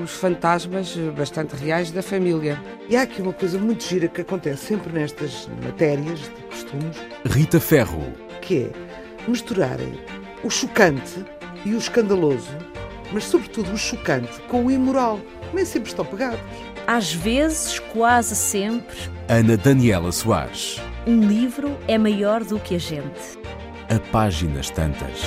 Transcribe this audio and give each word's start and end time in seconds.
os 0.00 0.12
fantasmas 0.12 0.96
bastante 1.16 1.54
reais 1.56 1.90
da 1.90 2.02
família. 2.02 2.60
E 2.88 2.96
há 2.96 3.02
aqui 3.02 3.20
uma 3.20 3.32
coisa 3.32 3.58
muito 3.58 3.84
gira 3.84 4.08
que 4.08 4.20
acontece 4.20 4.66
sempre 4.66 4.92
nestas 4.92 5.48
matérias 5.62 6.20
de 6.20 6.42
costumes. 6.48 6.96
Rita 7.26 7.60
Ferro. 7.60 8.12
Que 8.40 8.64
é 8.64 8.70
misturarem 9.28 9.94
o 10.42 10.50
chocante 10.50 11.24
e 11.64 11.74
o 11.74 11.78
escandaloso, 11.78 12.50
mas 13.12 13.24
sobretudo 13.24 13.72
o 13.72 13.78
chocante 13.78 14.40
com 14.48 14.66
o 14.66 14.70
imoral. 14.70 15.20
Nem 15.52 15.64
sempre 15.64 15.90
estão 15.90 16.04
pegados. 16.04 16.40
Às 16.86 17.12
vezes, 17.12 17.78
quase 17.78 18.34
sempre. 18.34 18.96
Ana 19.28 19.56
Daniela 19.56 20.10
Soares. 20.10 20.80
Um 21.06 21.20
livro 21.20 21.76
é 21.86 21.98
maior 21.98 22.42
do 22.42 22.58
que 22.58 22.74
a 22.74 22.78
gente. 22.78 23.38
A 23.88 23.98
páginas 24.10 24.70
tantas. 24.70 25.20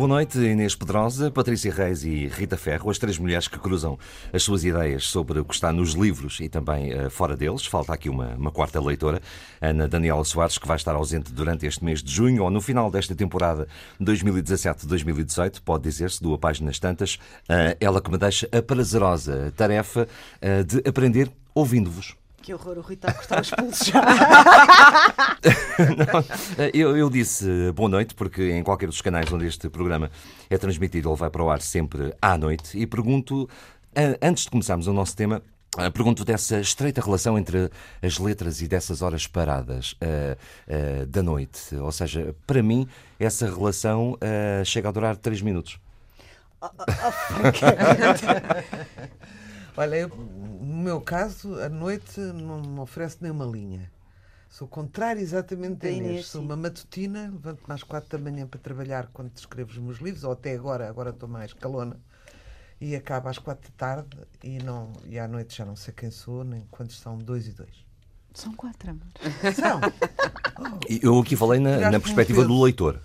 Boa 0.00 0.08
noite, 0.08 0.38
Inês 0.38 0.74
Pedrosa, 0.74 1.30
Patrícia 1.30 1.70
Reis 1.70 2.04
e 2.04 2.26
Rita 2.26 2.56
Ferro, 2.56 2.88
as 2.88 2.96
três 2.96 3.18
mulheres 3.18 3.46
que 3.48 3.58
cruzam 3.58 3.98
as 4.32 4.42
suas 4.42 4.64
ideias 4.64 5.04
sobre 5.04 5.38
o 5.38 5.44
que 5.44 5.52
está 5.52 5.74
nos 5.74 5.92
livros 5.92 6.40
e 6.40 6.48
também 6.48 6.90
uh, 6.94 7.10
fora 7.10 7.36
deles. 7.36 7.66
Falta 7.66 7.92
aqui 7.92 8.08
uma, 8.08 8.28
uma, 8.34 8.50
quarta 8.50 8.80
leitora, 8.80 9.20
Ana 9.60 9.86
Daniela 9.86 10.24
Soares, 10.24 10.56
que 10.56 10.66
vai 10.66 10.78
estar 10.78 10.94
ausente 10.94 11.30
durante 11.34 11.66
este 11.66 11.84
mês 11.84 12.02
de 12.02 12.10
junho 12.10 12.44
ou 12.44 12.50
no 12.50 12.62
final 12.62 12.90
desta 12.90 13.14
temporada 13.14 13.68
2017-2018, 14.00 15.60
pode 15.62 15.82
dizer-se, 15.82 16.22
do 16.22 16.38
Páginas 16.38 16.78
Tantas, 16.78 17.16
uh, 17.16 17.76
ela 17.78 18.00
que 18.00 18.10
me 18.10 18.16
deixa 18.16 18.48
a 18.52 18.62
prazerosa 18.62 19.52
tarefa 19.54 20.08
uh, 20.40 20.64
de 20.64 20.78
aprender 20.88 21.30
ouvindo-vos. 21.54 22.19
Que 22.50 22.54
horror, 22.54 22.78
o 22.78 22.80
Rui 22.80 22.94
está 22.94 23.12
a 23.12 23.14
cortar 23.14 23.42
os 23.42 23.50
pulsos 23.50 23.86
já. 23.86 24.02
eu, 26.74 26.96
eu, 26.96 27.08
disse 27.08 27.70
boa 27.76 27.88
noite, 27.88 28.12
porque 28.12 28.50
em 28.50 28.64
qualquer 28.64 28.86
dos 28.86 29.00
canais 29.00 29.32
onde 29.32 29.46
este 29.46 29.68
programa 29.68 30.10
é 30.50 30.58
transmitido, 30.58 31.10
ele 31.10 31.16
vai 31.16 31.30
para 31.30 31.44
o 31.44 31.48
ar 31.48 31.60
sempre 31.60 32.12
à 32.20 32.36
noite. 32.36 32.76
E 32.76 32.88
pergunto, 32.88 33.48
antes 34.20 34.42
de 34.42 34.50
começarmos 34.50 34.88
o 34.88 34.92
nosso 34.92 35.14
tema, 35.16 35.40
Pergunto 35.94 36.24
dessa 36.24 36.58
estreita 36.58 37.00
relação 37.00 37.38
entre 37.38 37.70
as 38.02 38.18
letras 38.18 38.60
e 38.60 38.66
dessas 38.66 39.00
horas 39.02 39.28
paradas 39.28 39.92
uh, 39.92 40.36
uh, 40.66 41.06
da 41.06 41.22
noite. 41.22 41.76
Ou 41.76 41.92
seja, 41.92 42.34
para 42.44 42.60
mim, 42.60 42.88
essa 43.20 43.46
relação 43.46 44.14
uh, 44.14 44.64
chega 44.64 44.88
a 44.88 44.92
durar 44.92 45.16
três 45.16 45.40
minutos. 45.40 45.78
Oh, 46.60 46.66
oh, 46.66 46.84
oh, 47.38 49.30
Olha, 49.80 49.96
eu, 49.96 50.08
no 50.10 50.82
meu 50.82 51.00
caso, 51.00 51.58
a 51.58 51.70
noite 51.70 52.20
não 52.20 52.60
me 52.60 52.80
oferece 52.80 53.16
nenhuma 53.22 53.46
linha. 53.46 53.90
Sou 54.46 54.68
contrário 54.68 55.22
exatamente 55.22 55.76
da 55.76 55.90
Inês. 55.90 56.26
Sou 56.26 56.42
uma 56.42 56.54
matutina, 56.54 57.30
levanto-me 57.32 57.74
às 57.74 57.82
quatro 57.82 58.10
da 58.10 58.18
manhã 58.22 58.46
para 58.46 58.60
trabalhar 58.60 59.08
quando 59.10 59.34
escrevo 59.34 59.70
os 59.70 59.78
meus 59.78 59.96
livros, 59.96 60.22
ou 60.22 60.32
até 60.32 60.54
agora, 60.54 60.86
agora 60.86 61.08
estou 61.08 61.26
mais 61.26 61.54
calona. 61.54 61.96
E 62.78 62.94
acabo 62.94 63.30
às 63.30 63.38
quatro 63.38 63.70
da 63.70 63.76
tarde 63.78 64.18
e, 64.44 64.58
não, 64.58 64.92
e 65.06 65.18
à 65.18 65.26
noite 65.26 65.56
já 65.56 65.64
não 65.64 65.76
sei 65.76 65.94
quem 65.94 66.10
sou, 66.10 66.44
nem 66.44 66.66
quantos 66.70 66.98
são 66.98 67.16
dois 67.16 67.46
e 67.46 67.52
dois. 67.52 67.86
São 68.34 68.52
quatro, 68.52 68.90
amor. 68.90 69.06
São. 69.54 69.80
Oh. 70.62 70.78
Eu 70.90 71.18
aqui 71.18 71.36
falei 71.36 71.58
na, 71.58 71.90
na 71.90 71.98
perspectiva 71.98 72.44
do 72.44 72.62
leitor. 72.62 73.00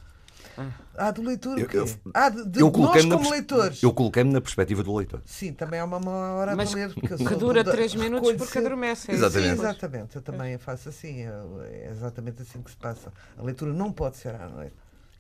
Ah, 0.58 0.70
do 1.12 1.22
leitor? 1.22 1.60
Eu, 1.60 1.68
eu, 1.72 1.90
ah, 2.14 2.30
de, 2.30 2.46
de 2.46 2.60
eu 2.62 2.72
nós 2.72 3.06
como 3.06 3.30
leitores. 3.30 3.84
Eu 3.84 3.94
coloquei-me 3.94 4.32
na 4.32 4.40
perspectiva 4.40 4.82
do 4.82 4.96
leitor. 4.96 5.22
Sim, 5.26 5.52
também 5.54 5.80
é 5.80 5.84
uma 5.84 6.00
má 6.00 6.34
hora 6.34 6.56
Mas 6.56 6.72
para 6.72 6.80
ler. 6.80 6.94
Porque 6.94 7.24
que 7.24 7.36
dura 7.36 7.64
três 7.64 7.94
minutos 7.96 8.34
porque 8.34 8.60
adormece. 8.60 9.12
É 9.12 9.16
exatamente. 9.16 9.56
Sim, 9.56 9.60
exatamente. 9.60 10.16
Eu 10.16 10.22
também 10.22 10.58
faço 10.58 10.90
assim. 10.90 11.24
É 11.24 11.90
exatamente 11.92 12.42
assim 12.42 12.62
que 12.62 12.72
se 12.72 12.78
passa. 12.78 13.12
A 13.38 13.44
leitura 13.44 13.74
não 13.74 13.92
pode 13.92 14.18
ser 14.18 14.36
à 14.36 14.48
noite. 14.48 14.74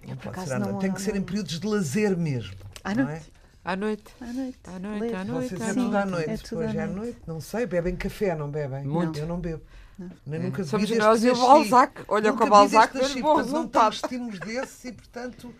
Não 0.07 0.15
pode 0.15 0.41
ser 0.41 0.53
à 0.53 0.59
noite. 0.59 0.79
Tem 0.79 0.91
que 0.91 1.01
ser 1.01 1.15
em 1.15 1.21
períodos 1.21 1.59
de 1.59 1.67
lazer 1.67 2.17
mesmo. 2.17 2.55
À 2.83 2.95
noite. 2.95 3.31
É? 3.31 3.71
À 3.71 3.75
noite. 3.75 4.03
À 4.21 4.31
noite. 4.31 4.59
À 4.63 4.79
noite, 4.79 5.15
à 5.15 5.25
noite. 5.25 5.49
Vocês 5.49 5.61
é 5.61 5.73
tudo 5.73 5.97
à 5.97 6.05
noite. 6.05 6.29
É 6.29 6.37
tudo 6.37 6.61
Hoje 6.61 6.79
à 6.79 6.87
noite. 6.87 7.17
Não 7.25 7.41
sei, 7.41 7.65
bebem 7.65 7.95
café, 7.95 8.35
não 8.35 8.49
bebem? 8.49 8.85
Muito. 8.85 9.17
Eu 9.17 9.27
não 9.27 9.39
bebo. 9.39 9.61
Não. 9.97 10.39
Nunca 10.39 10.63
Somos 10.63 10.89
nós 10.91 11.23
e 11.23 11.29
o 11.31 11.35
Balzac. 11.35 12.03
Olha 12.07 12.31
com 12.33 12.43
o 12.43 12.49
Balzac, 12.49 12.95
mas 12.95 13.15
bom 13.15 13.37
resultado. 13.37 13.95
Não 14.01 14.09
temos 14.09 14.39
desses 14.39 14.85
e, 14.85 14.91
portanto 14.91 15.53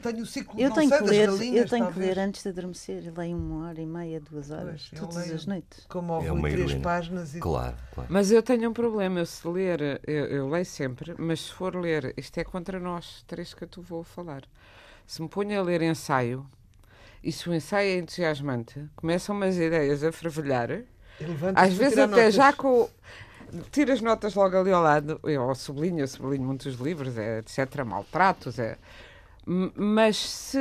tenho 0.00 0.22
o 0.22 0.26
ciclo 0.26 0.60
eu 0.60 0.72
tenho 0.72 0.88
sei, 0.88 0.98
que 0.98 1.04
ler, 1.04 1.26
galinhas, 1.26 1.56
Eu 1.56 1.68
tenho 1.68 1.84
talvez. 1.84 1.94
que 1.94 2.14
ler 2.14 2.18
antes 2.18 2.42
de 2.42 2.48
adormecer. 2.48 3.12
Leio 3.16 3.36
uma 3.36 3.68
hora 3.68 3.80
e 3.80 3.86
meia, 3.86 4.20
duas 4.20 4.50
horas, 4.50 4.88
pois, 4.90 5.00
todas 5.00 5.30
as 5.30 5.46
noites. 5.46 5.86
Como 5.88 6.12
ao 6.12 6.46
é 6.46 6.50
três 6.50 6.74
páginas. 6.74 7.34
E... 7.34 7.40
Claro, 7.40 7.76
claro. 7.94 8.08
Mas 8.12 8.30
eu 8.30 8.42
tenho 8.42 8.70
um 8.70 8.72
problema. 8.72 9.20
Eu 9.20 9.26
se 9.26 9.46
ler, 9.46 10.00
eu, 10.06 10.26
eu, 10.26 10.48
leio 10.48 10.64
sempre, 10.64 11.14
mas 11.18 11.40
se 11.40 11.52
for 11.52 11.74
ler, 11.76 12.14
isto 12.16 12.38
é 12.38 12.44
contra 12.44 12.80
nós, 12.80 13.24
três 13.26 13.54
que 13.54 13.64
eu 13.64 13.68
te 13.68 13.80
vou 13.80 14.02
falar. 14.02 14.42
Se 15.06 15.20
me 15.22 15.28
ponho 15.28 15.58
a 15.58 15.62
ler 15.62 15.82
ensaio, 15.82 16.46
e 17.22 17.30
se 17.30 17.48
o 17.48 17.54
ensaio 17.54 17.90
é 17.90 17.98
entusiasmante, 17.98 18.84
começam 18.96 19.34
umas 19.34 19.56
ideias 19.56 20.02
a 20.02 20.10
fervilhar, 20.10 20.82
às 21.54 21.74
vezes 21.74 21.98
até 21.98 22.06
notas. 22.06 22.34
já 22.34 22.52
com 22.52 22.88
tiro 23.70 23.92
as 23.92 24.00
notas 24.00 24.34
logo 24.34 24.56
ali 24.56 24.72
ao 24.72 24.82
lado, 24.82 25.20
eu 25.24 25.54
sublinho, 25.54 26.00
eu 26.00 26.08
sublinho 26.08 26.44
muitos 26.44 26.76
livros, 26.76 27.18
é, 27.18 27.38
etc., 27.38 27.84
maltratos, 27.84 28.58
é, 28.58 28.78
mas 29.74 30.16
se, 30.16 30.58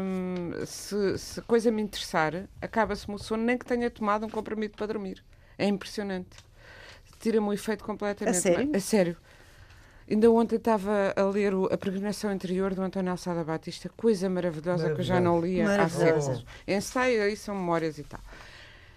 hum, 0.00 0.50
se, 0.66 1.16
se, 1.16 1.40
a 1.40 1.42
coisa 1.42 1.70
me 1.70 1.80
interessar, 1.80 2.46
acaba-se-me 2.60 3.14
o 3.14 3.18
sono, 3.18 3.42
nem 3.42 3.56
que 3.56 3.64
tenha 3.64 3.90
tomado 3.90 4.26
um 4.26 4.28
comprimido 4.28 4.76
para 4.76 4.86
dormir. 4.86 5.24
É 5.56 5.66
impressionante. 5.66 6.36
Tira-me 7.18 7.46
o 7.46 7.52
efeito 7.54 7.82
completamente. 7.82 8.36
A 8.36 8.40
sério? 8.40 8.70
A 8.76 8.80
sério. 8.80 9.16
Ainda 10.10 10.30
ontem 10.30 10.56
estava 10.56 11.14
a 11.16 11.22
ler 11.22 11.54
o, 11.54 11.66
a 11.72 11.78
Peregrinação 11.78 12.30
Interior 12.30 12.74
do 12.74 12.82
António 12.82 13.12
Alçada 13.12 13.42
Batista, 13.42 13.88
coisa 13.96 14.28
maravilhosa 14.28 14.92
que 14.92 15.00
eu 15.00 15.04
já 15.04 15.18
não 15.18 15.40
lia 15.40 15.82
há 15.82 15.88
séculos. 15.88 16.44
Ensaio, 16.68 17.22
aí 17.22 17.34
são 17.34 17.54
memórias 17.54 17.98
e 17.98 18.02
tal. 18.02 18.20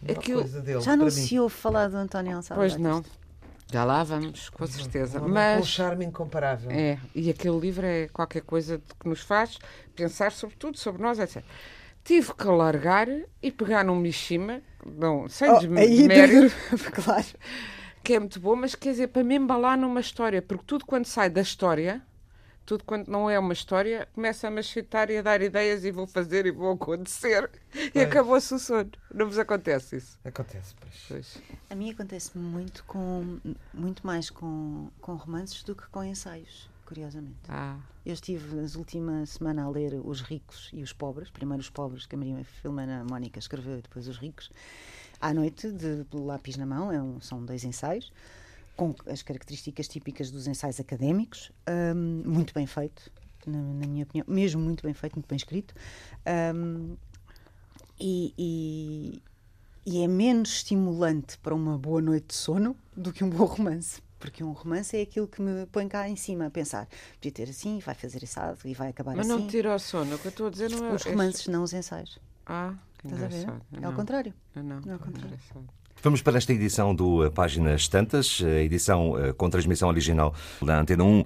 Aquilo, 0.10 0.44
dele, 0.44 0.82
já 0.82 0.96
não 0.98 1.10
se 1.10 1.40
ouve 1.40 1.56
falar 1.56 1.88
do 1.88 1.96
António 1.96 2.36
Alçada 2.36 2.60
Pois 2.60 2.76
Batista. 2.76 2.90
não. 2.90 3.25
Já 3.72 3.84
lá 3.84 4.04
vamos, 4.04 4.50
com 4.50 4.68
certeza. 4.68 5.22
Um 5.22 5.28
Mas, 5.28 5.60
com 5.60 5.66
charme 5.66 6.06
incomparável. 6.06 6.70
É, 6.72 7.00
e 7.14 7.30
aquele 7.30 7.60
livro 7.60 7.86
é 7.86 8.08
qualquer 8.08 8.42
coisa 8.42 8.82
que 9.00 9.10
nos 9.10 9.22
faz 9.22 9.58
pensar 9.96 10.32
sobre 10.32 10.56
tudo, 10.56 10.78
sobre 10.78 11.02
nós, 11.02 11.20
etc. 11.20 11.44
Tive 12.04 12.34
que 12.36 12.46
largar 12.46 13.08
e 13.42 13.52
pegar 13.52 13.84
num 13.84 13.96
Mishima, 13.96 14.62
não, 14.86 15.28
sem 15.28 15.50
oh, 15.50 15.58
desmérito, 15.58 16.56
claro. 16.94 17.26
que 18.04 18.14
é 18.14 18.20
muito 18.20 18.40
bom, 18.40 18.56
mas 18.56 18.76
quer 18.76 18.92
dizer, 18.92 19.08
para 19.08 19.24
me 19.24 19.36
embalar 19.36 19.76
numa 19.76 20.00
história, 20.00 20.42
porque 20.42 20.64
tudo 20.68 20.86
quando 20.86 21.06
sai 21.06 21.30
da 21.30 21.42
história 21.42 22.04
tudo 22.66 22.84
quanto 22.84 23.12
não 23.12 23.30
é 23.30 23.38
uma 23.38 23.54
história, 23.54 24.08
começa 24.14 24.48
a 24.48 24.52
machetar 24.52 25.12
e 25.12 25.18
a 25.18 25.22
dar 25.22 25.42
ideias 25.42 25.86
e 25.86 25.92
vou 25.92 26.08
fazer 26.08 26.46
e 26.46 26.52
vou 26.52 26.72
acontecer. 26.72 27.50
Pois. 27.72 27.92
E 27.94 28.00
acabou-se 28.00 28.54
o 28.54 28.60
sono. 28.60 28.92
Não 29.14 29.28
vos 29.28 29.38
acontece 29.38 29.98
isso? 29.98 30.18
Acontece, 30.26 30.74
pois. 30.80 31.06
pois. 31.08 31.38
A 31.70 31.76
mim 31.76 31.92
acontece 31.92 32.38
muito 32.38 32.84
com 32.86 33.40
muito 33.74 34.06
mais 34.06 34.30
com, 34.30 34.90
com 35.00 35.16
romances 35.16 35.62
do 35.64 35.76
que 35.76 35.88
com 35.90 36.04
ensaios, 36.04 36.70
curiosamente. 36.86 37.38
Ah. 37.48 37.78
Eu 38.06 38.14
estive 38.14 38.56
nas 38.56 38.76
últimas 38.76 39.32
semana 39.32 39.64
a 39.64 39.70
ler 39.70 40.00
Os 40.04 40.22
Ricos 40.22 40.70
e 40.74 40.82
os 40.82 40.94
Pobres, 40.94 41.30
primeiro 41.30 41.62
os 41.62 41.70
Pobres, 41.70 42.06
que 42.06 42.16
a 42.16 42.18
Maria 42.18 42.44
Filomena 42.44 43.06
Mónica 43.08 43.40
escreveu, 43.40 43.78
e 43.78 43.82
depois 43.82 44.08
Os 44.08 44.18
Ricos, 44.18 44.50
à 45.22 45.34
noite, 45.34 45.72
de, 45.72 46.04
de 46.04 46.18
lápis 46.18 46.58
na 46.58 46.66
mão, 46.66 46.92
é 46.92 47.02
um, 47.02 47.20
são 47.22 47.44
dois 47.44 47.64
ensaios 47.64 48.12
com 48.76 48.94
as 49.08 49.22
características 49.22 49.88
típicas 49.88 50.32
dos 50.32 50.48
ensaios 50.48 50.80
académicos, 50.80 51.52
um, 51.96 52.24
muito 52.26 52.54
bem 52.54 52.68
feito, 52.68 53.12
na, 53.46 53.58
na, 53.58 53.88
minha 53.88 54.04
opinião, 54.04 54.26
mesmo 54.28 54.62
muito 54.62 54.84
bem 54.84 54.94
feito, 54.94 55.16
muito 55.16 55.28
bem 55.28 55.38
escrito, 55.38 55.74
um, 56.56 56.96
e, 58.00 58.34
e, 58.38 59.22
e, 59.86 60.04
é 60.04 60.08
menos 60.08 60.50
estimulante 60.50 61.38
para 61.38 61.56
uma 61.56 61.78
boa 61.78 62.02
noite 62.02 62.28
de 62.28 62.36
sono 62.36 62.76
do 62.96 63.14
que 63.14 63.24
um 63.24 63.30
bom 63.30 63.46
romance. 63.46 64.04
Porque 64.20 64.44
um 64.44 64.52
romance 64.54 64.98
é 64.98 65.02
aquilo 65.02 65.28
que 65.28 65.42
me 65.42 65.66
põe 65.68 65.88
cá 65.88 66.10
em 66.10 66.16
cima 66.16 66.48
a 66.48 66.50
pensar. 66.50 66.88
Podia 67.16 67.32
ter 67.32 67.50
assim, 67.50 67.80
vai 67.80 67.94
fazer 67.94 68.24
assado 68.24 68.60
e 68.66 68.74
vai 68.74 68.90
acabar 68.90 69.16
Mas 69.16 69.28
assim. 69.28 69.36
Mas 69.36 69.42
não 69.44 69.48
tira 69.48 69.76
o 69.76 69.80
sono, 69.80 70.16
o 70.16 70.20
que 70.20 70.28
eu 70.28 70.30
estou 70.30 70.48
a 70.48 70.50
dizer 70.50 70.72
não 70.72 70.88
é. 70.88 70.94
Os 70.94 71.04
romances, 71.04 71.48
não 71.48 71.64
os 71.64 71.74
ensaios. 71.74 72.18
Ah, 72.46 72.74
que 72.98 73.08
Estás 73.08 73.24
a 73.24 73.28
ver? 73.28 73.82
É 73.82 73.86
ao 73.86 73.94
contrário. 73.94 74.34
não, 74.56 74.64
não 74.64 74.90
é 74.90 74.94
ao 74.94 75.00
contrário. 75.00 75.38
Vamos 76.04 76.22
para 76.22 76.38
esta 76.38 76.54
edição 76.54 76.94
do 76.94 77.32
Páginas 77.32 77.88
Tantas, 77.88 78.40
a 78.44 78.62
edição 78.62 79.14
com 79.38 79.50
transmissão 79.50 79.90
original 79.90 80.36
da 80.62 80.80
Antena 80.80 81.04
1, 81.04 81.24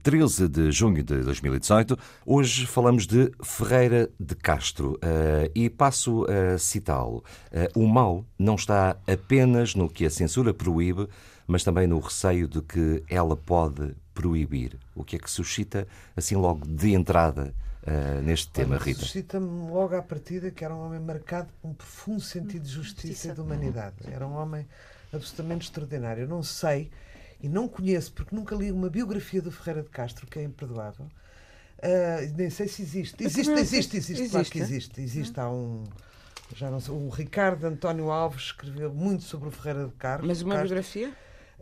13 0.00 0.48
de 0.48 0.70
junho 0.70 1.02
de 1.02 1.22
2018. 1.22 1.98
Hoje 2.24 2.66
falamos 2.66 3.04
de 3.04 3.32
Ferreira 3.42 4.08
de 4.20 4.36
Castro 4.36 4.98
e 5.54 5.68
passo 5.68 6.24
a 6.30 6.56
citá-lo. 6.56 7.24
O 7.74 7.88
mal 7.88 8.24
não 8.38 8.54
está 8.54 8.96
apenas 9.08 9.74
no 9.74 9.88
que 9.88 10.06
a 10.06 10.10
censura 10.10 10.54
proíbe, 10.54 11.08
mas 11.46 11.64
também 11.64 11.88
no 11.88 11.98
receio 11.98 12.46
de 12.46 12.62
que 12.62 13.02
ela 13.10 13.36
pode 13.36 13.92
proibir. 14.14 14.78
O 14.94 15.02
que 15.02 15.16
é 15.16 15.18
que 15.18 15.30
suscita, 15.30 15.88
assim, 16.16 16.36
logo 16.36 16.64
de 16.64 16.92
entrada, 16.92 17.52
uh, 17.82 18.22
neste 18.22 18.48
tema, 18.50 18.76
Rita? 18.78 19.00
Suscita-me 19.00 19.70
logo 19.70 19.94
à 19.96 20.02
partida 20.02 20.50
que 20.50 20.64
era 20.64 20.74
um 20.74 20.86
homem 20.86 21.00
marcado 21.00 21.48
por 21.60 21.68
um 21.68 21.74
profundo 21.74 22.20
sentido 22.20 22.62
de 22.62 22.70
justiça 22.70 23.28
e 23.28 23.32
de 23.32 23.40
humanidade. 23.40 23.96
Era 24.10 24.26
um 24.26 24.34
homem 24.34 24.66
absolutamente 25.12 25.66
extraordinário. 25.66 26.22
Eu 26.22 26.28
não 26.28 26.42
sei 26.42 26.90
e 27.42 27.48
não 27.48 27.66
conheço, 27.66 28.12
porque 28.12 28.34
nunca 28.34 28.54
li 28.54 28.70
uma 28.70 28.88
biografia 28.88 29.42
do 29.42 29.50
Ferreira 29.50 29.82
de 29.82 29.90
Castro, 29.90 30.26
que 30.26 30.38
é 30.38 30.42
imperdoável. 30.44 31.06
Uh, 31.78 32.36
nem 32.36 32.48
sei 32.48 32.68
se 32.68 32.82
existe. 32.82 33.24
Existe, 33.24 33.50
existe, 33.50 33.96
existe, 33.96 34.12
existe, 34.12 34.30
claro 34.30 34.48
que 34.48 34.58
existe. 34.60 35.00
Existe, 35.00 35.40
há 35.40 35.50
um. 35.50 35.82
Já 36.54 36.70
não 36.70 36.78
sei, 36.78 36.94
o 36.94 37.08
Ricardo 37.08 37.64
António 37.64 38.10
Alves 38.10 38.44
escreveu 38.44 38.92
muito 38.92 39.24
sobre 39.24 39.48
o 39.48 39.50
Ferreira 39.50 39.86
de 39.86 39.94
Castro. 39.94 40.26
Mas 40.26 40.42
uma 40.42 40.56
biografia? 40.56 41.12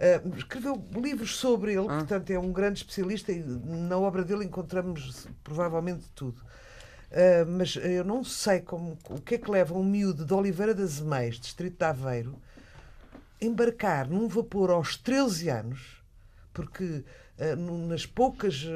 Uh, 0.00 0.35
escreveu 0.35 0.82
livros 0.97 1.37
sobre 1.37 1.73
ele, 1.73 1.85
ah. 1.87 1.99
portanto 1.99 2.31
é 2.31 2.38
um 2.38 2.50
grande 2.50 2.79
especialista 2.79 3.32
e 3.32 3.41
na 3.44 3.99
obra 3.99 4.25
dele 4.25 4.47
encontramos 4.47 5.29
provavelmente 5.44 6.08
tudo. 6.14 6.41
Uh, 7.11 7.44
mas 7.47 7.76
eu 7.76 8.02
não 8.02 8.25
sei 8.25 8.61
como, 8.61 8.97
o 9.11 9.20
que 9.20 9.35
é 9.35 9.38
que 9.38 9.50
leva 9.50 9.75
um 9.75 9.85
miúdo 9.85 10.25
de 10.25 10.32
Oliveira 10.32 10.75
das 10.75 11.00
Meias, 11.00 11.38
distrito 11.38 11.76
de 11.76 11.85
Aveiro, 11.85 12.35
embarcar 13.38 14.08
num 14.08 14.26
vapor 14.26 14.70
aos 14.70 14.97
13 14.97 15.50
anos, 15.50 16.03
porque 16.55 17.05
uh, 17.38 17.87
nas 17.87 18.06
poucas 18.06 18.67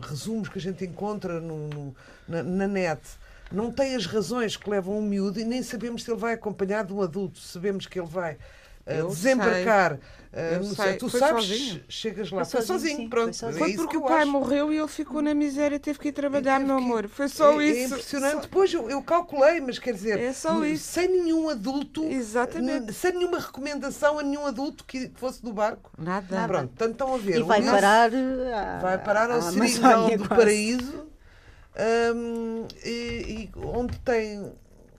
resumos 0.00 0.48
que 0.48 0.58
a 0.58 0.62
gente 0.62 0.84
encontra 0.84 1.40
no, 1.40 1.66
no, 1.66 1.96
na, 2.28 2.40
na 2.40 2.68
net, 2.68 3.00
não 3.50 3.72
tem 3.72 3.96
as 3.96 4.06
razões 4.06 4.56
que 4.56 4.70
levam 4.70 4.96
um 4.96 5.02
miúdo 5.02 5.40
e 5.40 5.44
nem 5.44 5.60
sabemos 5.60 6.04
se 6.04 6.10
ele 6.10 6.20
vai 6.20 6.34
acompanhar 6.34 6.84
de 6.84 6.92
um 6.92 7.02
adulto. 7.02 7.40
Sabemos 7.40 7.86
que 7.86 7.98
ele 7.98 8.08
vai 8.08 8.38
uh, 8.86 9.08
desembarcar. 9.08 9.98
Uh, 10.32 10.64
sei. 10.74 10.96
Tu 10.96 11.10
foi 11.10 11.20
sabes, 11.20 11.46
sozinho. 11.46 11.84
chegas 11.86 12.30
lá. 12.30 12.44
Foi, 12.46 12.60
foi 12.60 12.66
sozinho, 12.66 13.10
pronto. 13.10 13.36
Foi, 13.36 13.52
foi 13.52 13.74
porque 13.74 13.98
o 13.98 14.00
pai 14.00 14.22
acho. 14.22 14.30
morreu 14.30 14.72
e 14.72 14.78
ele 14.78 14.88
ficou 14.88 15.20
na 15.20 15.34
miséria 15.34 15.76
e 15.76 15.78
teve 15.78 15.98
que 15.98 16.08
ir 16.08 16.12
trabalhar, 16.12 16.58
meu 16.58 16.78
que... 16.78 16.82
amor. 16.82 17.06
Foi 17.06 17.28
só 17.28 17.60
é, 17.60 17.66
isso. 17.66 17.80
É 17.80 17.84
impressionante. 17.84 18.34
Só... 18.36 18.40
Depois 18.40 18.72
eu, 18.72 18.88
eu, 18.88 19.02
calculei, 19.02 19.60
mas 19.60 19.78
quer 19.78 19.92
dizer, 19.92 20.18
é 20.18 20.32
só 20.32 20.64
isso. 20.64 20.84
sem 20.84 21.06
nenhum 21.06 21.50
adulto, 21.50 22.02
Exatamente. 22.04 22.94
sem 22.94 23.12
nenhuma 23.12 23.40
recomendação 23.40 24.18
a 24.18 24.22
nenhum 24.22 24.46
adulto 24.46 24.84
que 24.84 25.10
fosse 25.16 25.42
do 25.42 25.52
barco. 25.52 25.90
Nada. 25.98 26.34
Nada. 26.34 26.48
Pronto, 26.48 26.72
tanto 26.78 26.92
estão 26.92 27.14
a 27.14 27.18
ver. 27.18 27.40
E 27.40 27.42
vai 27.42 27.62
parar, 27.62 28.10
a, 28.14 28.78
vai 28.80 28.98
parar 29.04 29.30
ao 29.30 29.42
Seringal 29.42 30.08
do 30.08 30.16
quase. 30.16 30.28
Paraíso, 30.28 31.06
um, 32.14 32.66
e, 32.82 32.90
e 32.90 33.50
onde 33.62 33.98
tem 33.98 34.50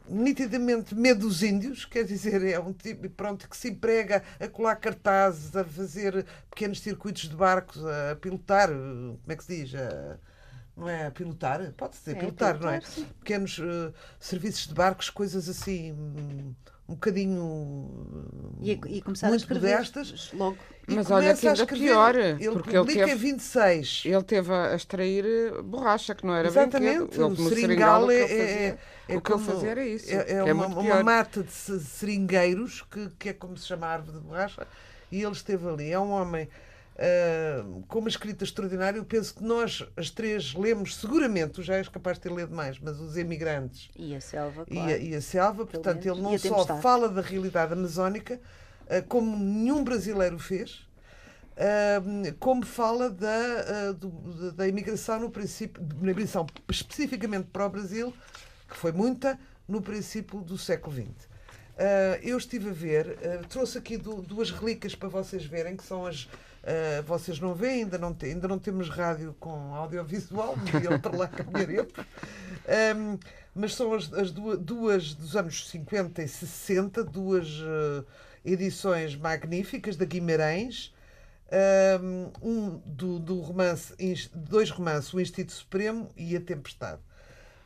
nitidamente 0.08 0.94
medo 0.94 1.22
dos 1.28 1.42
índios, 1.44 1.86
quer 1.86 2.04
dizer, 2.04 2.44
é 2.44 2.60
um 2.60 2.74
tipo 2.74 3.10
pronto, 3.10 3.48
que 3.50 3.56
se 3.56 3.70
emprega 3.70 4.24
a 4.40 4.48
colar 4.48 4.76
cartazes, 4.76 5.56
a 5.56 5.64
fazer 5.64 6.26
pequenos 6.50 6.82
circuitos 6.82 7.30
de 7.30 7.36
barcos, 7.36 7.84
a 7.86 8.16
pilotar, 8.16 8.70
como 8.70 9.20
é 9.28 9.36
que 9.36 9.44
se 9.44 9.64
diz? 9.64 9.76
A, 9.76 10.18
não 10.76 10.90
é 10.90 11.08
a 11.08 11.12
pilotar? 11.12 11.72
Pode 11.74 11.96
ser, 11.96 12.12
é, 12.12 12.20
pilotar, 12.20 12.54
pilotar, 12.54 12.62
não 12.62 12.70
é? 12.70 12.82
Sim. 12.82 13.06
Pequenos 13.20 13.60
uh, 13.60 13.94
serviços 14.20 14.68
de 14.68 14.74
barcos, 14.74 15.10
coisas 15.10 15.48
assim. 15.48 15.92
Um, 15.94 16.56
um 16.88 16.95
bocadinho 16.95 17.89
e, 18.62 18.71
e 18.71 19.01
começar 19.01 19.27
muito 19.27 19.41
a 19.41 19.44
escrever 19.44 19.71
modestas 19.71 20.31
logo. 20.33 20.57
Mas 20.85 21.09
olha 21.09 21.33
que 21.33 21.47
ainda 21.47 21.65
pior, 21.65 22.15
ele 22.15 22.51
porque 22.51 22.75
ele 22.75 22.85
teve, 22.85 23.15
26. 23.15 24.03
Ele 24.06 24.24
teve 24.24 24.51
a 24.53 24.75
extrair 24.75 25.25
eh, 25.25 25.62
borracha, 25.62 26.13
que 26.13 26.25
não 26.25 26.35
era 26.35 26.50
Exatamente, 26.50 26.97
brinquedo. 27.00 27.24
Ele, 27.24 27.41
o 27.41 27.50
seringal 27.50 28.12
é, 28.12 28.15
é, 28.15 28.77
é, 29.07 29.15
o 29.15 29.21
que 29.21 29.31
ele 29.31 29.44
fazia 29.44 29.69
era 29.69 29.85
isso. 29.85 30.13
É, 30.13 30.33
é 30.33 30.53
uma, 30.53 30.68
uma, 30.68 31.03
mata 31.03 31.41
de 31.41 31.51
seringueiros, 31.51 32.81
que, 32.91 33.09
que 33.18 33.30
é 33.30 33.33
como 33.33 33.57
se 33.57 33.65
chama 33.65 33.88
a 33.88 33.91
árvore 33.91 34.18
de 34.18 34.24
borracha, 34.25 34.68
e 35.09 35.21
ele 35.21 35.31
esteve 35.31 35.65
ali. 35.69 35.89
É 35.89 35.97
um 35.97 36.12
homem 36.12 36.50
uh, 36.94 37.84
com 37.88 38.00
uma 38.00 38.10
escrita 38.10 38.44
extraordinária. 38.44 38.98
Eu 38.98 39.06
penso 39.06 39.36
que 39.36 39.44
nós, 39.44 39.86
as 39.95 40.10
três, 40.10 40.54
lemos 40.54 40.95
seguramente, 40.95 41.54
tu 41.54 41.63
já 41.63 41.75
és 41.75 41.88
capaz 41.88 42.18
de 42.18 42.24
ter 42.24 42.31
lido 42.31 42.54
mais, 42.54 42.80
mas 42.80 43.00
os 43.00 43.18
emigrantes. 43.18 43.90
E 43.95 44.16
a 44.16 44.22
selva, 44.22 44.66
claro. 44.66 44.90
E 44.90 44.94
a, 44.94 44.98
e 44.98 45.16
a 45.16 45.22
selva, 45.22 45.66
portanto, 45.66 46.06
ele 46.06 46.22
não 46.22 46.38
só 46.38 46.66
fala 46.80 47.10
da 47.10 47.22
realidade 47.22 47.74
amazónica, 47.74 48.40
uh, 48.86 49.04
como 49.07 49.38
nenhum 49.38 49.84
brasileiro 49.84 50.38
fez. 50.40 50.88
Uh, 51.54 52.34
como 52.40 52.66
fala 52.66 53.12
da, 53.12 53.92
do, 53.92 54.51
da 54.54 54.68
imigração 54.68 55.19
no 55.19 55.30
princípio, 55.30 55.84
na 56.01 56.12
imigração 56.12 56.48
especificamente 56.68 57.48
para 57.54 57.68
o 57.68 57.69
Brasil, 57.69 58.12
que 58.68 58.75
foi 58.75 58.92
muita, 58.92 59.40
no 59.68 59.80
princípio 59.80 60.42
do 60.42 60.57
século 60.57 60.95
XX. 60.95 61.31
Eu 62.24 62.40
estive 62.40 62.69
a 62.69 62.74
ver, 62.74 63.18
trouxe 63.50 63.78
aqui 63.78 63.98
do, 63.98 64.16
duas 64.22 64.50
relíquias 64.50 64.95
para 64.95 65.10
vocês 65.10 65.45
verem, 65.45 65.75
que 65.75 65.84
são 65.84 66.07
as, 66.07 66.28
Uh, 66.63 67.04
vocês 67.04 67.42
não 67.42 67.54
veem, 67.54 67.83
ainda 67.83 67.98
não, 67.98 68.13
te, 68.13 68.25
ainda 68.25 68.48
não 68.48 68.57
temos 68.57 68.88
rádio 68.88 69.36
com 69.38 69.75
audiovisual, 69.75 70.56
ele 70.74 70.98
para 70.98 71.18
lá 71.18 71.27
caminharemos. 71.27 71.92
Um, 72.95 73.19
mas 73.54 73.75
são 73.75 73.94
as, 73.94 74.12
as 74.13 74.31
duas, 74.31 74.57
duas, 74.60 75.13
dos 75.13 75.36
anos 75.36 75.68
50 75.68 76.24
e 76.24 76.27
60, 76.27 77.04
duas 77.04 77.50
uh, 77.60 78.06
edições 78.45 79.15
magníficas 79.15 79.98
da 79.98 80.06
Guimarães. 80.06 80.94
Um, 82.01 82.81
do, 82.83 83.19
do 83.19 83.39
romance, 83.39 83.94
dois 84.33 84.71
romances, 84.71 85.13
O 85.13 85.19
Instinto 85.19 85.51
Supremo 85.51 86.09
e 86.18 86.36
A 86.36 86.42
Tempestade. 86.42 87.00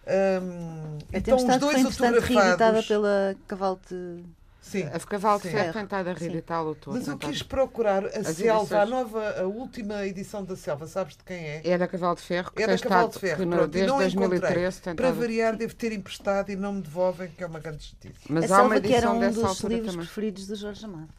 Um, 0.06 0.98
a 1.14 1.18
então, 1.18 1.38
Tempestade 1.38 1.64
os 1.64 1.72
dois 1.72 1.96
foi, 1.96 2.20
reeditada 2.20 2.84
pela 2.84 3.36
Cavalo 3.48 3.80
de 3.90 4.26
Sim. 4.68 4.84
A 4.84 5.00
Cavalo 5.00 5.42
de 5.42 5.50
Ferro 5.50 5.74
tentada 5.74 6.12
a 6.12 6.14
reeditá-lo 6.14 6.76
todo. 6.76 6.96
Mas 6.96 7.08
eu 7.08 7.18
quis 7.18 7.42
procurar 7.42 8.04
a 8.06 8.08
As 8.08 8.36
Selva, 8.36 8.62
edições... 8.62 8.82
a 8.82 8.86
nova, 8.86 9.40
a 9.40 9.44
última 9.44 10.06
edição 10.06 10.44
da 10.44 10.58
Selva, 10.58 10.86
sabes 10.88 11.16
de 11.16 11.24
quem 11.24 11.38
é? 11.38 11.62
É 11.64 11.78
da 11.78 11.88
Cavalo 11.88 12.16
de 12.16 12.22
Ferro, 12.22 12.52
que 12.52 12.64
é 12.64 12.68
da 12.68 12.78
Cavalo 12.78 13.10
de 13.10 13.20
Ferro, 13.20 13.44
que 13.44 13.50
pronto, 13.50 13.68
desde 13.68 13.92
2013 13.92 14.82
tentava... 14.82 14.96
Para 14.96 15.12
variar, 15.12 15.56
devo 15.56 15.74
ter 15.74 15.94
emprestado 15.94 16.52
e 16.52 16.56
não 16.58 16.74
me 16.74 16.82
devolvem, 16.82 17.30
que 17.30 17.42
é 17.42 17.48
uma 17.48 17.60
grande 17.60 17.84
justiça. 17.84 18.20
Mas 18.30 18.52
a 18.52 18.58
há 18.58 18.64
uma 18.64 18.76
edição 18.76 18.92
que 18.92 19.06
era 19.06 19.12
um 19.12 19.20
dessa 19.20 19.42
dos 19.42 19.60
livros 19.62 19.92
também. 19.92 20.06
preferidos 20.06 20.48
de 20.48 20.56
Jorge 20.56 20.86
Amado. 20.86 21.10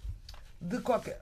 De 0.61 0.79
qualquer... 0.81 1.19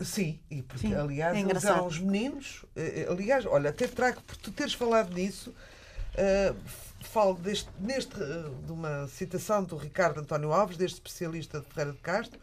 Sim, 0.00 0.40
e 0.50 0.62
porque, 0.62 0.88
Sim, 0.88 0.94
aliás, 0.94 1.36
é 1.36 1.40
eles 1.40 1.64
eram 1.64 1.86
os 1.86 1.98
meninos. 1.98 2.64
Eh, 2.74 3.06
eh, 3.06 3.12
aliás, 3.12 3.44
olha, 3.44 3.68
até 3.68 3.86
trago, 3.86 4.22
por 4.22 4.34
tu 4.36 4.50
teres 4.50 4.72
falado 4.72 5.14
nisso, 5.14 5.50
uh, 5.50 6.56
falo 7.06 7.34
deste, 7.34 7.68
neste, 7.78 8.14
eh, 8.20 8.50
de 8.64 8.72
uma 8.72 9.06
citação 9.08 9.64
do 9.64 9.76
Ricardo 9.76 10.20
António 10.20 10.52
Alves, 10.52 10.76
deste 10.76 10.94
especialista 10.94 11.60
de 11.60 11.66
Ferreira 11.66 11.92
de 11.92 11.98
Castro, 11.98 12.38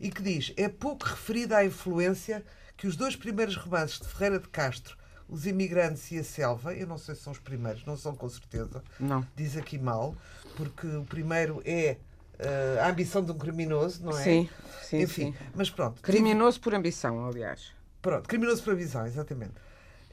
e 0.00 0.10
que 0.10 0.22
diz: 0.22 0.52
é 0.56 0.68
pouco 0.68 1.06
referida 1.06 1.58
à 1.58 1.64
influência 1.64 2.44
que 2.76 2.86
os 2.86 2.96
dois 2.96 3.16
primeiros 3.16 3.56
romances 3.56 4.00
de 4.00 4.08
Ferreira 4.08 4.38
de 4.38 4.48
Castro, 4.48 4.96
Os 5.28 5.46
Imigrantes 5.46 6.10
e 6.10 6.18
a 6.18 6.24
Selva, 6.24 6.74
eu 6.74 6.86
não 6.86 6.98
sei 6.98 7.14
se 7.14 7.22
são 7.22 7.32
os 7.32 7.38
primeiros, 7.38 7.84
não 7.84 7.96
são 7.96 8.14
com 8.14 8.28
certeza, 8.28 8.82
não. 8.98 9.26
diz 9.36 9.56
aqui 9.56 9.78
mal, 9.78 10.14
porque 10.56 10.86
o 10.86 11.04
primeiro 11.04 11.62
é 11.64 11.96
uh, 12.38 12.80
a 12.82 12.88
ambição 12.88 13.22
de 13.22 13.30
um 13.30 13.38
criminoso, 13.38 14.04
não 14.04 14.18
é? 14.18 14.22
Sim, 14.22 14.48
sim. 14.82 15.02
Enfim, 15.02 15.32
sim. 15.32 15.46
mas 15.54 15.70
pronto. 15.70 16.02
Criminoso 16.02 16.58
tive... 16.58 16.64
por 16.64 16.74
ambição, 16.74 17.26
aliás. 17.26 17.72
Pronto, 18.02 18.28
criminoso 18.28 18.62
por 18.62 18.74
ambição, 18.74 19.06
exatamente 19.06 19.54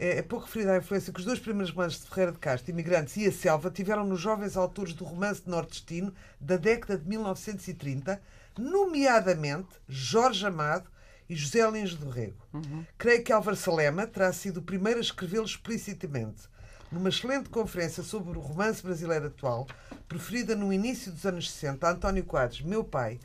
é, 0.01 0.17
é 0.17 0.22
pouco 0.24 0.46
referida 0.46 0.74
à 0.74 0.77
influência 0.77 1.13
que 1.13 1.20
os 1.20 1.25
dois 1.25 1.39
primeiros 1.39 1.72
romances 1.72 2.01
de 2.01 2.08
Ferreira 2.08 2.31
de 2.31 2.39
Castro, 2.39 2.72
Imigrantes 2.72 3.15
e 3.17 3.27
A 3.27 3.31
Selva, 3.31 3.70
tiveram 3.70 4.03
nos 4.03 4.20
jovens 4.20 4.58
autores 4.58 4.93
do 4.93 5.05
romance 5.05 5.43
nordestino 5.46 6.12
da 6.39 6.58
década 6.58 6.98
de 6.98 7.08
1930, 7.08 8.20
nomeadamente 8.58 9.70
Jorge 9.88 10.43
Amado 10.48 10.89
e 11.29 11.36
José 11.36 11.70
Lins 11.70 11.93
do 11.93 12.10
Rego. 12.10 12.43
Uhum. 12.51 12.84
Creio 12.98 13.24
que 13.24 13.31
Álvaro 13.31 13.55
Salema 13.55 14.08
terá 14.08 14.34
sido 14.34 14.58
o 14.58 14.63
primeiro 14.63 14.98
a 14.98 15.03
escrevê-lo 15.03 15.46
explicitamente. 15.46 16.50
Numa 16.91 17.10
excelente 17.10 17.48
conferência 17.48 18.01
sobre 18.01 18.38
o 18.38 18.41
romance 18.41 18.84
brasileiro 18.84 19.27
atual, 19.27 19.67
preferida 20.10 20.55
no 20.55 20.74
início 20.74 21.12
dos 21.12 21.25
anos 21.25 21.50
60, 21.50 21.88
António 21.89 22.25
Quadros, 22.25 22.62
meu 22.62 22.84
pai, 22.84 23.20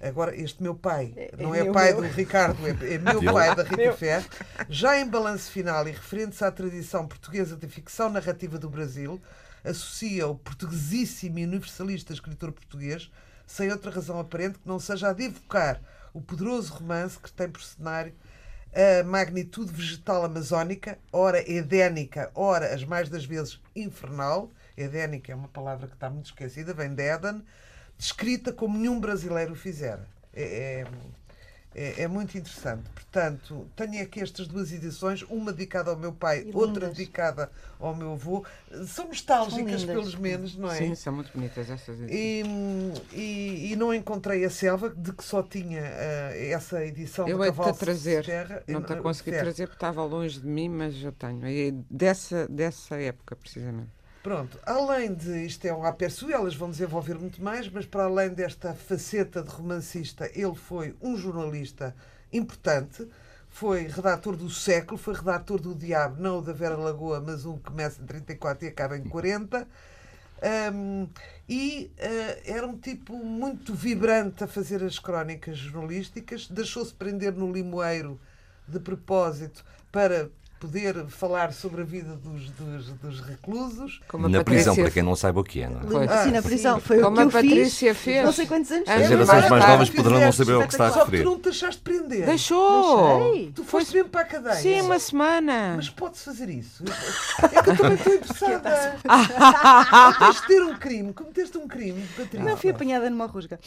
Agora, 0.00 0.36
este 0.36 0.62
meu 0.62 0.74
pai, 0.74 1.14
é, 1.16 1.32
não 1.38 1.54
é, 1.54 1.60
é 1.60 1.72
pai 1.72 1.92
meu. 1.92 2.02
do 2.02 2.08
Ricardo, 2.08 2.58
é, 2.66 2.94
é 2.94 2.98
meu 2.98 3.22
pai 3.32 3.54
da 3.54 3.62
Rita 3.62 3.92
Ferro, 3.94 4.26
já 4.68 4.98
em 4.98 5.08
balanço 5.08 5.50
final 5.50 5.88
e 5.88 5.92
referente-se 5.92 6.44
à 6.44 6.50
tradição 6.50 7.06
portuguesa 7.08 7.56
de 7.56 7.66
ficção 7.66 8.10
narrativa 8.10 8.58
do 8.58 8.68
Brasil, 8.68 9.20
associa 9.64 10.26
o 10.26 10.34
portuguesíssimo 10.34 11.38
e 11.38 11.44
universalista 11.44 12.12
escritor 12.12 12.52
português, 12.52 13.10
sem 13.46 13.70
outra 13.70 13.90
razão 13.90 14.20
aparente 14.20 14.58
que 14.58 14.68
não 14.68 14.78
seja 14.78 15.08
a 15.08 15.12
de 15.12 15.24
evocar 15.24 15.80
o 16.12 16.20
poderoso 16.20 16.74
romance 16.74 17.18
que 17.18 17.32
tem 17.32 17.48
por 17.48 17.62
cenário 17.62 18.12
a 18.76 19.02
magnitude 19.04 19.72
vegetal 19.72 20.22
amazónica, 20.26 20.98
ora 21.10 21.40
edénica, 21.50 22.30
ora 22.34 22.74
as 22.74 22.84
mais 22.84 23.08
das 23.08 23.24
vezes 23.24 23.58
infernal. 23.74 24.50
Edénica 24.76 25.32
é 25.32 25.34
uma 25.34 25.48
palavra 25.48 25.86
que 25.86 25.94
está 25.94 26.10
muito 26.10 26.26
esquecida, 26.26 26.74
vem 26.74 26.94
de 26.94 27.02
Éden 27.02 27.42
descrita 27.98 28.52
como 28.52 28.78
nenhum 28.78 29.00
brasileiro 29.00 29.52
o 29.52 29.56
fizera. 29.56 30.06
é, 30.34 30.80
é 30.80 30.86
é, 31.76 32.04
é, 32.04 32.08
muito 32.08 32.38
interessante. 32.38 32.88
Portanto, 32.94 33.68
tenho 33.76 34.02
aqui 34.02 34.20
estas 34.20 34.48
duas 34.48 34.72
edições, 34.72 35.20
uma 35.28 35.52
dedicada 35.52 35.90
ao 35.90 35.96
meu 35.96 36.10
pai, 36.10 36.48
outra 36.54 36.88
dedicada 36.88 37.50
ao 37.78 37.94
meu 37.94 38.12
avô. 38.12 38.46
São 38.86 39.08
nostálgicas, 39.08 39.82
são 39.82 39.88
pelos 39.90 40.14
menos, 40.14 40.56
não 40.56 40.70
é? 40.70 40.78
Sim, 40.78 40.94
são 40.94 41.12
muito 41.12 41.30
bonitas 41.34 41.68
estas 41.68 42.00
edições. 42.00 42.18
E, 42.18 42.42
e, 43.12 43.72
e 43.72 43.76
não 43.76 43.92
encontrei 43.92 44.42
a 44.46 44.48
Selva, 44.48 44.88
de 44.88 45.12
que 45.12 45.22
só 45.22 45.42
tinha 45.42 45.82
uh, 45.82 46.50
essa 46.50 46.82
edição 46.82 47.28
eu 47.28 47.38
de 47.38 47.44
Cavalo 47.44 47.72
de 47.72 47.78
trazer. 47.78 48.24
Terra. 48.24 48.62
Não 48.66 48.82
te 48.82 48.96
consegui 48.96 49.32
trazer 49.32 49.66
porque 49.66 49.76
estava 49.76 50.02
longe 50.02 50.40
de 50.40 50.46
mim, 50.46 50.70
mas 50.70 50.94
eu 51.02 51.12
tenho. 51.12 51.46
E 51.46 51.72
dessa, 51.90 52.48
dessa 52.48 52.96
época, 52.96 53.36
precisamente. 53.36 53.95
Pronto, 54.26 54.58
além 54.66 55.14
de 55.14 55.46
isto 55.46 55.64
é 55.66 55.72
um 55.72 55.84
aperçu, 55.84 56.28
elas 56.32 56.52
vão 56.52 56.68
desenvolver 56.68 57.14
muito 57.14 57.40
mais, 57.40 57.68
mas 57.68 57.86
para 57.86 58.06
além 58.06 58.30
desta 58.30 58.74
faceta 58.74 59.40
de 59.40 59.48
romancista, 59.48 60.28
ele 60.34 60.56
foi 60.56 60.96
um 61.00 61.16
jornalista 61.16 61.94
importante, 62.32 63.06
foi 63.48 63.86
redator 63.86 64.36
do 64.36 64.50
século, 64.50 64.98
foi 64.98 65.14
redator 65.14 65.60
do 65.60 65.76
Diabo, 65.76 66.20
não 66.20 66.40
o 66.40 66.42
da 66.42 66.52
Vera 66.52 66.74
Lagoa, 66.76 67.22
mas 67.24 67.46
um 67.46 67.56
que 67.56 67.70
começa 67.70 68.02
em 68.02 68.04
34 68.04 68.64
e 68.64 68.68
acaba 68.68 68.98
em 68.98 69.04
40. 69.04 69.64
Um, 70.72 71.08
e 71.48 71.92
uh, 71.96 72.42
era 72.46 72.66
um 72.66 72.76
tipo 72.76 73.14
muito 73.14 73.76
vibrante 73.76 74.42
a 74.42 74.48
fazer 74.48 74.82
as 74.82 74.98
crónicas 74.98 75.56
jornalísticas, 75.56 76.48
deixou-se 76.48 76.92
prender 76.92 77.32
no 77.32 77.52
limoeiro 77.52 78.20
de 78.66 78.80
propósito 78.80 79.64
para 79.92 80.28
poder 80.58 81.06
falar 81.06 81.52
sobre 81.52 81.82
a 81.82 81.84
vida 81.84 82.16
dos, 82.16 82.50
dos, 82.50 82.88
dos 82.94 83.20
reclusos. 83.20 84.00
Como 84.08 84.28
na 84.28 84.42
prisão, 84.42 84.74
para 84.74 84.90
quem 84.90 85.02
não 85.02 85.14
saiba 85.14 85.40
o 85.40 85.44
que 85.44 85.62
é. 85.62 85.68
Não 85.68 86.02
é? 86.02 86.06
Ah, 86.08 86.24
sim, 86.24 86.30
na 86.30 86.42
prisão. 86.42 86.80
Foi 86.80 86.98
Como 87.00 87.14
o 87.16 87.18
que 87.18 87.22
eu 87.22 87.30
Patrícia 87.30 87.94
fiz. 87.94 88.04
fez. 88.04 88.24
Não 88.24 88.32
sei 88.32 88.46
quantos 88.46 88.70
anos. 88.70 88.88
As 88.88 89.08
gerações 89.08 89.48
mais 89.48 89.66
novas 89.66 89.90
poderão 89.90 90.20
não 90.20 90.32
saber 90.32 90.54
o 90.54 90.66
que 90.66 90.72
está 90.72 90.86
a 90.86 90.88
referir. 90.88 91.02
Só 91.02 91.10
que 91.10 91.18
tu 91.18 91.24
não 91.24 91.36
te 91.38 91.42
deixaste 91.44 91.80
prender. 91.82 92.26
Deixou. 92.26 93.20
Deixei. 93.22 93.52
Tu 93.52 93.64
foste 93.64 93.94
mesmo 93.94 94.08
para 94.08 94.20
a 94.22 94.24
cadeia. 94.24 94.54
Sim, 94.54 94.80
uma 94.80 94.98
semana. 94.98 95.74
Mas 95.76 95.88
pode-se 95.90 96.24
fazer 96.24 96.48
isso. 96.48 96.84
É 97.42 97.62
que 97.62 97.70
eu 97.70 97.76
também 97.76 97.94
estou 97.94 98.14
interessada. 98.14 98.98
Tens 100.18 100.40
de 100.40 100.46
ter 100.46 100.62
um 100.62 100.76
crime. 100.76 101.12
Cometeste 101.12 101.58
um 101.58 101.68
crime, 101.68 102.02
Patrícia. 102.16 102.42
Não, 102.42 102.56
fui 102.56 102.70
apanhada 102.70 103.08
numa 103.10 103.26
rusga. 103.26 103.58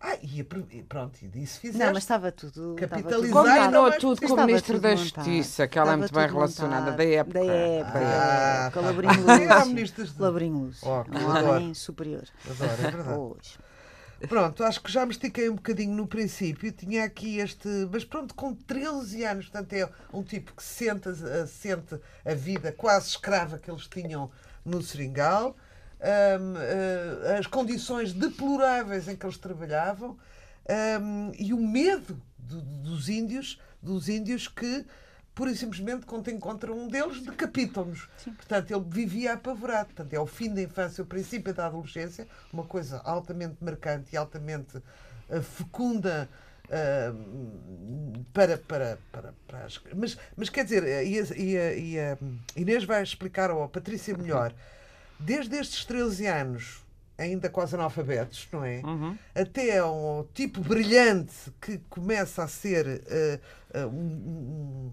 Ah, 0.00 0.16
e 0.22 0.44
pronto, 0.44 1.16
e 1.22 1.26
disso 1.26 1.58
fizeste. 1.58 1.84
Não, 1.84 1.92
mas 1.92 2.04
estava 2.04 2.30
tudo. 2.30 2.76
Capitalizar. 2.76 3.32
Combinou 3.32 3.90
tudo 3.98 4.20
com 4.20 4.34
o 4.34 4.46
Ministro 4.46 4.78
da 4.78 4.94
Justiça, 4.94 5.66
que 5.66 5.76
ela 5.76 5.94
é 5.94 5.96
muito 5.96 6.14
bem 6.14 6.26
relacionada, 6.26 6.92
da 6.92 7.04
época. 7.04 7.40
Da 7.40 7.44
época. 7.44 7.98
Ah, 7.98 8.70
com 8.72 8.80
Labrinho 8.80 9.14
de... 9.14 10.16
Labrinho 10.20 11.74
superior. 11.74 12.24
Adoro, 12.48 12.72
é 12.72 12.90
verdade. 12.90 13.18
Hoje. 13.18 13.58
Pronto, 14.28 14.64
acho 14.64 14.80
que 14.82 14.90
já 14.90 15.04
me 15.06 15.12
estiquei 15.12 15.48
um 15.48 15.54
bocadinho 15.54 15.94
no 15.94 16.06
princípio. 16.06 16.70
Tinha 16.72 17.04
aqui 17.04 17.38
este. 17.38 17.68
Mas 17.90 18.04
pronto, 18.04 18.34
com 18.34 18.54
13 18.54 19.24
anos, 19.24 19.48
portanto, 19.48 19.72
é 19.72 19.88
um 20.12 20.22
tipo 20.22 20.54
que 20.54 20.62
sente, 20.62 21.08
sente 21.46 22.00
a 22.24 22.34
vida 22.34 22.72
quase 22.72 23.08
escrava 23.08 23.58
que 23.58 23.70
eles 23.70 23.86
tinham 23.86 24.30
no 24.64 24.80
Seringal 24.82 25.56
as 27.38 27.46
condições 27.46 28.12
deploráveis 28.12 29.08
em 29.08 29.16
que 29.16 29.26
eles 29.26 29.38
trabalhavam 29.38 30.16
e 31.38 31.52
o 31.52 31.58
medo 31.58 32.20
do, 32.38 32.60
dos 32.60 33.08
índios, 33.08 33.60
dos 33.82 34.08
índios 34.08 34.48
que 34.48 34.84
pura 35.38 35.52
e 35.52 35.56
simplesmente, 35.56 36.04
quando 36.04 36.28
encontram 36.32 36.76
um 36.76 36.88
deles, 36.88 37.22
decapitam-nos. 37.22 38.08
Portanto, 38.24 38.72
ele 38.72 38.84
vivia 38.88 39.34
apavorado. 39.34 39.86
Portanto, 39.94 40.12
é 40.12 40.18
o 40.18 40.26
fim 40.26 40.52
da 40.52 40.60
infância, 40.60 41.00
o 41.00 41.06
princípio 41.06 41.54
da 41.54 41.66
adolescência, 41.66 42.26
uma 42.52 42.64
coisa 42.64 43.00
altamente 43.04 43.56
marcante 43.60 44.08
e 44.12 44.16
altamente 44.16 44.78
uh, 44.78 45.40
fecunda 45.40 46.28
uh, 46.64 48.24
para, 48.32 48.58
para, 48.58 48.98
para, 49.12 49.32
para 49.46 49.64
as... 49.64 49.80
mas, 49.94 50.18
mas 50.36 50.48
quer 50.48 50.64
dizer, 50.64 50.82
e 51.06 51.20
a, 51.20 51.22
e, 51.36 51.56
a, 51.56 51.74
e 51.74 52.00
a 52.00 52.18
Inês 52.56 52.82
vai 52.82 53.00
explicar, 53.00 53.48
ou 53.52 53.62
a 53.62 53.68
Patrícia 53.68 54.16
melhor, 54.16 54.52
desde 55.18 55.56
estes 55.56 55.84
13 55.84 56.26
anos, 56.26 56.84
ainda 57.18 57.50
quase 57.50 57.74
analfabetos, 57.74 58.46
não 58.52 58.64
é? 58.64 58.80
Uhum. 58.84 59.18
Até 59.34 59.82
um 59.84 60.24
tipo 60.32 60.60
brilhante 60.60 61.52
que 61.60 61.78
começa 61.90 62.44
a 62.44 62.48
ser 62.48 62.86
uh, 62.86 63.78
uh, 63.78 63.88
um, 63.88 63.92
um, 63.92 64.92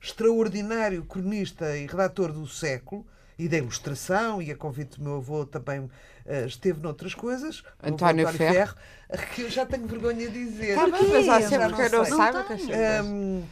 extraordinário 0.00 1.02
cronista 1.04 1.76
e 1.76 1.86
redator 1.86 2.32
do 2.32 2.46
século 2.46 3.06
e 3.38 3.48
da 3.48 3.56
ilustração, 3.56 4.42
e 4.42 4.50
a 4.50 4.56
convite 4.56 4.98
do 4.98 5.04
meu 5.04 5.16
avô 5.16 5.46
também 5.46 5.80
uh, 5.80 5.90
esteve 6.46 6.80
noutras 6.80 7.14
coisas. 7.14 7.62
António, 7.82 8.28
António 8.28 8.38
Ferro. 8.38 8.54
Ferro. 8.54 8.76
Que 9.34 9.42
eu 9.42 9.50
já 9.50 9.66
tenho 9.66 9.86
vergonha 9.86 10.28
de 10.30 10.44
dizer. 10.46 10.74
Tá 10.74 10.86
bem, 10.86 11.08
mas 11.08 11.28
há 11.28 11.40
sempre 11.42 11.74
quem 11.74 11.88
não 11.90 12.04
saiba 12.04 12.44
que 12.44 12.54
um, 13.02 13.44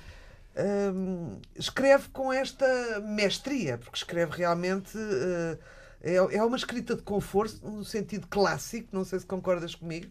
um, 0.57 1.39
escreve 1.55 2.09
com 2.09 2.33
esta 2.33 2.67
mestria, 3.01 3.77
porque 3.77 3.97
escreve 3.97 4.37
realmente. 4.39 4.97
Uh, 4.97 5.59
é, 6.03 6.15
é 6.15 6.43
uma 6.43 6.57
escrita 6.57 6.95
de 6.95 7.03
conforto, 7.03 7.61
no 7.69 7.85
sentido 7.85 8.27
clássico, 8.27 8.89
não 8.93 9.05
sei 9.05 9.19
se 9.19 9.27
concordas 9.27 9.75
comigo, 9.75 10.11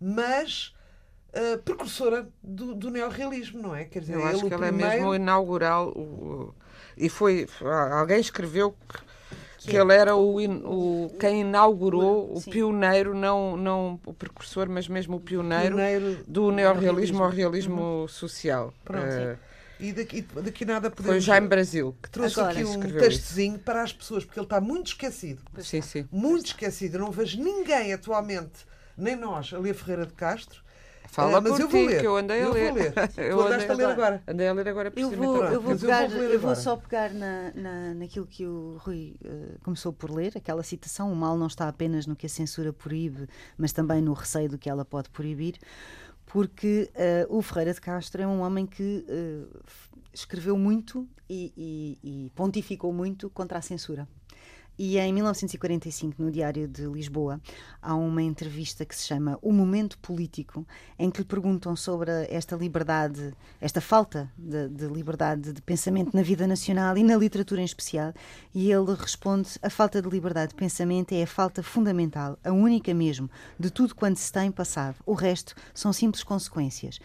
mas 0.00 0.74
uh, 1.34 1.58
precursora 1.58 2.28
do, 2.42 2.74
do 2.74 2.90
neorrealismo, 2.90 3.60
não 3.60 3.74
é? 3.74 3.84
Quer 3.84 4.00
dizer, 4.00 4.14
Eu 4.14 4.26
acho 4.26 4.46
que 4.46 4.52
ela 4.52 4.66
primeiro... 4.66 4.92
é 4.92 4.96
mesmo 4.96 5.10
o 5.10 5.14
inaugural. 5.14 5.88
O, 5.88 6.54
e 6.96 7.08
foi. 7.08 7.46
Alguém 7.92 8.20
escreveu 8.20 8.76
que, 9.58 9.70
que 9.70 9.76
ele 9.76 9.94
era 9.94 10.14
o, 10.14 10.36
o 10.36 11.10
quem 11.18 11.40
inaugurou, 11.40 12.32
o 12.32 12.40
Sim. 12.40 12.50
pioneiro, 12.50 13.14
não, 13.14 13.56
não 13.56 14.00
o 14.04 14.12
precursor, 14.12 14.68
mas 14.68 14.88
mesmo 14.88 15.16
o 15.16 15.20
pioneiro, 15.20 15.76
pioneiro 15.76 16.24
do 16.26 16.52
neorrealismo 16.52 17.22
ao 17.24 17.30
realismo 17.30 17.80
uhum. 17.80 18.08
social. 18.08 18.72
Pronto. 18.84 19.06
Uh, 19.06 19.53
e 19.78 19.92
daqui, 19.92 20.22
daqui 20.22 20.64
nada 20.64 20.90
podemos. 20.90 21.16
Foi 21.16 21.20
já 21.20 21.38
em 21.38 21.46
Brasil 21.46 21.96
que 22.02 22.10
trouxe 22.10 22.40
Agora, 22.40 22.52
aqui 22.52 22.64
um 22.64 22.80
textozinho 22.80 23.58
para 23.58 23.82
as 23.82 23.92
pessoas, 23.92 24.24
porque 24.24 24.38
ele 24.38 24.46
está 24.46 24.60
muito 24.60 24.88
esquecido. 24.88 25.42
Sim, 25.58 25.80
sim. 25.80 26.08
Muito 26.10 26.46
esquecido. 26.46 26.96
Eu 26.96 27.00
não 27.00 27.10
vejo 27.10 27.42
ninguém 27.42 27.92
atualmente, 27.92 28.66
nem 28.96 29.16
nós, 29.16 29.52
a 29.52 29.58
ler 29.58 29.74
Ferreira 29.74 30.06
de 30.06 30.12
Castro. 30.12 30.62
Fala 31.14 31.38
uh, 31.38 31.42
mas 31.42 31.60
eu 31.60 31.68
vou 31.68 31.86
ler. 31.86 32.00
que 32.00 32.06
eu 32.06 32.16
andei 32.16 32.42
a 32.42 32.48
ler. 32.48 32.66
Eu 32.66 32.74
vou 32.74 32.82
ler. 32.82 32.92
eu 33.16 33.36
tu 33.36 33.42
andaste 33.46 33.70
a 33.70 33.74
ler 33.74 33.86
agora. 33.86 34.22
Andei 34.26 34.48
a 34.48 34.52
ler 34.52 34.68
agora 34.68 34.92
eu 34.96 35.10
vou, 35.10 35.44
eu 35.44 35.60
vou, 35.60 35.76
pegar, 35.76 36.04
eu 36.04 36.10
vou, 36.10 36.22
eu 36.22 36.40
vou 36.40 36.56
só 36.56 36.76
pegar 36.76 37.14
na, 37.14 37.52
na, 37.54 37.94
naquilo 37.94 38.26
que 38.26 38.44
o 38.44 38.78
Rui 38.80 39.14
uh, 39.24 39.58
começou 39.62 39.92
por 39.92 40.10
ler, 40.10 40.32
aquela 40.36 40.62
citação: 40.64 41.12
o 41.12 41.16
mal 41.16 41.36
não 41.36 41.46
está 41.46 41.68
apenas 41.68 42.06
no 42.06 42.16
que 42.16 42.26
a 42.26 42.28
censura 42.28 42.72
proíbe, 42.72 43.28
mas 43.56 43.72
também 43.72 44.02
no 44.02 44.12
receio 44.12 44.48
do 44.48 44.58
que 44.58 44.68
ela 44.68 44.84
pode 44.84 45.08
proibir 45.10 45.56
porque 46.34 46.90
uh, 46.96 47.38
o 47.38 47.40
Ferreira 47.40 47.72
de 47.72 47.80
Castro 47.80 48.20
é 48.20 48.26
um 48.26 48.40
homem 48.40 48.66
que 48.66 49.06
uh, 49.08 49.62
escreveu 50.12 50.58
muito 50.58 51.08
e, 51.30 51.52
e, 51.56 51.98
e, 52.26 52.30
pontificou 52.30 52.92
muito 52.92 53.30
contra 53.30 53.58
a 53.58 53.62
censura. 53.62 54.08
E 54.76 54.98
em 54.98 55.12
1945, 55.12 56.20
no 56.20 56.32
Diário 56.32 56.66
de 56.66 56.84
Lisboa, 56.86 57.40
há 57.80 57.94
uma 57.94 58.22
entrevista 58.22 58.84
que 58.84 58.94
se 58.94 59.06
chama 59.06 59.38
O 59.40 59.52
Momento 59.52 59.96
Político, 59.98 60.66
em 60.98 61.10
que 61.10 61.18
lhe 61.18 61.24
perguntam 61.24 61.76
sobre 61.76 62.10
esta 62.28 62.56
liberdade, 62.56 63.32
esta 63.60 63.80
falta 63.80 64.28
de, 64.36 64.68
de, 64.68 64.86
liberdade 64.88 65.52
de 65.52 65.62
pensamento 65.62 66.16
na 66.16 66.22
vida 66.22 66.44
nacional 66.46 66.98
e 66.98 67.04
na 67.04 67.16
literatura 67.16 67.60
em 67.60 67.64
especial. 67.64 68.12
E 68.52 68.72
ele 68.72 68.94
responde: 68.94 69.50
a 69.62 69.70
falta 69.70 70.02
de 70.02 70.08
liberdade 70.08 70.48
de 70.48 70.56
pensamento 70.56 71.12
é 71.12 71.22
a 71.22 71.26
falta 71.26 71.62
fundamental, 71.62 72.36
a 72.42 72.50
única 72.50 72.92
mesmo, 72.92 73.30
de 73.56 73.70
tudo 73.70 73.94
quanto 73.94 74.18
se 74.18 74.32
tem 74.32 74.50
passado. 74.50 74.96
O 75.06 75.14
resto 75.14 75.54
são 75.72 75.92
simples 75.92 76.24
consequências. 76.24 76.98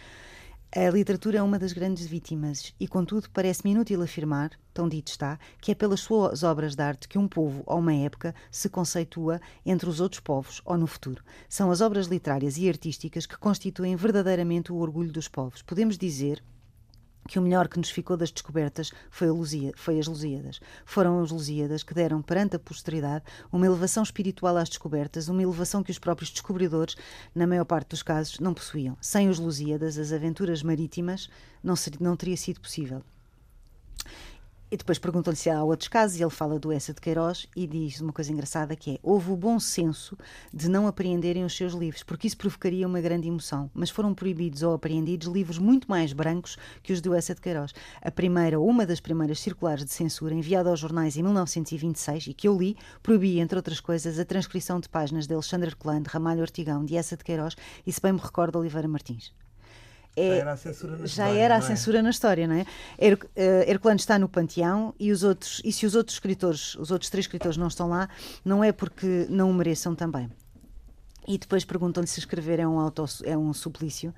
A 0.72 0.88
literatura 0.92 1.40
é 1.40 1.42
uma 1.42 1.58
das 1.58 1.74
grandes 1.74 2.06
vítimas 2.06 2.76
e, 2.80 2.88
contudo, 2.88 3.28
parece-me 3.32 3.72
inútil 3.72 4.04
afirmar, 4.04 4.52
tão 4.72 4.88
dito 4.88 5.08
está, 5.08 5.40
que 5.60 5.72
é 5.72 5.76
pelas 5.76 6.02
suas 6.02 6.44
obras 6.44 6.76
de 6.76 6.84
arte 6.84 7.08
que 7.08 7.18
um 7.18 7.28
povo 7.28 7.64
ou 7.66 7.80
uma 7.80 7.92
época 7.92 8.36
se 8.52 8.70
conceitua 8.70 9.42
entre 9.66 9.90
os 9.90 10.00
outros 10.00 10.20
povos 10.20 10.62
ou 10.64 10.78
no 10.78 10.86
futuro. 10.86 11.24
São 11.50 11.72
as 11.72 11.82
obras 11.82 12.06
literárias 12.06 12.56
e 12.60 12.70
artísticas 12.70 13.26
que 13.26 13.36
constituem 13.36 13.96
verdadeiramente 13.96 14.72
o 14.72 14.76
orgulho 14.76 15.12
dos 15.12 15.28
povos. 15.28 15.64
Podemos 15.64 15.98
dizer, 15.98 16.44
que 17.30 17.38
o 17.38 17.42
melhor 17.42 17.68
que 17.68 17.78
nos 17.78 17.92
ficou 17.92 18.18
das 18.18 18.32
descobertas 18.32 18.92
foi, 19.12 19.28
foi 19.76 20.00
as 20.00 20.08
Lusíadas. 20.08 20.60
Foram 20.84 21.22
as 21.22 21.30
Lusíadas 21.30 21.84
que 21.84 21.94
deram 21.94 22.22
perante 22.22 22.56
a 22.56 22.60
posteridade 22.60 23.24
uma 23.52 23.68
elevação 23.68 24.02
espiritual 24.02 24.58
às 24.58 24.68
descobertas, 24.68 25.30
uma 25.30 25.44
elevação 25.44 25.84
que 25.84 25.92
os 25.92 26.00
próprios 26.00 26.32
descobridores, 26.32 26.96
na 27.36 27.46
maior 27.46 27.66
parte 27.66 27.90
dos 27.90 28.02
casos, 28.02 28.40
não 28.40 28.54
possuíam. 28.54 28.98
Sem 29.00 29.30
os 29.30 29.38
Lusíadas, 29.38 30.00
as 30.00 30.12
aventuras 30.12 30.64
marítimas 30.64 31.30
não, 31.64 31.76
seria, 31.76 32.00
não 32.02 32.16
teria 32.16 32.36
sido 32.36 32.60
possível. 32.60 33.04
E 34.72 34.78
depois 34.78 35.00
perguntam-lhe 35.00 35.36
se 35.36 35.50
há 35.50 35.64
outros 35.64 35.88
casos 35.88 36.20
e 36.20 36.24
ele 36.24 36.30
fala 36.30 36.60
do 36.60 36.72
Essa 36.72 36.94
de 36.94 37.02
Queiroz 37.02 37.48
e 37.56 37.66
diz 37.66 38.02
uma 38.02 38.14
coisa 38.14 38.32
engraçada 38.32 38.76
que 38.76 38.92
é 38.92 39.00
houve 39.02 39.32
o 39.32 39.36
bom 39.36 39.60
senso 39.60 40.16
de 40.54 40.70
não 40.70 40.86
apreenderem 40.86 41.44
os 41.44 41.58
seus 41.58 41.74
livros, 41.74 42.04
porque 42.04 42.28
isso 42.28 42.38
provocaria 42.38 42.86
uma 42.86 43.02
grande 43.02 43.28
emoção, 43.28 43.72
mas 43.74 43.90
foram 43.90 44.14
proibidos 44.14 44.62
ou 44.62 44.76
apreendidos 44.76 45.28
livros 45.28 45.58
muito 45.58 45.90
mais 45.90 46.14
brancos 46.14 46.56
que 46.84 46.94
os 46.94 47.02
do 47.02 47.16
Essa 47.16 47.34
de 47.34 47.42
Queiroz. 47.42 47.74
A 48.00 48.12
primeira, 48.12 48.60
uma 48.60 48.86
das 48.86 49.00
primeiras 49.00 49.40
circulares 49.40 49.84
de 49.84 49.92
censura 49.92 50.36
enviada 50.36 50.70
aos 50.70 50.80
jornais 50.80 51.18
em 51.18 51.24
1926 51.24 52.28
e 52.28 52.34
que 52.36 52.48
eu 52.48 52.56
li, 52.56 52.78
proibia, 53.02 53.42
entre 53.42 53.58
outras 53.58 53.80
coisas, 53.80 54.20
a 54.20 54.26
transcrição 54.26 54.80
de 54.80 54.88
páginas 54.88 55.26
de 55.26 55.34
Alexandre 55.34 55.70
Herculano, 55.70 56.04
de 56.04 56.10
Ramalho 56.10 56.42
Ortigão, 56.42 56.86
de 56.86 56.96
Essa 56.96 57.18
de 57.18 57.24
Queiroz 57.24 57.56
e, 57.88 57.92
se 57.92 58.00
bem 58.00 58.14
me 58.14 58.20
recordo, 58.20 58.60
Oliveira 58.60 58.88
Martins 58.88 59.34
é, 60.20 60.30
já 60.30 60.36
era 60.36 60.52
a 60.54 60.58
censura 60.58 60.92
na 60.92 60.98
já 60.98 61.06
história. 61.06 61.40
Era 61.40 61.56
a 61.56 61.58
é? 61.58 61.62
censura 61.62 62.02
na 62.02 62.10
história, 62.10 62.48
não 62.48 62.56
é? 62.56 62.66
Her, 62.98 63.14
uh, 63.16 63.70
Herculano 63.70 64.00
está 64.00 64.20
no 64.20 64.28
panteão 64.28 64.94
e 65.00 65.12
os 65.12 65.24
outros 65.24 65.62
e 65.64 65.72
se 65.72 65.86
os 65.86 65.96
outros 65.96 66.16
escritores, 66.16 66.76
os 66.76 66.92
outros 66.92 67.10
três 67.10 67.26
escritores 67.26 67.58
não 67.58 67.68
estão 67.68 67.90
lá, 67.90 68.10
não 68.44 68.64
é 68.64 68.72
porque 68.72 69.26
não 69.30 69.50
o 69.50 69.54
mereçam 69.54 69.96
também. 69.96 70.30
E 71.28 71.38
depois 71.38 71.64
perguntam-lhe 71.64 72.08
se 72.08 72.20
escrever 72.20 72.60
é 72.60 72.68
um 72.68 72.80
auto, 72.80 73.06
é 73.24 73.38
um 73.38 73.54
suplício. 73.54 74.14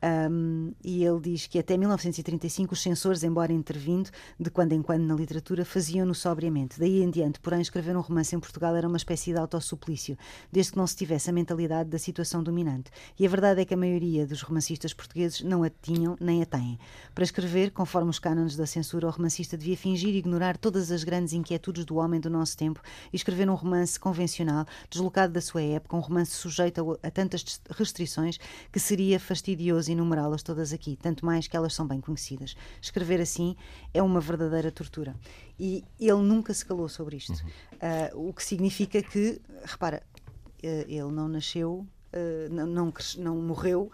Um, 0.00 0.72
e 0.84 1.04
ele 1.04 1.20
diz 1.20 1.46
que 1.46 1.58
até 1.58 1.76
1935 1.76 2.74
os 2.74 2.82
censores, 2.82 3.22
embora 3.24 3.52
intervindo 3.52 4.10
de 4.38 4.50
quando 4.50 4.72
em 4.72 4.82
quando 4.82 5.02
na 5.02 5.14
literatura, 5.14 5.64
faziam-no 5.64 6.14
sobriamente. 6.14 6.78
Daí 6.78 7.02
em 7.02 7.10
diante, 7.10 7.40
porém, 7.40 7.60
escrever 7.60 7.96
um 7.96 8.00
romance 8.00 8.34
em 8.34 8.40
Portugal 8.40 8.76
era 8.76 8.86
uma 8.86 8.96
espécie 8.96 9.32
de 9.32 9.38
autossuplício, 9.38 10.16
desde 10.52 10.72
que 10.72 10.78
não 10.78 10.86
se 10.86 10.96
tivesse 10.96 11.30
a 11.30 11.32
mentalidade 11.32 11.90
da 11.90 11.98
situação 11.98 12.42
dominante. 12.42 12.90
E 13.18 13.26
a 13.26 13.28
verdade 13.28 13.60
é 13.60 13.64
que 13.64 13.74
a 13.74 13.76
maioria 13.76 14.26
dos 14.26 14.42
romancistas 14.42 14.94
portugueses 14.94 15.42
não 15.42 15.64
a 15.64 15.70
tinham 15.70 16.16
nem 16.20 16.42
a 16.42 16.46
têm. 16.46 16.78
Para 17.14 17.24
escrever, 17.24 17.72
conforme 17.72 18.10
os 18.10 18.18
cânones 18.18 18.56
da 18.56 18.66
censura, 18.66 19.08
o 19.08 19.10
romancista 19.10 19.56
devia 19.56 19.76
fingir 19.76 20.14
ignorar 20.14 20.56
todas 20.56 20.92
as 20.92 21.02
grandes 21.02 21.32
inquietudes 21.32 21.84
do 21.84 21.96
homem 21.96 22.20
do 22.20 22.30
nosso 22.30 22.56
tempo 22.56 22.80
e 23.12 23.16
escrever 23.16 23.48
um 23.50 23.54
romance 23.54 23.98
convencional, 23.98 24.64
deslocado 24.88 25.32
da 25.32 25.40
sua 25.40 25.62
época, 25.62 25.96
um 25.96 26.00
romance 26.00 26.32
sujeito 26.32 26.98
a, 27.02 27.08
a 27.08 27.10
tantas 27.10 27.60
restrições 27.70 28.38
que 28.70 28.78
seria 28.78 29.18
fastidioso 29.18 29.87
enumerá-las 29.88 30.42
todas 30.42 30.72
aqui, 30.72 30.96
tanto 31.00 31.24
mais 31.24 31.46
que 31.46 31.56
elas 31.56 31.74
são 31.74 31.86
bem 31.86 32.00
conhecidas. 32.00 32.56
Escrever 32.80 33.20
assim 33.20 33.56
é 33.92 34.02
uma 34.02 34.20
verdadeira 34.20 34.70
tortura. 34.70 35.14
E 35.58 35.84
ele 35.98 36.22
nunca 36.22 36.54
se 36.54 36.64
calou 36.64 36.88
sobre 36.88 37.16
isto. 37.16 37.32
Uhum. 37.32 38.18
Uh, 38.18 38.28
o 38.28 38.32
que 38.32 38.44
significa 38.44 39.02
que, 39.02 39.40
repara, 39.64 40.02
uh, 40.16 40.66
ele 40.88 41.10
não 41.12 41.28
nasceu, 41.28 41.86
uh, 42.12 42.52
não, 42.52 42.66
não, 42.66 42.92
não, 43.18 43.36
morreu 43.36 43.90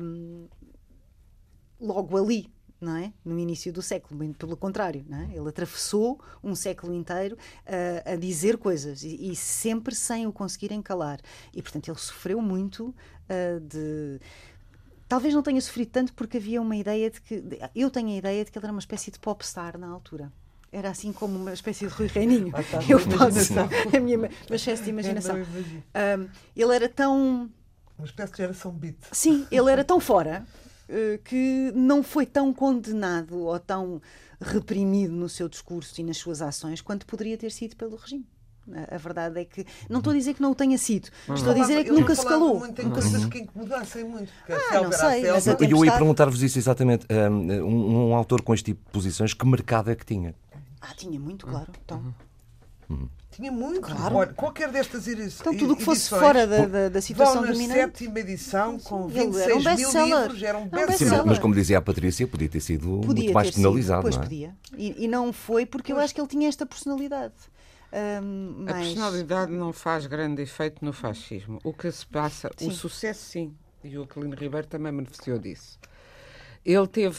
um, 0.00 0.46
logo 1.80 2.16
ali, 2.16 2.50
não 2.80 2.96
é? 2.96 3.12
No 3.24 3.38
início 3.38 3.72
do 3.72 3.82
século, 3.82 4.18
bem 4.18 4.32
pelo 4.32 4.56
contrário, 4.56 5.04
não 5.08 5.18
é? 5.18 5.36
Ele 5.36 5.48
atravessou 5.48 6.20
um 6.42 6.54
século 6.54 6.92
inteiro 6.92 7.36
a 8.04 8.16
dizer 8.16 8.58
coisas 8.58 9.02
e, 9.02 9.30
e, 9.30 9.34
sempre 9.34 9.94
sem 9.94 10.26
o 10.26 10.32
conseguirem 10.32 10.82
calar. 10.82 11.18
E, 11.54 11.62
portanto, 11.62 11.88
ele 11.88 11.98
sofreu 11.98 12.42
muito 12.42 12.94
de 13.62 14.20
Talvez 15.14 15.32
não 15.32 15.44
tenha 15.44 15.60
sofrido 15.60 15.90
tanto 15.90 16.12
porque 16.12 16.38
havia 16.38 16.60
uma 16.60 16.74
ideia 16.74 17.08
de 17.08 17.20
que. 17.20 17.40
Eu 17.72 17.88
tenho 17.88 18.08
a 18.08 18.16
ideia 18.16 18.44
de 18.44 18.50
que 18.50 18.58
ele 18.58 18.66
era 18.66 18.72
uma 18.72 18.80
espécie 18.80 19.12
de 19.12 19.18
popstar 19.20 19.78
na 19.78 19.86
altura. 19.86 20.32
Era 20.72 20.90
assim 20.90 21.12
como 21.12 21.38
uma 21.38 21.52
espécie 21.52 21.86
de 21.86 21.94
Rui 21.94 22.08
Reininho. 22.08 22.50
Ah, 22.52 22.64
tá, 22.64 22.80
eu 22.88 22.98
posso. 22.98 23.52
A 23.96 24.00
minha 24.00 24.28
excesso 24.50 24.82
de 24.82 24.90
imaginação. 24.90 25.36
Um, 25.36 26.28
ele 26.56 26.74
era 26.74 26.88
tão. 26.88 27.48
Uma 27.96 28.06
espécie 28.06 28.32
de 28.32 28.38
geração 28.38 28.72
beat. 28.72 28.96
Sim, 29.12 29.46
ele 29.52 29.70
era 29.70 29.84
tão 29.86 30.00
fora 30.00 30.44
uh, 30.88 31.22
que 31.22 31.70
não 31.76 32.02
foi 32.02 32.26
tão 32.26 32.52
condenado 32.52 33.38
ou 33.38 33.56
tão 33.60 34.02
reprimido 34.40 35.12
no 35.12 35.28
seu 35.28 35.48
discurso 35.48 36.00
e 36.00 36.02
nas 36.02 36.16
suas 36.16 36.42
ações 36.42 36.80
quanto 36.80 37.06
poderia 37.06 37.38
ter 37.38 37.52
sido 37.52 37.76
pelo 37.76 37.94
regime. 37.94 38.26
A 38.90 38.96
verdade 38.96 39.40
é 39.40 39.44
que. 39.44 39.66
Não 39.88 39.98
estou 39.98 40.12
a 40.12 40.16
dizer 40.16 40.34
que 40.34 40.42
não 40.42 40.52
o 40.52 40.54
tenha 40.54 40.78
sido. 40.78 41.08
Uhum. 41.28 41.34
Estou 41.34 41.52
a 41.52 41.54
dizer 41.54 41.78
é 41.78 41.84
que 41.84 41.90
nunca 41.90 42.14
se 42.14 42.24
calou. 42.24 42.58
Muito 42.58 42.80
em 42.80 42.90
coisas 42.90 43.22
uhum. 43.22 43.28
que 43.28 43.38
incomodassem 43.38 44.04
muito. 44.04 44.32
Ah, 44.48 44.80
não 44.80 44.92
sei, 44.92 45.30
mas 45.30 45.46
eu, 45.46 45.56
eu 45.60 45.84
ia 45.84 45.92
perguntar-vos 45.92 46.42
isso 46.42 46.58
exatamente. 46.58 47.06
Um, 47.10 48.10
um, 48.10 48.14
autor 48.14 48.42
com 48.42 48.54
este 48.54 48.66
tipo 48.66 48.84
de 48.84 48.90
posições, 48.90 49.34
que 49.34 49.46
mercado 49.46 49.90
é 49.90 49.94
que 49.94 50.06
tinha? 50.06 50.34
Ah, 50.80 50.94
tinha 50.96 51.18
muito, 51.20 51.46
claro. 51.46 51.70
Então. 51.84 52.14
Uhum. 52.88 53.08
Tinha 53.34 53.50
muito. 53.50 53.80
Claro. 53.80 54.14
Olha, 54.14 54.32
qualquer 54.32 54.70
destas 54.70 55.08
edições. 55.08 55.40
Então, 55.40 55.56
tudo 55.56 55.72
o 55.72 55.76
que 55.76 55.82
fosse 55.82 56.08
fora 56.08 56.46
da, 56.46 56.66
da, 56.66 56.88
da 56.88 57.00
situação 57.00 57.42
vão 57.42 57.52
dominante. 57.52 57.80
na 57.80 57.86
sétima 57.86 58.20
edição, 58.20 58.78
com 58.78 59.08
26 59.08 59.66
um 59.66 59.74
mil 59.74 60.20
livros, 60.20 60.42
era 60.42 60.58
um 60.58 60.68
best-seller. 60.68 61.26
Mas, 61.26 61.38
como 61.40 61.52
dizia 61.52 61.78
a 61.78 61.82
Patrícia, 61.82 62.28
podia 62.28 62.48
ter 62.48 62.60
sido 62.60 63.00
podia 63.00 63.24
muito 63.24 63.32
mais 63.32 63.50
penalizado. 63.50 64.02
Sido, 64.02 64.02
pois 64.02 64.16
não 64.16 64.22
é? 64.22 64.26
podia. 64.26 64.54
E, 64.78 65.04
e, 65.04 65.08
não 65.08 65.32
foi 65.32 65.66
porque 65.66 65.92
pois. 65.92 65.98
eu 65.98 66.04
acho 66.04 66.14
que 66.14 66.20
ele 66.20 66.28
tinha 66.28 66.48
esta 66.48 66.64
personalidade. 66.64 67.34
Um, 67.94 68.64
A 68.68 68.74
personalidade 68.74 69.52
não 69.52 69.72
faz 69.72 70.06
grande 70.06 70.42
efeito 70.42 70.84
no 70.84 70.92
fascismo. 70.92 71.60
O 71.62 71.72
que 71.72 71.90
se 71.92 72.04
passa, 72.04 72.50
sim. 72.56 72.68
o 72.68 72.72
sucesso 72.72 73.24
sim, 73.24 73.54
e 73.84 73.96
o 73.96 74.02
Aquilino 74.02 74.34
Ribeiro 74.34 74.66
também 74.66 74.92
beneficiou 74.92 75.38
disso. 75.38 75.78
Ele 76.64 76.86
teve 76.88 77.18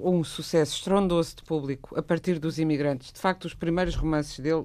um 0.00 0.24
sucesso 0.24 0.76
estrondoso 0.76 1.36
de 1.36 1.42
público 1.42 1.98
a 1.98 2.02
partir 2.02 2.38
dos 2.38 2.58
imigrantes. 2.58 3.12
De 3.12 3.18
facto, 3.18 3.44
os 3.44 3.52
primeiros 3.52 3.96
romances 3.96 4.38
dele, 4.38 4.64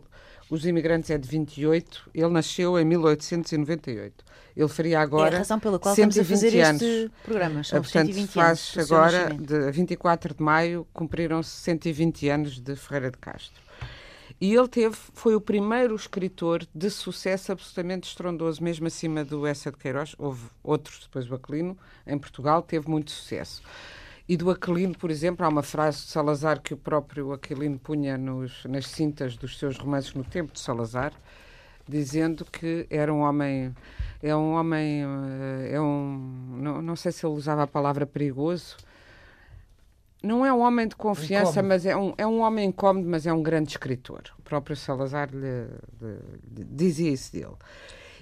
Os 0.50 0.64
Imigrantes, 0.66 1.10
é 1.10 1.18
de 1.18 1.28
28. 1.28 2.12
Ele 2.14 2.30
nasceu 2.30 2.80
em 2.80 2.86
1898. 2.86 4.24
Ele 4.56 4.68
faria 4.68 5.00
agora. 5.00 5.32
É 5.32 5.36
a 5.36 5.38
razão 5.40 5.60
pela 5.60 5.80
qual 5.80 5.94
estamos 5.94 6.20
a 6.20 6.24
fazer 6.24 6.62
anos. 6.62 6.82
este 6.82 7.12
programa. 7.24 7.64
São 7.64 7.82
Portanto, 7.82 8.14
120 8.14 8.30
faz 8.30 8.74
anos 8.76 8.92
agora, 8.92 9.34
de 9.34 9.72
24 9.72 10.36
de 10.36 10.44
maio, 10.44 10.88
cumpriram-se 10.94 11.50
120 11.50 12.30
anos 12.30 12.60
de 12.60 12.76
Ferreira 12.76 13.10
de 13.10 13.18
Castro. 13.18 13.71
E 14.42 14.56
ele 14.56 14.68
teve, 14.68 14.96
foi 14.96 15.36
o 15.36 15.40
primeiro 15.40 15.96
escritor 15.96 16.66
de 16.74 16.90
sucesso 16.90 17.52
absolutamente 17.52 18.08
estrondoso, 18.08 18.64
mesmo 18.64 18.88
acima 18.88 19.24
do 19.24 19.46
Essa 19.46 19.72
de 19.72 19.78
Queiroz. 19.78 20.16
Houve 20.18 20.48
outros, 20.64 21.02
depois 21.04 21.28
do 21.28 21.36
Aquilino, 21.36 21.78
em 22.08 22.18
Portugal, 22.18 22.64
teve 22.64 22.90
muito 22.90 23.12
sucesso. 23.12 23.62
E 24.28 24.36
do 24.36 24.50
Aquilino, 24.50 24.98
por 24.98 25.12
exemplo, 25.12 25.46
há 25.46 25.50
uma 25.50 25.62
frase 25.62 26.00
de 26.00 26.08
Salazar 26.08 26.60
que 26.60 26.74
o 26.74 26.78
próprio 26.78 27.32
Aquilino 27.32 27.78
punha 27.78 28.18
nos, 28.18 28.66
nas 28.66 28.88
cintas 28.88 29.38
dos 29.38 29.60
seus 29.60 29.78
romances 29.78 30.16
no 30.16 30.24
tempo 30.24 30.54
de 30.54 30.60
Salazar, 30.60 31.14
dizendo 31.88 32.44
que 32.44 32.88
era 32.90 33.14
um 33.14 33.20
homem, 33.20 33.76
é 34.24 34.36
um 34.36 34.54
homem, 34.54 35.04
eh, 35.04 35.74
é 35.74 35.82
um, 35.82 36.58
não, 36.58 36.82
não 36.82 36.96
sei 36.96 37.12
se 37.12 37.24
ele 37.24 37.36
usava 37.36 37.62
a 37.62 37.68
palavra 37.68 38.08
perigoso, 38.08 38.76
não 40.22 40.46
é 40.46 40.54
um 40.54 40.60
homem 40.60 40.88
de 40.88 40.96
confiança, 40.96 41.64
mas 41.64 41.86
é 41.86 41.96
um, 41.96 42.14
é 42.18 42.28
um 42.28 42.42
homem 42.42 42.70
incómodo, 42.70 43.08
mas 43.08 43.26
é 43.26 43.34
um 43.34 43.42
grande 43.42 43.72
escritor. 43.72 44.24
O 44.40 44.42
próprio 44.42 44.76
Salazar 44.76 45.30
lhe, 45.32 45.66
lhe, 46.02 46.20
lhe 46.58 46.64
dizia 46.64 47.12
isso 47.12 47.32
dele. 47.32 47.56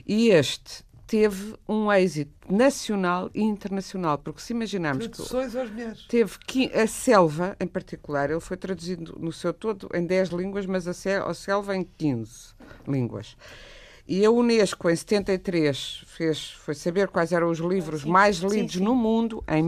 E 0.08 0.30
este 0.30 0.84
teve 1.10 1.56
um 1.68 1.92
êxito 1.92 2.32
nacional 2.54 3.32
e 3.34 3.42
internacional, 3.42 4.20
porque 4.20 4.40
se 4.40 4.54
imaginarmos 4.54 5.08
Traduções 5.08 5.54
que 5.54 5.58
às 5.58 5.72
mulheres. 5.72 6.08
teve 6.08 6.38
a 6.76 6.86
Selva, 6.86 7.58
em 7.60 7.66
particular, 7.66 8.30
ele 8.30 8.40
foi 8.40 8.56
traduzido 8.56 9.18
no 9.20 9.32
seu 9.32 9.52
todo 9.52 9.90
em 9.92 10.06
10 10.06 10.30
línguas, 10.30 10.68
mas 10.68 10.88
a 10.88 11.34
Selva 11.34 11.76
em 11.76 11.84
15 11.84 12.54
línguas. 12.88 13.36
E 14.08 14.26
a 14.26 14.32
Unesco, 14.32 14.90
em 14.90 14.96
73, 14.96 16.04
fez, 16.08 16.52
foi 16.52 16.74
saber 16.74 17.10
quais 17.10 17.32
eram 17.32 17.50
os 17.50 17.60
livros 17.60 18.02
sim, 18.02 18.10
mais 18.10 18.38
lidos 18.38 18.74
sim, 18.74 18.80
sim. 18.80 18.84
no 18.84 18.96
mundo 18.96 19.44
em 19.48 19.62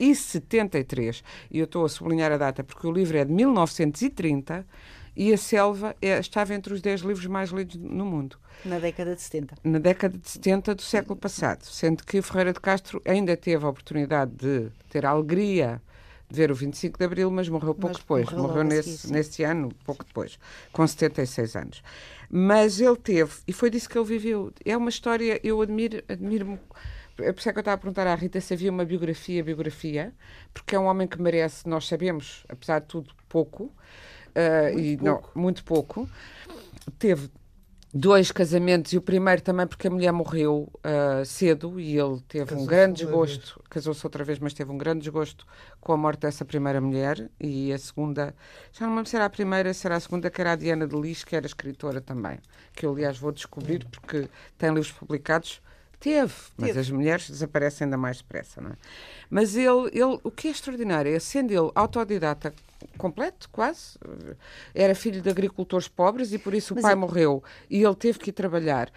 1973. 0.00 1.22
E 1.50 1.58
eu 1.58 1.64
estou 1.64 1.84
a 1.84 1.88
sublinhar 1.88 2.32
a 2.32 2.36
data 2.36 2.64
porque 2.64 2.86
o 2.86 2.92
livro 2.92 3.16
é 3.16 3.24
de 3.24 3.32
1930 3.32 4.66
e 5.14 5.32
A 5.32 5.36
Selva 5.36 5.94
é, 6.00 6.18
estava 6.18 6.54
entre 6.54 6.72
os 6.72 6.80
10 6.80 7.02
livros 7.02 7.26
mais 7.26 7.50
lidos 7.50 7.76
no 7.76 8.04
mundo. 8.04 8.36
Na 8.64 8.78
década 8.78 9.14
de 9.14 9.22
70. 9.22 9.56
Na 9.64 9.78
década 9.78 10.16
de 10.16 10.28
70 10.28 10.74
do 10.74 10.82
século 10.82 11.16
passado. 11.16 11.64
Sendo 11.64 12.04
que 12.04 12.22
Ferreira 12.22 12.52
de 12.52 12.60
Castro 12.60 13.02
ainda 13.04 13.36
teve 13.36 13.64
a 13.64 13.68
oportunidade 13.68 14.32
de 14.32 14.70
ter 14.88 15.04
a 15.04 15.10
alegria 15.10 15.82
de 16.30 16.36
ver 16.36 16.50
o 16.50 16.54
25 16.54 16.96
de 16.96 17.04
Abril, 17.04 17.30
mas 17.30 17.48
morreu 17.48 17.74
pouco 17.74 17.88
mas 17.88 17.96
depois. 17.98 18.24
Morreu, 18.26 18.42
morreu 18.42 18.64
nesse, 18.64 19.12
nesse 19.12 19.42
ano, 19.42 19.70
pouco 19.84 20.04
depois, 20.04 20.38
com 20.72 20.86
76 20.86 21.56
anos. 21.56 21.82
Mas 22.30 22.80
ele 22.80 22.96
teve, 22.96 23.32
e 23.48 23.52
foi 23.52 23.68
disso 23.68 23.88
que 23.88 23.98
ele 23.98 24.06
viveu. 24.06 24.52
É 24.64 24.76
uma 24.76 24.88
história, 24.88 25.40
eu 25.42 25.60
admiro, 25.60 26.02
admiro 26.08 26.58
é 27.22 27.32
por 27.32 27.40
isso 27.40 27.48
é 27.48 27.52
que 27.52 27.58
eu 27.58 27.60
estava 27.60 27.74
a 27.74 27.78
perguntar 27.78 28.06
à 28.06 28.14
Rita 28.14 28.40
se 28.40 28.54
havia 28.54 28.70
uma 28.70 28.84
biografia, 28.84 29.42
biografia, 29.42 30.12
porque 30.52 30.74
é 30.74 30.78
um 30.78 30.86
homem 30.86 31.06
que 31.06 31.20
merece, 31.20 31.68
nós 31.68 31.86
sabemos, 31.86 32.44
apesar 32.48 32.80
de 32.80 32.86
tudo, 32.86 33.12
pouco, 33.28 33.64
uh, 33.64 34.72
muito 34.72 34.80
e 34.80 34.96
pouco. 34.96 35.30
Não, 35.34 35.42
muito 35.42 35.64
pouco. 35.64 36.08
Teve 36.98 37.30
dois 37.92 38.30
casamentos 38.30 38.92
e 38.92 38.96
o 38.96 39.02
primeiro 39.02 39.42
também 39.42 39.66
porque 39.66 39.88
a 39.88 39.90
mulher 39.90 40.12
morreu 40.12 40.70
uh, 40.76 41.24
cedo 41.24 41.80
e 41.80 41.98
ele 41.98 42.20
teve 42.28 42.54
um 42.54 42.64
grande 42.64 43.04
desgosto, 43.04 43.60
casou-se 43.68 44.04
outra 44.06 44.22
vez, 44.22 44.38
mas 44.38 44.54
teve 44.54 44.70
um 44.70 44.78
grande 44.78 45.00
desgosto 45.00 45.44
com 45.80 45.92
a 45.92 45.96
morte 45.96 46.20
dessa 46.20 46.44
primeira 46.44 46.80
mulher 46.80 47.28
e 47.40 47.72
a 47.72 47.78
segunda, 47.78 48.34
já 48.72 48.84
não 48.86 48.90
me 48.92 48.96
lembro 48.98 49.10
se 49.10 49.16
era 49.16 49.24
a 49.24 49.30
primeira, 49.30 49.74
se 49.74 49.86
era 49.86 49.96
a 49.96 50.00
segunda, 50.00 50.30
que 50.30 50.40
era 50.40 50.52
a 50.52 50.56
Diana 50.56 50.86
de 50.86 50.96
Lis, 50.96 51.24
que 51.24 51.34
era 51.34 51.46
escritora 51.46 52.00
também, 52.00 52.38
que 52.74 52.86
eu 52.86 52.92
aliás 52.92 53.18
vou 53.18 53.32
descobrir 53.32 53.84
porque 53.90 54.28
tem 54.56 54.68
livros 54.68 54.92
publicados. 54.92 55.60
Teve, 56.00 56.32
mas 56.56 56.68
teve. 56.68 56.80
as 56.80 56.90
mulheres 56.90 57.28
desaparecem 57.28 57.84
ainda 57.84 57.98
mais 57.98 58.16
depressa, 58.16 58.60
não 58.60 58.70
é? 58.70 58.74
Mas 59.28 59.54
ele, 59.54 59.90
ele, 59.92 60.18
o 60.24 60.30
que 60.30 60.48
é 60.48 60.50
extraordinário 60.50 61.14
é, 61.14 61.18
sendo 61.18 61.50
ele 61.52 61.70
autodidata 61.74 62.54
completo, 62.96 63.48
quase. 63.52 63.98
Era 64.74 64.94
filho 64.94 65.20
de 65.20 65.28
agricultores 65.28 65.88
pobres 65.88 66.32
e 66.32 66.38
por 66.38 66.54
isso 66.54 66.74
Mas 66.74 66.82
o 66.82 66.86
pai 66.86 66.92
é- 66.92 66.96
morreu 66.96 67.44
e 67.68 67.82
ele 67.84 67.94
teve 67.94 68.18
que 68.18 68.30
ir 68.30 68.32
trabalhar. 68.32 68.90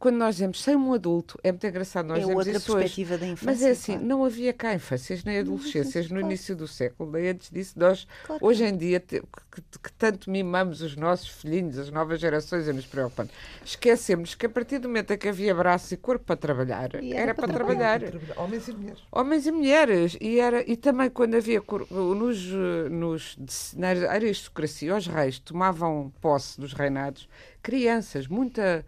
Quando 0.00 0.16
nós 0.16 0.36
dizemos 0.36 0.62
sem 0.62 0.74
um 0.74 0.94
adulto, 0.94 1.38
é 1.44 1.52
muito 1.52 1.66
engraçado 1.66 2.06
nós 2.06 2.22
É 2.22 2.26
outra 2.26 2.50
isso 2.52 2.72
hoje. 2.72 2.80
perspectiva 2.84 3.18
da 3.18 3.26
infância. 3.26 3.44
Mas 3.46 3.62
é 3.62 3.70
assim, 3.72 3.92
claro. 3.92 4.06
não 4.08 4.24
havia 4.24 4.52
cá 4.54 4.74
infâncias 4.74 5.22
nem 5.24 5.38
adolescências 5.40 6.06
no 6.06 6.14
claro. 6.20 6.26
início 6.26 6.56
do 6.56 6.66
século. 6.66 7.12
Nem 7.12 7.28
antes 7.28 7.50
disso, 7.50 7.74
nós, 7.78 8.06
Claro. 8.24 8.42
hoje 8.44 8.64
em 8.64 8.74
dia, 8.74 8.98
que, 8.98 9.20
que 9.20 9.92
tanto 9.98 10.30
mimamos 10.30 10.80
os 10.80 10.96
nossos 10.96 11.28
filhinhos, 11.28 11.76
as 11.78 11.90
novas 11.90 12.18
gerações 12.18 12.66
e 12.66 12.72
nos 12.72 12.86
preocupamos, 12.86 13.30
esquecemos 13.62 14.34
que 14.34 14.46
a 14.46 14.48
partir 14.48 14.78
do 14.78 14.88
momento 14.88 15.12
em 15.12 15.18
que 15.18 15.28
havia 15.28 15.54
braço 15.54 15.92
e 15.92 15.98
corpo 15.98 16.24
para 16.24 16.36
trabalhar, 16.36 16.94
E 17.02 17.12
era, 17.12 17.34
para 17.34 17.46
trabalhar. 17.52 18.00
Homens 18.38 18.68
e 18.68 18.72
mulheres. 18.72 18.98
Homens 19.12 19.46
e 19.46 19.52
mulheres. 19.52 20.16
E, 20.18 20.40
era, 20.40 20.64
e 20.66 20.78
também 20.78 21.10
quando 21.10 21.34
havia 21.34 21.62
nos, 21.90 22.46
nos, 22.90 23.36
na 23.76 23.88
aristocracia, 24.10 24.96
os 24.96 25.06
reis 25.06 25.38
tomavam 25.38 26.10
posse 26.22 26.58
dos 26.58 26.72
reinados, 26.72 27.28
crianças, 27.62 28.26
muita, 28.26 28.82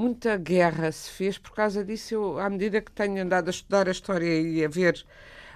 muita 0.00 0.36
guerra 0.36 0.90
se 0.92 1.10
fez 1.10 1.38
por 1.38 1.52
causa 1.52 1.84
disso. 1.84 2.14
Eu, 2.14 2.38
à 2.38 2.48
medida 2.50 2.80
que 2.80 2.90
tenho 2.92 3.22
andado 3.22 3.48
a 3.48 3.50
estudar 3.50 3.88
a 3.88 3.90
história 3.92 4.40
e 4.40 4.64
a 4.64 4.68
ver 4.68 5.04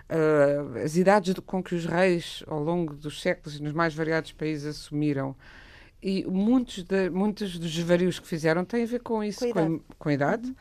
eh, 0.08 0.82
as 0.84 0.96
idades 0.96 1.34
de- 1.34 1.40
com 1.40 1.62
que 1.62 1.74
os 1.74 1.86
reis, 1.86 2.42
ao 2.46 2.60
longo 2.62 2.94
dos 2.94 3.20
séculos, 3.22 3.58
nos 3.58 3.72
mais 3.72 3.94
variados 3.94 4.32
países, 4.32 4.66
assumiram. 4.66 5.34
E 6.02 6.24
muitos, 6.26 6.82
de, 6.82 7.08
muitos 7.08 7.58
dos 7.58 7.72
desvarios 7.72 8.18
que 8.20 8.26
fizeram 8.28 8.64
têm 8.66 8.82
a 8.82 8.86
ver 8.86 9.00
com 9.00 9.24
isso, 9.24 9.40
Com 9.40 9.46
a 9.50 9.52
com 9.52 9.58
a, 9.60 9.62
idade. 9.64 9.82
com 9.98 10.08
a 10.10 10.12
idade. 10.12 10.54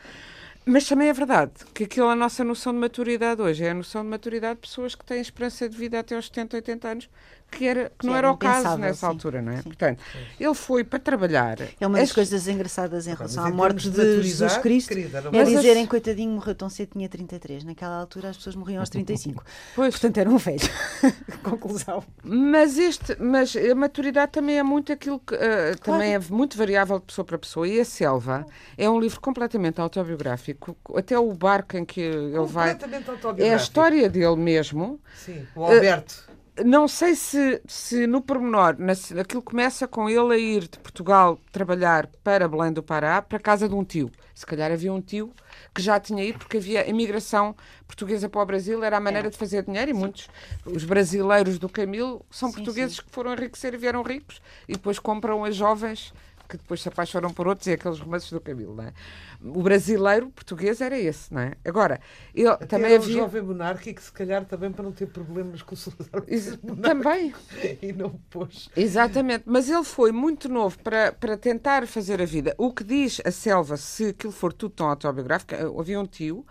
Mas 0.66 0.88
também 0.88 1.10
é 1.10 1.14
verdade 1.14 1.52
que 1.74 1.84
aquilo, 1.84 2.08
a 2.08 2.16
nossa 2.16 2.42
noção 2.42 2.72
de 2.72 2.80
maturidade 2.80 3.42
hoje 3.42 3.66
é 3.66 3.72
a 3.72 3.74
noção 3.74 4.02
de 4.02 4.08
maturidade 4.10 4.56
de 4.56 4.62
pessoas 4.62 4.96
que 4.96 5.04
têm 5.04 5.20
esperança 5.20 5.68
de 5.68 5.76
vida 5.78 6.00
até 6.00 6.16
aos 6.16 6.28
70, 6.28 6.56
80 6.56 6.88
anos, 6.88 7.10
que, 7.52 7.68
era, 7.68 7.92
que, 7.98 8.06
não 8.06 8.14
era 8.16 8.28
era 8.28 8.32
o 8.34 8.38
caso 8.38 8.78
nessa 8.78 9.02
sim. 9.02 9.06
altura, 9.06 9.42
não 9.42 9.52
é? 9.52 9.58
Sim. 9.58 9.64
Portanto, 9.64 10.04
ele 10.40 10.54
foi 10.54 10.84
para 10.84 11.00
trabalhar. 11.00 11.58
É 11.80 11.86
uma 11.88 11.98
das 12.00 12.10
As- 12.10 12.16
coisas 12.16 12.48
engraçadas 12.48 13.08
em 13.08 13.14
relação 13.14 13.46
à 13.46 13.50
morte 13.52 13.90
de, 13.90 14.22
Jesus 14.24 14.58
Cristo. 14.58 14.90
querida, 14.90 15.20
é 15.20 15.30
Mas 15.32 15.50
dizerem, 15.50 15.84
as- 15.84 15.90
coitadinho, 15.90 16.32
morreu 16.32 16.56
tão 16.56 16.70
cedo, 16.70 16.92
tinha 16.94 17.08
33. 17.08 17.64
Naquela 17.64 18.00
altura 18.00 18.30
as 18.30 18.38
pessoas 18.38 18.56
morriam 18.56 18.80
aos 18.80 18.90
35. 18.90 19.44
Pois, 19.76 19.94
Portanto, 19.94 20.18
era 20.18 20.30
um 20.30 20.38
velho. 20.38 20.60
Conclusão. 21.44 22.04
Mas, 22.24 22.78
este, 22.78 23.16
mas 23.20 23.56
a 23.56 23.76
maturidade 23.76 24.32
também 24.32 24.58
é 24.58 24.64
muito 24.64 24.92
aquilo 24.92 25.20
que 25.20 25.36
eh, 25.36 25.76
também 25.82 26.14
é 26.16 26.20
muito 26.20 26.58
variável 26.58 27.00
de 27.00 27.06
pessoa 27.06 27.26
para 27.26 27.38
pessoa. 27.38 27.68
E 27.68 27.80
a 27.80 27.86
Selva 27.86 28.46
é 28.78 28.90
um 28.90 29.00
livro 29.00 29.20
completamente 29.22 29.80
autobiográfico. 29.82 30.76
Até 30.96 31.18
o 31.18 31.32
barco 31.34 31.78
em 31.78 31.86
que 31.86 32.02
ele 32.02 32.46
vai. 32.46 32.74
Completamente 32.74 33.42
É 33.44 33.54
a 33.54 33.58
história 33.58 34.10
dele 34.10 34.36
mesmo. 34.36 35.00
Sim, 35.16 35.46
o 35.56 35.64
Alberto. 35.64 36.33
Não 36.64 36.88
sei 36.88 37.16
se, 37.16 37.60
se 37.68 38.06
no 38.06 38.22
pormenor, 38.22 38.78
aquilo 39.20 39.42
começa 39.42 39.88
com 39.88 40.08
ele 40.08 40.34
a 40.34 40.38
ir 40.38 40.68
de 40.68 40.78
Portugal 40.78 41.40
trabalhar 41.52 42.06
para 42.24 42.48
Belém 42.48 42.72
do 42.72 42.84
Pará, 42.84 43.24
para 43.24 43.38
a 43.38 43.42
casa 43.42 43.68
de 43.68 43.74
um 43.74 43.84
tio. 43.84 44.12
Se 44.36 44.46
calhar 44.46 44.72
havia 44.72 44.94
um 44.94 45.02
tio 45.02 45.34
que 45.74 45.82
já 45.82 46.00
tinha 46.00 46.24
ido, 46.24 46.38
porque 46.38 46.58
havia 46.58 46.88
imigração 46.88 47.56
portuguesa 47.88 48.30
para 48.30 48.42
o 48.42 48.46
Brasil, 48.46 48.84
era 48.84 48.98
a 48.98 49.00
maneira 49.00 49.32
de 49.32 49.38
fazer 49.38 49.64
dinheiro, 49.64 49.90
e 49.90 49.94
muitos, 49.96 50.28
os 50.64 50.84
brasileiros 50.84 51.58
do 51.58 51.68
Camilo, 51.68 52.24
são 52.30 52.50
Sim, 52.50 52.56
portugueses 52.56 53.00
que 53.00 53.10
foram 53.10 53.34
enriquecer 53.34 53.74
e 53.74 53.78
vieram 53.78 54.04
ricos, 54.04 54.40
e 54.68 54.74
depois 54.74 55.00
compram 55.00 55.44
as 55.44 55.56
jovens 55.56 56.14
que 56.48 56.58
depois 56.58 56.82
se 56.82 56.90
apaixonam 56.90 57.34
por 57.34 57.48
outros, 57.48 57.68
e 57.68 57.72
aqueles 57.74 58.00
romances 58.00 58.32
do 58.32 58.40
Camilo, 58.42 58.76
não 58.76 58.84
é? 58.86 58.94
O 59.42 59.62
brasileiro 59.62 60.30
português 60.30 60.82
era 60.82 60.98
esse, 60.98 61.34
não 61.34 61.42
é? 61.42 61.54
Agora, 61.66 62.00
ele 62.34 62.56
Até 62.60 62.66
também 62.66 62.92
era 62.92 63.00
um 63.00 63.04
havia... 63.04 63.16
jovem 63.16 63.42
monarca 63.42 63.90
e 63.90 63.94
que 63.94 64.02
se 64.04 64.12
calhar 64.12 64.46
também 64.46 64.72
para 64.72 64.84
não 64.84 64.92
ter 64.92 65.08
problemas 65.08 65.62
com 65.62 65.74
o 65.74 65.78
Salazar 65.78 66.24
Ex- 66.28 66.58
monarca 66.62 66.90
Também, 66.90 67.34
e 67.82 67.94
não 67.94 68.12
pôs. 68.30 68.70
Exatamente, 68.76 69.44
mas 69.46 69.70
ele 69.70 69.84
foi 69.84 70.12
muito 70.12 70.50
novo 70.50 70.80
para, 70.80 71.12
para 71.14 71.38
tentar 71.38 71.88
fazer 71.88 72.22
a 72.22 72.26
vida. 72.26 72.56
O 72.58 72.74
que 72.74 72.84
diz 72.84 73.22
a 73.26 73.32
Selva, 73.32 73.78
se 73.78 74.08
aquilo 74.10 74.34
for 74.34 74.52
tudo 74.54 74.74
tão 74.76 74.88
autobiográfico, 74.90 75.54
eh, 75.56 75.62
havia 75.80 76.00
um 76.00 76.06
tio, 76.08 76.46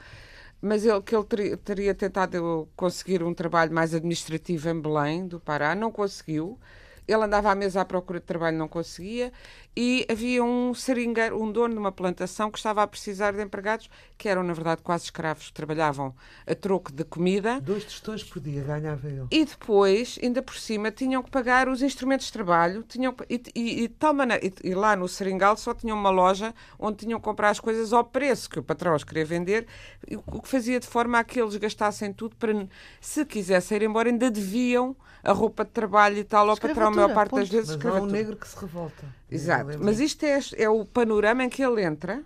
mas 0.61 0.85
ele, 0.85 1.03
que 1.03 1.15
ele 1.15 1.25
teria, 1.25 1.57
teria 1.57 1.95
tentado 1.95 2.69
conseguir 2.77 3.23
um 3.23 3.35
trabalho 3.35 3.73
mais 3.73 3.95
administrativo 3.95 4.69
em 4.69 4.81
Belém, 4.81 5.27
do 5.27 5.41
Pará, 5.41 5.75
não 5.75 5.91
conseguiu. 5.93 6.59
Ele 7.07 7.25
andava 7.25 7.51
à 7.51 7.55
mesa 7.55 7.81
à 7.81 7.85
procura 7.85 8.21
de 8.21 8.27
trabalho, 8.27 8.57
não 8.57 8.69
conseguia. 8.69 9.33
E 9.75 10.07
havia 10.11 10.45
um 10.45 10.75
seringueiro, 10.75 11.43
um 11.43 11.51
dono 11.51 11.73
de 11.73 11.81
uma 11.81 11.91
plantação 11.91 12.51
que 12.51 12.59
estava 12.59 12.83
a 12.83 12.87
precisar 12.87 13.33
de 13.33 13.43
empregados, 13.43 13.89
que 14.19 14.29
eram, 14.29 14.43
na 14.43 14.53
verdade, 14.53 14.83
quase 14.83 15.05
escravos, 15.05 15.47
que 15.47 15.53
trabalhavam 15.55 16.15
a 16.47 16.55
troco 16.55 16.93
de 16.93 17.05
comida. 17.05 17.59
Dois 17.61 17.85
tostões 17.85 18.23
por 18.23 18.41
dia 18.41 18.63
ganhava 18.63 19.09
ele. 19.09 19.27
E 19.31 19.45
depois, 19.47 20.19
ainda 20.23 20.43
por 20.43 20.57
cima, 20.57 20.91
tinham 20.91 21.23
que 21.23 21.31
pagar 21.31 21.69
os 21.69 21.81
instrumentos 21.81 22.27
de 22.27 22.33
trabalho, 22.35 22.83
tinham, 22.83 23.15
e, 23.31 23.43
e, 23.55 23.85
e 23.85 23.89
de 23.89 23.95
tal 23.95 24.13
maneira, 24.13 24.45
e, 24.45 24.53
e 24.63 24.75
lá 24.75 24.95
no 24.95 25.09
Seringal 25.09 25.57
só 25.57 25.73
tinham 25.73 25.97
uma 25.97 26.11
loja 26.11 26.55
onde 26.79 26.99
tinham 26.99 27.19
que 27.19 27.25
comprar 27.25 27.49
as 27.49 27.59
coisas 27.59 27.95
ao 27.95 28.05
preço 28.05 28.51
que 28.51 28.59
o 28.59 28.63
patrão 28.63 28.95
os 28.95 29.05
queria 29.05 29.25
vender, 29.25 29.67
e 30.07 30.17
o 30.17 30.23
que 30.43 30.49
fazia 30.49 30.79
de 30.79 30.87
forma 30.87 31.19
a 31.19 31.25
que 31.25 31.41
eles 31.41 31.57
gastassem 31.57 32.13
tudo 32.13 32.37
para, 32.37 32.53
se 33.01 33.25
quisessem 33.25 33.77
ir 33.79 33.83
embora, 33.85 34.11
ainda 34.11 34.31
deviam 34.31 34.95
a 35.25 35.33
roupa 35.33 35.65
de 35.65 35.71
trabalho 35.71 36.19
e 36.19 36.25
tal 36.25 36.51
ao 36.51 36.57
patrão, 36.57 36.89
a 36.89 36.91
maior 36.91 37.09
Escravatura, 37.09 37.15
parte 37.15 37.35
das 37.37 37.49
vezes 37.49 37.69
Mas 37.69 37.71
há 37.71 37.75
um 37.75 37.79
escravatura. 37.79 38.13
negro 38.13 38.37
que 38.37 38.49
se 38.49 38.57
revolta. 38.59 39.22
Exato, 39.33 39.79
mas 39.81 39.99
isto 40.01 40.25
é, 40.25 40.38
é 40.57 40.68
o 40.68 40.85
panorama 40.85 41.45
em 41.45 41.49
que 41.49 41.62
ele 41.62 41.83
entra. 41.83 42.23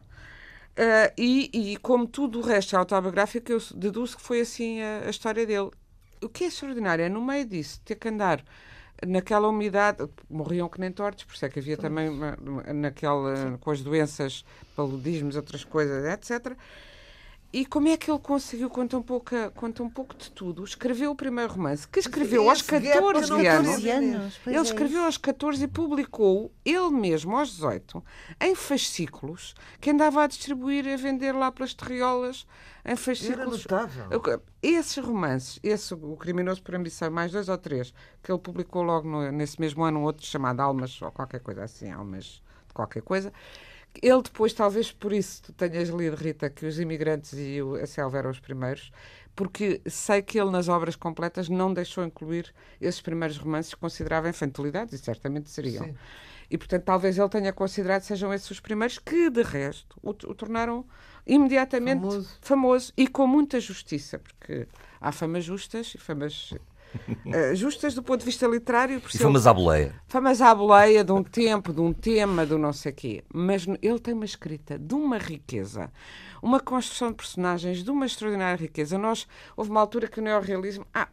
eh, 0.76 1.12
e, 1.16 1.72
e 1.72 1.76
como 1.78 2.06
tudo 2.06 2.38
o 2.40 2.42
resto 2.42 2.74
é 2.76 2.78
autobiográfico, 2.78 3.50
eu 3.52 3.58
deduzo 3.74 4.16
que 4.16 4.22
foi 4.22 4.40
assim 4.40 4.82
a, 4.82 5.04
a 5.06 5.10
história 5.10 5.46
dele. 5.46 5.70
O 6.22 6.28
que 6.28 6.44
é 6.44 6.46
extraordinário 6.48 7.04
é, 7.04 7.08
no 7.08 7.24
meio 7.24 7.44
disso, 7.46 7.80
ter 7.84 7.94
que 7.96 8.08
andar 8.08 8.42
naquela 9.06 9.48
umidade, 9.48 10.08
morriam 10.28 10.68
que 10.68 10.80
nem 10.80 10.90
tortos, 10.90 11.24
por 11.24 11.34
isso 11.34 11.44
é 11.44 11.48
que 11.50 11.58
havia 11.58 11.76
também 11.76 12.08
uma- 12.08 12.36
naquela, 12.74 13.58
com 13.60 13.70
as 13.70 13.82
doenças, 13.82 14.44
paludismos, 14.74 15.36
outras 15.36 15.64
coisas, 15.64 16.04
etc. 16.06 16.56
E 17.52 17.64
como 17.64 17.88
é 17.88 17.96
que 17.96 18.10
ele 18.10 18.18
conseguiu, 18.18 18.68
com 18.68 18.86
tão, 18.86 19.00
pouca, 19.00 19.50
com 19.52 19.70
tão 19.72 19.88
pouco 19.88 20.14
de 20.14 20.30
tudo, 20.30 20.62
escreveu 20.64 21.12
o 21.12 21.14
primeiro 21.16 21.52
romance, 21.54 21.88
que 21.88 21.98
escreveu 22.00 22.50
aos 22.50 22.60
Esse 22.60 22.70
gap 22.72 22.84
14 22.84 22.98
eu 22.98 23.00
não 23.00 23.08
anos. 23.08 23.22
estou 23.22 23.38
a 23.38 23.42
14 23.44 23.90
anos. 23.90 24.40
Ele 24.46 24.56
é 24.56 24.60
escreveu 24.60 25.04
aos 25.04 25.16
14 25.16 25.64
e 25.64 25.68
publicou 25.68 26.52
ele 26.64 26.90
mesmo 26.90 27.34
aos 27.36 27.50
18 27.52 28.04
em 28.40 28.54
fascículos 28.54 29.54
que 29.80 29.90
andava 29.90 30.24
a 30.24 30.26
distribuir 30.26 30.86
e 30.86 30.92
a 30.92 30.96
vender 30.96 31.32
lá 31.32 31.50
pelas 31.50 31.72
terriolas 31.72 32.46
em 32.84 32.90
Era 32.90 32.96
fascículos. 32.96 33.64
notável. 33.64 34.08
Eu- 34.10 34.42
Esses 34.62 34.98
romances, 35.02 35.58
esse, 35.62 35.94
o 35.94 36.16
Criminoso 36.16 36.60
por 36.62 36.74
Ambição, 36.74 37.10
mais 37.10 37.30
dois 37.32 37.48
ou 37.48 37.56
três, 37.56 37.94
que 38.22 38.30
ele 38.32 38.38
publicou 38.40 38.82
logo 38.82 39.08
no- 39.08 39.30
nesse 39.30 39.58
mesmo 39.60 39.82
ano, 39.84 40.00
um 40.00 40.02
outro 40.02 40.26
chamado 40.26 40.60
Almas, 40.60 41.00
ou 41.00 41.10
qualquer 41.12 41.40
coisa 41.40 41.62
assim, 41.64 41.90
Almas 41.90 42.42
de 42.66 42.74
qualquer 42.74 43.02
coisa. 43.02 43.32
Ele 44.02 44.22
depois, 44.22 44.52
talvez 44.52 44.92
por 44.92 45.12
isso 45.12 45.42
tu 45.42 45.52
tenhas 45.52 45.88
lido, 45.88 46.16
Rita, 46.16 46.50
que 46.50 46.66
os 46.66 46.78
imigrantes 46.78 47.32
e 47.34 47.58
a 47.82 47.86
selva 47.86 48.18
eram 48.18 48.30
os 48.30 48.40
primeiros, 48.40 48.90
porque 49.34 49.80
sei 49.86 50.22
que 50.22 50.38
ele 50.40 50.50
nas 50.50 50.68
obras 50.68 50.96
completas 50.96 51.48
não 51.48 51.72
deixou 51.72 52.04
incluir 52.04 52.54
esses 52.80 53.00
primeiros 53.00 53.36
romances 53.36 53.74
que 53.74 53.80
considerava 53.80 54.28
infantilidades, 54.28 54.94
e 54.94 54.98
certamente 54.98 55.50
seriam. 55.50 55.84
Sim. 55.84 55.94
E, 56.48 56.56
portanto, 56.56 56.84
talvez 56.84 57.18
ele 57.18 57.28
tenha 57.28 57.52
considerado 57.52 58.02
que 58.02 58.06
sejam 58.06 58.32
esses 58.32 58.50
os 58.50 58.60
primeiros 58.60 58.98
que, 58.98 59.28
de 59.28 59.42
resto, 59.42 59.98
o, 60.02 60.10
o 60.10 60.34
tornaram 60.34 60.86
imediatamente 61.26 62.02
Famoso. 62.02 62.38
famoso 62.40 62.92
e 62.96 63.08
com 63.08 63.26
muita 63.26 63.58
justiça, 63.58 64.18
porque 64.18 64.68
há 65.00 65.10
famas 65.10 65.44
justas 65.44 65.92
e 65.94 65.98
famas 65.98 66.54
justas 67.54 67.94
do 67.94 68.02
ponto 68.02 68.20
de 68.20 68.26
vista 68.26 68.46
literário. 68.46 69.00
por 69.00 69.10
E 69.14 69.18
famas 69.18 69.46
à 69.46 69.52
boleia. 69.54 69.94
famas 70.06 70.40
à 70.40 70.54
boleia 70.54 71.02
de 71.04 71.12
um 71.12 71.22
tempo, 71.22 71.72
de 71.72 71.80
um 71.80 71.92
tema, 71.92 72.44
do 72.46 72.58
não 72.58 72.72
sei 72.72 72.92
quê. 72.92 73.24
Mas 73.32 73.66
ele 73.82 73.98
tem 73.98 74.14
uma 74.14 74.24
escrita 74.24 74.78
de 74.78 74.94
uma 74.94 75.18
riqueza, 75.18 75.90
uma 76.42 76.60
construção 76.60 77.10
de 77.10 77.16
personagens 77.16 77.82
de 77.82 77.90
uma 77.90 78.06
extraordinária 78.06 78.56
riqueza. 78.60 78.96
Nós, 78.98 79.26
houve 79.56 79.70
uma 79.70 79.80
altura 79.80 80.08
que 80.08 80.20
o 80.20 80.22
neorrealismo. 80.22 80.86
Ah, 80.92 81.08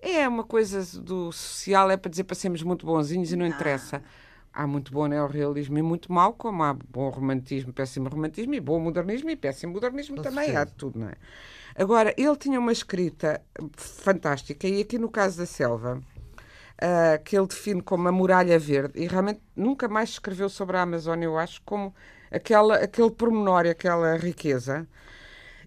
é 0.00 0.28
uma 0.28 0.44
coisa 0.44 0.80
do 1.00 1.32
social, 1.32 1.90
é 1.90 1.96
para 1.96 2.10
dizer 2.10 2.24
para 2.24 2.36
sermos 2.36 2.62
muito 2.62 2.86
bonzinhos 2.86 3.32
e 3.32 3.36
não 3.36 3.46
interessa. 3.46 4.02
Há 4.52 4.66
muito 4.66 4.92
bom 4.92 5.06
neorrealismo 5.06 5.78
e 5.78 5.82
muito 5.82 6.12
mau, 6.12 6.32
como 6.32 6.62
há 6.62 6.72
bom 6.72 7.08
romantismo, 7.10 7.72
péssimo 7.72 8.08
romantismo, 8.08 8.54
e 8.54 8.60
bom 8.60 8.80
modernismo 8.80 9.30
e 9.30 9.36
péssimo 9.36 9.72
modernismo 9.72 10.16
Com 10.16 10.22
também. 10.22 10.46
certeza. 10.46 10.60
Há 10.62 10.66
tudo, 10.66 10.98
não 10.98 11.08
é? 11.08 11.14
Agora, 11.78 12.12
ele 12.16 12.36
tinha 12.36 12.58
uma 12.58 12.72
escrita 12.72 13.40
fantástica, 13.76 14.66
e 14.66 14.80
aqui 14.80 14.98
no 14.98 15.08
caso 15.08 15.38
da 15.38 15.46
Selva, 15.46 16.00
ah, 16.82 17.18
que 17.24 17.36
ele 17.38 17.46
define 17.46 17.80
como 17.82 18.08
a 18.08 18.12
muralha 18.12 18.58
verde, 18.58 19.00
e 19.00 19.06
realmente 19.06 19.40
nunca 19.54 19.86
mais 19.88 20.10
escreveu 20.10 20.48
sobre 20.48 20.76
a 20.76 20.82
Amazónia, 20.82 21.26
eu 21.26 21.38
acho, 21.38 21.62
como 21.64 21.94
aquela, 22.32 22.76
aquele 22.76 23.10
pormenor 23.12 23.66
aquela 23.66 24.16
riqueza. 24.16 24.88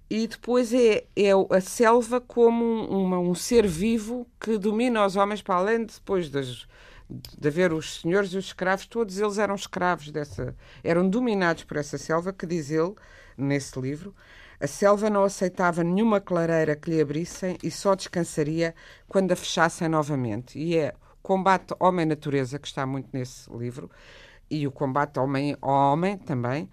E 0.09 0.27
depois 0.27 0.73
é, 0.73 1.05
é 1.15 1.31
a 1.49 1.61
selva 1.61 2.19
como 2.19 2.65
um, 2.65 3.03
uma- 3.05 3.19
um 3.19 3.33
ser 3.33 3.65
vivo 3.65 4.27
que 4.39 4.57
domina 4.57 5.05
os 5.05 5.15
homens, 5.15 5.41
para 5.41 5.55
além 5.55 5.85
de 5.85 5.93
depois 5.93 6.29
das, 6.29 6.67
de 7.09 7.47
haver 7.47 7.71
os 7.71 8.01
senhores 8.01 8.33
e 8.33 8.37
os 8.37 8.45
escravos, 8.47 8.85
todos 8.85 9.17
eles 9.17 9.37
eram 9.37 9.55
escravos 9.55 10.11
dessa, 10.11 10.53
eram 10.83 11.09
dominados 11.09 11.63
por 11.63 11.77
essa 11.77 11.97
selva, 11.97 12.33
que 12.33 12.45
diz 12.45 12.69
ele, 12.69 12.93
nesse 13.37 13.79
livro, 13.79 14.13
a 14.61 14.67
selva 14.67 15.09
não 15.09 15.23
aceitava 15.23 15.83
nenhuma 15.83 16.21
clareira 16.21 16.75
que 16.75 16.91
lhe 16.91 17.01
abrissem 17.01 17.57
e 17.63 17.71
só 17.71 17.95
descansaria 17.95 18.75
quando 19.07 19.31
a 19.31 19.35
fechassem 19.35 19.89
novamente. 19.89 20.59
E 20.59 20.77
é 20.77 20.93
combate 21.21 21.73
homem-natureza, 21.79 22.59
que 22.59 22.67
está 22.67 22.85
muito 22.85 23.09
nesse 23.11 23.51
livro, 23.51 23.89
e 24.49 24.67
o 24.67 24.71
combate 24.71 25.19
homem-homem 25.19 26.17
também. 26.17 26.69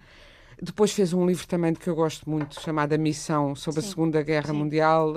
Depois 0.61 0.91
fez 0.91 1.13
um 1.13 1.25
livro 1.25 1.47
também 1.47 1.73
de 1.73 1.79
que 1.79 1.89
eu 1.89 1.95
gosto 1.95 2.29
muito, 2.29 2.61
chamado 2.61 2.93
A 2.93 2.97
Missão, 2.97 3.55
sobre 3.55 3.81
Sim. 3.81 3.87
a 3.87 3.89
Segunda 3.89 4.21
Guerra 4.21 4.51
Sim. 4.51 4.59
Mundial. 4.59 5.13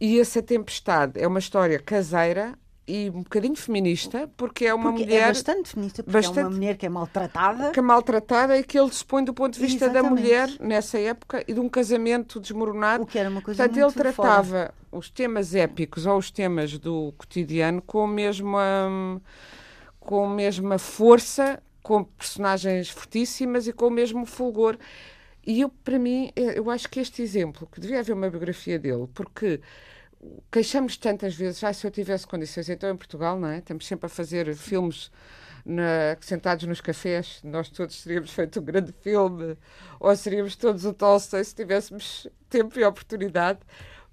E 0.00 0.18
essa 0.18 0.42
Tempestade 0.42 1.20
é 1.20 1.26
uma 1.26 1.38
história 1.38 1.78
caseira, 1.78 2.56
e 2.86 3.08
um 3.10 3.22
bocadinho 3.22 3.56
feminista, 3.56 4.30
porque 4.36 4.66
é 4.66 4.74
uma 4.74 4.90
porque 4.90 5.04
é 5.04 5.06
mulher. 5.06 5.22
É 5.22 5.26
bastante 5.28 5.70
feminista, 5.70 6.02
porque 6.02 6.16
bastante, 6.16 6.38
é 6.38 6.42
uma 6.42 6.50
mulher 6.50 6.76
que 6.76 6.86
é 6.86 6.88
maltratada. 6.88 7.70
Que 7.70 7.78
é 7.78 7.82
maltratada 7.82 8.58
e 8.58 8.62
que 8.62 8.78
ele 8.78 8.92
se 8.92 9.04
põe 9.04 9.24
do 9.24 9.32
ponto 9.32 9.54
de 9.54 9.60
vista 9.60 9.86
Exatamente. 9.86 10.02
da 10.02 10.10
mulher 10.10 10.50
nessa 10.60 10.98
época 10.98 11.42
e 11.48 11.54
de 11.54 11.60
um 11.60 11.68
casamento 11.68 12.38
desmoronado. 12.38 13.04
O 13.04 13.06
que 13.06 13.18
era 13.18 13.30
uma 13.30 13.40
coisa 13.40 13.62
Portanto, 13.62 13.82
ele 13.82 13.92
tratava 13.92 14.44
fora. 14.44 14.74
os 14.92 15.08
temas 15.08 15.54
épicos 15.54 16.04
ou 16.04 16.18
os 16.18 16.30
temas 16.30 16.78
do 16.78 17.14
cotidiano 17.16 17.80
com 17.80 18.04
a 18.04 18.08
mesma, 18.08 19.20
com 19.98 20.26
a 20.26 20.28
mesma 20.28 20.78
força, 20.78 21.62
com 21.82 22.04
personagens 22.04 22.90
fortíssimas 22.90 23.66
e 23.66 23.72
com 23.72 23.86
o 23.86 23.90
mesmo 23.90 24.26
fulgor. 24.26 24.76
E 25.46 25.60
eu, 25.60 25.68
para 25.68 25.98
mim, 25.98 26.30
eu 26.34 26.70
acho 26.70 26.88
que 26.88 27.00
este 27.00 27.20
exemplo, 27.22 27.68
que 27.70 27.80
devia 27.80 28.00
haver 28.00 28.14
uma 28.14 28.30
biografia 28.30 28.78
dele, 28.78 29.06
porque 29.12 29.60
queixamos 30.50 30.96
tantas 30.96 31.34
vezes, 31.34 31.62
ah, 31.64 31.72
se 31.72 31.86
eu 31.86 31.90
tivesse 31.90 32.26
condições, 32.26 32.68
então 32.68 32.90
em 32.90 32.96
Portugal, 32.96 33.38
não 33.38 33.48
é? 33.48 33.58
Estamos 33.58 33.86
sempre 33.86 34.06
a 34.06 34.08
fazer 34.08 34.54
filmes 34.54 35.10
na, 35.64 36.16
sentados 36.20 36.66
nos 36.66 36.80
cafés, 36.80 37.40
nós 37.42 37.68
todos 37.70 38.02
teríamos 38.02 38.30
feito 38.30 38.60
um 38.60 38.64
grande 38.64 38.92
filme, 38.92 39.56
ou 39.98 40.14
seríamos 40.16 40.56
todos 40.56 40.84
o 40.84 40.92
Tolstói 40.92 41.42
se 41.42 41.54
tivéssemos 41.54 42.28
tempo 42.48 42.78
e 42.78 42.84
oportunidade. 42.84 43.60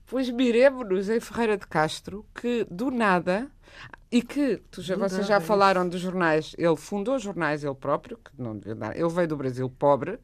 Pois 0.05 0.29
miremos-nos 0.29 1.09
em 1.09 1.19
Ferreira 1.19 1.57
de 1.57 1.67
Castro, 1.67 2.25
que 2.35 2.65
do 2.69 2.91
nada, 2.91 3.49
e 4.11 4.21
que 4.21 4.57
tu 4.69 4.81
já, 4.81 4.95
vocês 4.95 5.25
já 5.25 5.39
falaram 5.39 5.87
dos 5.87 6.01
jornais, 6.01 6.53
ele 6.57 6.75
fundou 6.75 7.17
jornais 7.17 7.63
ele 7.63 7.73
próprio, 7.73 8.17
que 8.17 8.31
não 8.37 8.57
devia 8.57 8.75
dar, 8.75 8.95
ele 8.95 9.07
veio 9.09 9.27
do 9.27 9.37
Brasil 9.37 9.69
pobre, 9.69 10.19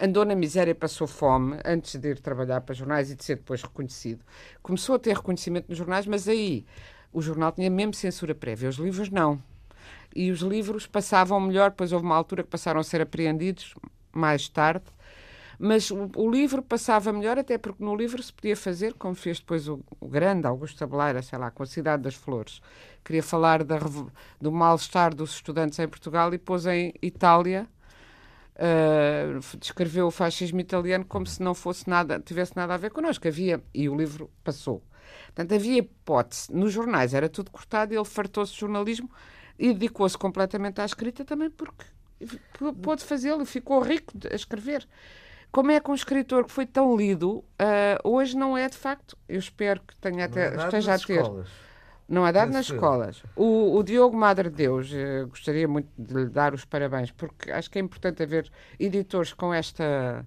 andou 0.00 0.24
na 0.24 0.34
miséria 0.34 0.72
e 0.72 0.74
passou 0.74 1.06
fome 1.06 1.58
antes 1.64 1.98
de 1.98 2.08
ir 2.08 2.20
trabalhar 2.20 2.60
para 2.60 2.74
jornais 2.74 3.10
e 3.10 3.14
de 3.14 3.24
ser 3.24 3.36
depois 3.36 3.62
reconhecido. 3.62 4.24
Começou 4.62 4.96
a 4.96 4.98
ter 4.98 5.14
reconhecimento 5.14 5.68
nos 5.68 5.78
jornais, 5.78 6.06
mas 6.06 6.28
aí 6.28 6.66
o 7.12 7.20
jornal 7.22 7.52
tinha 7.52 7.70
mesmo 7.70 7.94
censura 7.94 8.34
prévia, 8.34 8.68
os 8.68 8.76
livros 8.76 9.10
não. 9.10 9.42
E 10.14 10.30
os 10.30 10.40
livros 10.40 10.86
passavam 10.86 11.40
melhor, 11.40 11.70
depois 11.70 11.92
houve 11.92 12.04
uma 12.04 12.16
altura 12.16 12.42
que 12.42 12.48
passaram 12.48 12.80
a 12.80 12.84
ser 12.84 13.00
apreendidos 13.00 13.74
mais 14.12 14.48
tarde. 14.48 14.84
Mas 15.62 15.90
o, 15.90 16.10
o, 16.16 16.30
livro 16.30 16.62
passava 16.62 17.12
melhor, 17.12 17.38
até 17.38 17.58
porque 17.58 17.84
no 17.84 17.94
livro 17.94 18.22
se 18.22 18.32
podia 18.32 18.56
fazer, 18.56 18.94
como 18.94 19.14
fez 19.14 19.40
depois 19.40 19.68
o, 19.68 19.84
o 20.00 20.08
grande 20.08 20.46
Augusto 20.46 20.78
Tabeleira, 20.78 21.20
sei 21.20 21.38
lá, 21.38 21.50
com 21.50 21.62
a 21.62 21.66
Cidade 21.66 22.02
das 22.02 22.14
Flores. 22.14 22.62
Queria 23.04 23.22
falar 23.22 23.62
da, 23.62 23.78
do 24.40 24.50
mal-estar 24.50 25.14
dos 25.14 25.34
estudantes 25.34 25.78
em 25.78 25.86
Portugal 25.86 26.32
e 26.32 26.38
pôs 26.38 26.64
em 26.64 26.94
Itália 27.02 27.68
uh, 28.56 29.58
descreveu 29.58 30.06
o 30.06 30.10
fascismo 30.10 30.60
italiano 30.60 31.04
como 31.04 31.26
se 31.26 31.42
não 31.42 31.54
fosse 31.54 31.90
nada, 31.90 32.18
tivesse 32.18 32.56
nada 32.56 32.72
a 32.72 32.78
ver 32.78 32.90
connosco. 32.90 33.28
Havia, 33.28 33.62
e 33.74 33.86
o 33.86 33.94
livro 33.94 34.30
passou. 34.42 34.82
Portanto, 35.26 35.54
havia 35.54 35.76
hipótese. 35.76 36.50
Nos 36.50 36.72
jornais 36.72 37.12
era 37.12 37.28
tudo 37.28 37.50
cortado 37.50 37.92
ele 37.92 38.04
fartou-se 38.06 38.54
de 38.54 38.60
jornalismo 38.60 39.10
e 39.58 39.74
dedicou-se 39.74 40.16
completamente 40.16 40.80
à 40.80 40.86
escrita 40.86 41.22
também 41.22 41.50
porque 41.50 41.84
pôde 42.82 43.04
fazê-lo 43.04 43.44
ficou 43.44 43.82
rico 43.82 44.14
a 44.30 44.34
escrever. 44.34 44.88
Como 45.50 45.70
é 45.70 45.80
que 45.80 45.90
um 45.90 45.94
escritor 45.94 46.44
que 46.44 46.52
foi 46.52 46.64
tão 46.64 46.96
lido, 46.96 47.38
uh, 47.38 47.44
hoje 48.04 48.36
não 48.36 48.56
é 48.56 48.68
de 48.68 48.76
facto, 48.76 49.16
eu 49.28 49.38
espero 49.38 49.80
que 49.80 49.96
tenha 49.96 50.26
até, 50.26 50.54
é 50.54 50.56
esteja 50.56 50.94
a 50.94 50.98
ter. 50.98 51.20
Escolas. 51.20 51.48
Não 52.08 52.26
é 52.26 52.32
dado 52.32 52.52
nas 52.52 52.68
escolas. 52.68 53.22
O, 53.36 53.76
o, 53.76 53.84
Diogo 53.84 54.16
Madre 54.16 54.50
Deus, 54.50 54.90
eh, 54.92 55.24
gostaria 55.26 55.68
muito 55.68 55.88
de 55.96 56.12
lhe 56.12 56.26
dar 56.28 56.52
os 56.52 56.64
parabéns, 56.64 57.12
porque 57.12 57.52
acho 57.52 57.70
que 57.70 57.78
é 57.78 57.80
importante 57.80 58.20
haver 58.20 58.50
editores 58.80 59.32
com 59.32 59.54
esta 59.54 60.26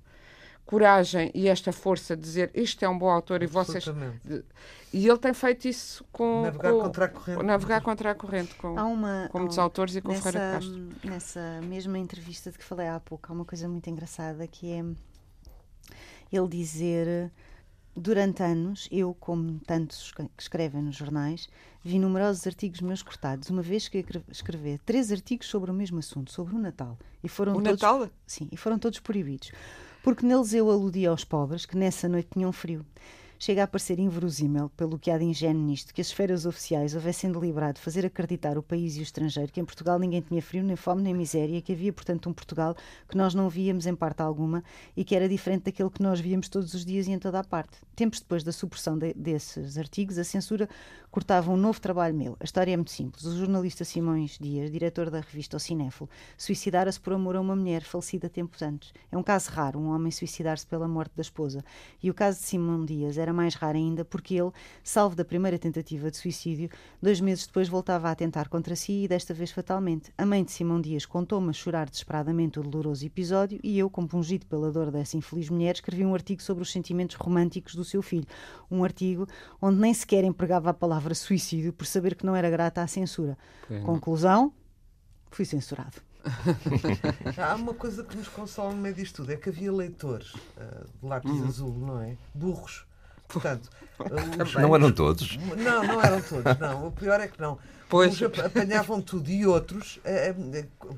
coragem 0.66 1.30
e 1.36 1.50
esta 1.50 1.74
força 1.74 2.16
de 2.16 2.22
dizer 2.22 2.52
isto 2.54 2.84
é 2.86 2.88
um 2.88 2.98
bom 2.98 3.10
autor 3.10 3.44
e 3.44 3.48
vocês. 3.48 3.84
De, 4.24 4.46
e 4.94 5.08
ele 5.08 5.18
tem 5.18 5.34
feito 5.34 5.68
isso 5.68 6.06
com. 6.10 6.44
Navegar 6.44 6.72
com, 6.72 6.80
contra 6.80 7.06
a 7.06 7.10
corrente. 7.10 7.44
Navegar 7.44 7.82
contra 7.82 8.12
a 8.12 8.16
corrente 8.16 8.56
com, 8.56 8.80
há 8.80 8.86
uma, 8.86 9.28
com 9.30 9.40
muitos 9.40 9.60
autores 9.60 9.96
e 9.98 10.02
com 10.02 10.14
nessa, 10.14 10.32
Ferreira 10.32 10.60
de 10.60 10.66
Castro. 10.66 10.90
Nessa 11.04 11.62
mesma 11.64 12.00
entrevista 12.00 12.50
de 12.50 12.58
que 12.58 12.64
falei 12.64 12.88
há 12.88 13.00
pouco, 13.00 13.30
há 13.30 13.36
uma 13.36 13.46
coisa 13.46 13.68
muito 13.68 13.90
engraçada 13.90 14.48
que 14.48 14.72
é 14.72 14.86
ele 16.34 16.48
dizer 16.48 17.32
Durante 17.96 18.42
anos, 18.42 18.90
eu, 18.92 19.14
como 19.14 19.60
tantos 19.60 20.12
que 20.12 20.28
escrevem 20.36 20.82
nos 20.82 20.96
jornais, 20.96 21.48
vi 21.84 22.00
numerosos 22.00 22.48
artigos 22.48 22.82
meus 22.82 23.04
cortados, 23.04 23.52
uma 23.52 23.62
vez 23.62 23.88
que 23.88 24.04
escrever 24.30 24.80
três 24.80 25.12
artigos 25.12 25.46
sobre 25.46 25.70
o 25.70 25.74
mesmo 25.74 26.00
assunto, 26.00 26.32
sobre 26.32 26.56
o 26.56 26.60
Natal. 26.60 26.98
E 27.24 27.30
foram 27.30 27.54
o 27.54 27.62
todos, 27.62 27.80
Natal? 27.80 28.10
Sim, 28.26 28.50
e 28.52 28.58
foram 28.58 28.80
todos 28.80 29.00
proibidos. 29.00 29.52
Porque 30.02 30.26
neles 30.26 30.56
eu 30.56 30.72
aludia 30.72 31.12
aos 31.12 31.24
pobres 31.24 31.68
que 31.68 31.78
nessa 31.78 32.10
noite 32.10 32.30
tinham 32.34 32.52
frio 32.52 32.84
chega 33.40 33.64
a 33.64 33.68
parecer 33.68 34.00
inverosímil, 34.00 34.70
pelo 34.78 34.98
que 34.98 35.12
há 35.12 35.18
de 35.18 35.26
ingênuo 35.26 35.64
nisto, 35.64 35.94
que 35.94 36.02
as 36.02 36.08
esferas 36.08 36.46
oficiais 36.46 36.96
houvessem 36.96 37.32
deliberado 37.32 37.80
fazer 37.80 38.06
acreditar 38.06 38.58
o 38.58 38.64
país 38.64 38.96
e 38.96 39.00
o 39.00 39.04
estrangeiro 39.04 39.52
que 39.52 39.60
em 39.60 39.66
Portugal 39.66 40.00
ninguém 40.00 40.22
tinha 40.22 40.42
frio, 40.42 40.64
nem 40.64 40.76
fome, 40.76 41.02
nem 41.02 41.14
miséria, 41.14 41.62
que 41.62 41.74
havia, 41.74 41.92
portanto, 41.92 42.30
um 42.30 42.34
Portugal 42.34 42.76
que 43.08 43.18
nós 43.18 43.34
não 43.34 43.50
víamos 43.50 43.86
em 43.86 43.96
parte 43.96 44.22
alguma 44.22 44.64
e 44.96 45.04
que 45.04 45.16
era 45.16 45.28
diferente 45.28 45.64
daquele 45.66 45.90
que 45.90 46.02
nós 46.02 46.20
víamos 46.20 46.50
todos 46.50 46.74
os 46.74 46.86
dias 46.86 47.08
e 47.08 47.12
em 47.12 47.20
toda 47.20 47.40
a 47.40 47.44
parte. 47.44 47.78
Tempos 47.96 48.20
depois 48.20 48.44
da 48.44 48.52
supressão 48.52 48.98
de, 48.98 49.14
desses 49.14 49.78
artigos, 49.78 50.18
a 50.18 50.24
censura 50.24 50.68
cortava 51.12 51.52
um 51.52 51.58
novo 51.58 51.80
trabalho 51.80 52.16
meu. 52.16 52.36
A 52.40 52.44
história 52.44 52.74
é 52.74 52.76
muito 52.76 52.90
simples. 52.90 53.24
O 53.24 53.38
jornalista 53.38 53.86
Simões 53.86 54.38
Dias, 54.42 54.72
diretor 54.72 55.12
da 55.12 55.20
revista 55.20 55.58
O 55.58 55.60
Cinéfilo, 55.60 56.10
suicidara-se 56.36 57.00
por 57.00 57.14
amor 57.14 57.36
a 57.36 57.42
uma 57.42 57.56
mulher 57.56 57.84
falecida 57.84 58.28
tempos 58.28 58.62
antes. 58.64 58.92
É 59.12 59.18
um 59.18 59.22
caso 59.22 59.52
raro, 59.52 59.80
um 59.80 59.90
homem 59.90 60.12
suicidar-se 60.12 60.66
pela 60.66 60.88
morte 60.88 61.14
da 61.16 61.22
esposa. 61.22 61.64
E 62.02 62.10
o 62.10 62.14
caso 62.16 62.40
de 62.40 62.46
Simão 62.46 62.84
Dias 62.84 63.18
era 63.24 63.34
mais 63.34 63.56
raro 63.56 63.78
ainda 63.78 64.06
porque 64.06 64.36
ele, 64.36 64.52
salvo 64.84 65.16
da 65.16 65.26
primeira 65.26 65.60
tentativa 65.60 66.10
de 66.10 66.18
suicídio, 66.18 66.70
dois 67.02 67.20
meses 67.20 67.46
depois 67.46 67.68
voltava 67.68 68.10
a 68.10 68.16
tentar 68.16 68.48
contra 68.50 68.76
si 68.76 69.04
e 69.04 69.08
desta 69.08 69.34
vez 69.34 69.52
fatalmente. 69.52 70.12
A 70.18 70.26
mãe 70.26 70.44
de 70.44 70.52
Simão 70.52 70.80
Dias 70.80 71.06
contou-me 71.06 71.50
a 71.50 71.54
chorar 71.54 71.90
desesperadamente 71.90 72.60
o 72.60 72.64
doloroso 72.64 73.06
episódio 73.06 73.60
e 73.64 73.78
eu, 73.78 73.90
compungido 73.90 74.46
pela 74.46 74.72
dor 74.72 74.92
dessa 74.92 75.18
infeliz 75.18 75.50
mulher, 75.50 75.76
escrevi 75.76 76.06
um 76.06 76.14
artigo 76.14 76.42
sobre 76.42 76.64
os 76.64 76.72
sentimentos 76.72 77.16
românticos 77.16 77.76
do 77.76 77.84
seu 77.84 78.02
filho. 78.02 78.26
Um 78.70 78.84
artigo 78.84 79.28
onde 79.62 79.80
nem 79.80 79.94
sequer 79.94 80.24
empregava 80.24 80.70
a 80.70 80.74
palavra 80.74 80.94
palavra 80.94 81.16
suicídio 81.16 81.74
por 81.74 81.86
saber 81.86 82.16
que 82.16 82.26
não 82.26 82.36
era 82.36 82.50
grata 82.50 82.82
à 82.82 82.88
censura. 82.88 83.38
Conclusão: 83.84 84.54
fui 85.32 85.46
censurado. 85.46 86.02
Há 87.38 87.56
uma 87.56 87.74
coisa 87.74 88.04
que 88.04 88.16
nos 88.16 88.30
consola 88.30 88.74
no 88.74 88.82
meio 88.82 88.96
disto 88.96 89.18
tudo: 89.18 89.32
é 89.32 89.36
que 89.36 89.50
havia 89.50 89.72
leitores 89.72 90.34
uh, 90.34 90.86
de 91.02 91.06
lápis 91.06 91.32
uhum. 91.32 91.48
azul, 91.48 91.78
não 91.78 92.02
é? 92.02 92.18
Burros. 92.34 92.86
Portanto, 93.28 93.70
os... 94.44 94.54
não 94.56 94.76
eram 94.76 94.92
todos. 94.92 95.38
Não, 95.38 95.84
não 95.84 96.02
eram 96.02 96.22
todos, 96.22 96.60
não. 96.60 96.88
O 96.88 96.92
pior 96.92 97.20
é 97.20 97.28
que 97.28 97.40
não. 97.40 97.58
Pois. 97.90 98.22
Uns 98.22 98.40
apanhavam 98.40 99.02
tudo 99.02 99.30
e 99.30 99.46
outros 99.46 99.98
uh, 99.98 100.98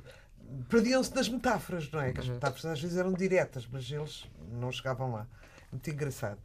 perdiam-se 0.70 1.14
nas 1.16 1.28
metáforas, 1.28 1.90
não 1.92 2.02
é? 2.02 2.14
Que 2.14 2.20
as 2.22 2.28
uhum. 2.28 2.36
metáforas 2.36 2.66
às 2.66 2.82
vezes 2.82 2.98
eram 2.98 3.14
diretas, 3.14 3.68
mas 3.72 3.90
eles 3.90 4.26
não 4.52 4.72
chegavam 4.72 5.12
lá. 5.12 5.28
Muito 5.72 5.90
engraçado. 5.90 6.38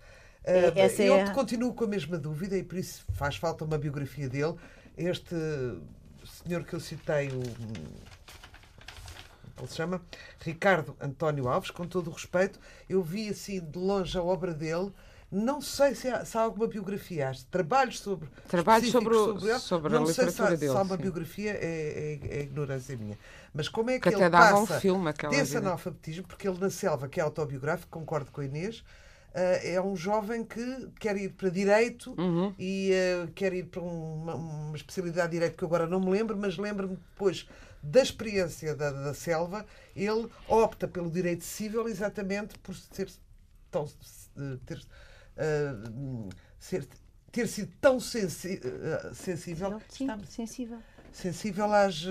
Uh, 0.43 0.79
Essa 0.79 1.03
eu 1.03 1.15
é... 1.15 1.31
continuo 1.31 1.75
com 1.75 1.85
a 1.85 1.89
mesma 1.89 2.19
dúvida 2.19 2.57
e 2.57 2.63
por 2.63 2.79
isso 2.79 3.05
faz 3.13 3.37
falta 3.37 3.65
uma 3.65 3.79
biografia 3.79 4.29
dele. 4.29 4.55
Este 4.97 5.35
senhor 6.45 6.65
que 6.65 6.75
eu 6.75 6.81
citei, 6.81 7.29
o. 7.29 7.41
Ele 9.59 9.69
se 9.69 9.77
chama 9.77 10.01
Ricardo 10.41 10.97
António 10.99 11.47
Alves, 11.47 11.71
com 11.71 11.87
todo 11.87 12.09
o 12.09 12.15
respeito. 12.15 12.59
Eu 12.89 13.03
vi 13.03 13.29
assim 13.29 13.61
de 13.61 13.79
longe 13.79 14.17
a 14.17 14.23
obra 14.23 14.55
dele. 14.55 14.91
Não 15.31 15.61
sei 15.61 15.95
se 15.95 16.09
há, 16.09 16.25
se 16.25 16.37
há 16.37 16.41
alguma 16.41 16.67
biografia. 16.67 17.31
Trabalhos 17.51 18.01
sobre. 18.01 18.29
Trabalhos 18.49 18.91
sobre, 18.91 19.15
sobre, 19.15 19.59
sobre 19.61 19.93
não 19.93 20.05
a 20.05 20.07
literatura 20.07 20.31
sei 20.31 20.47
se 20.47 20.55
há, 20.55 20.57
dele. 20.57 20.73
Se 20.73 20.79
há 20.79 20.83
uma 20.83 20.97
sim. 20.97 21.03
biografia, 21.03 21.53
é, 21.53 22.19
é, 22.23 22.39
é, 22.39 22.43
ignorância 22.43 22.97
minha. 22.97 23.19
Mas 23.55 23.69
como 23.69 23.91
é 23.91 24.01
que, 24.01 24.09
que 24.09 24.15
ele 24.15 24.31
passa 24.31 24.57
um 24.57 24.67
filme, 24.81 25.13
desse 25.31 25.57
analfabetismo, 25.57 26.27
porque 26.27 26.49
ele 26.49 26.59
na 26.59 26.71
selva, 26.71 27.09
que 27.09 27.21
é 27.21 27.23
autobiográfico, 27.23 27.91
concordo 27.91 28.31
com 28.33 28.41
a 28.41 28.45
Inês, 28.45 28.83
Uh, 29.31 29.63
é 29.63 29.81
um 29.81 29.95
jovem 29.95 30.43
que 30.43 30.89
quer 30.99 31.17
ir 31.17 31.29
para 31.29 31.49
direito 31.51 32.17
uhum. 32.19 32.53
e 32.59 32.91
uh, 32.91 33.31
quer 33.31 33.53
ir 33.53 33.67
para 33.67 33.81
uma, 33.81 34.35
uma, 34.35 34.77
especialidade 34.77 35.29
de 35.29 35.37
direito 35.37 35.57
que 35.57 35.63
eu 35.63 35.69
agora 35.69 35.87
não 35.87 36.01
me 36.01 36.11
lembro, 36.11 36.37
mas 36.37 36.59
lembro-me 36.59 36.97
depois 36.97 37.49
da 37.81 38.03
experiência 38.03 38.75
da, 38.75 38.91
da 38.91 39.15
selva, 39.15 39.65
ele 39.95 40.29
opta 40.49 40.89
pelo 40.89 41.09
direito 41.09 41.45
civil 41.45 41.89
exatamente 41.89 42.59
por 42.59 42.75
ser 42.75 43.09
tão 43.71 43.89
ter, 44.67 44.83
uh, 45.41 46.29
ser, 46.59 46.87
ter 47.33 47.49
sido 47.49 47.73
tão 47.81 47.99
sensi 47.99 48.61
sensível. 49.15 49.81
Sim, 49.89 50.09
sensível 50.27 50.79
sensível 51.13 51.73
às, 51.73 52.05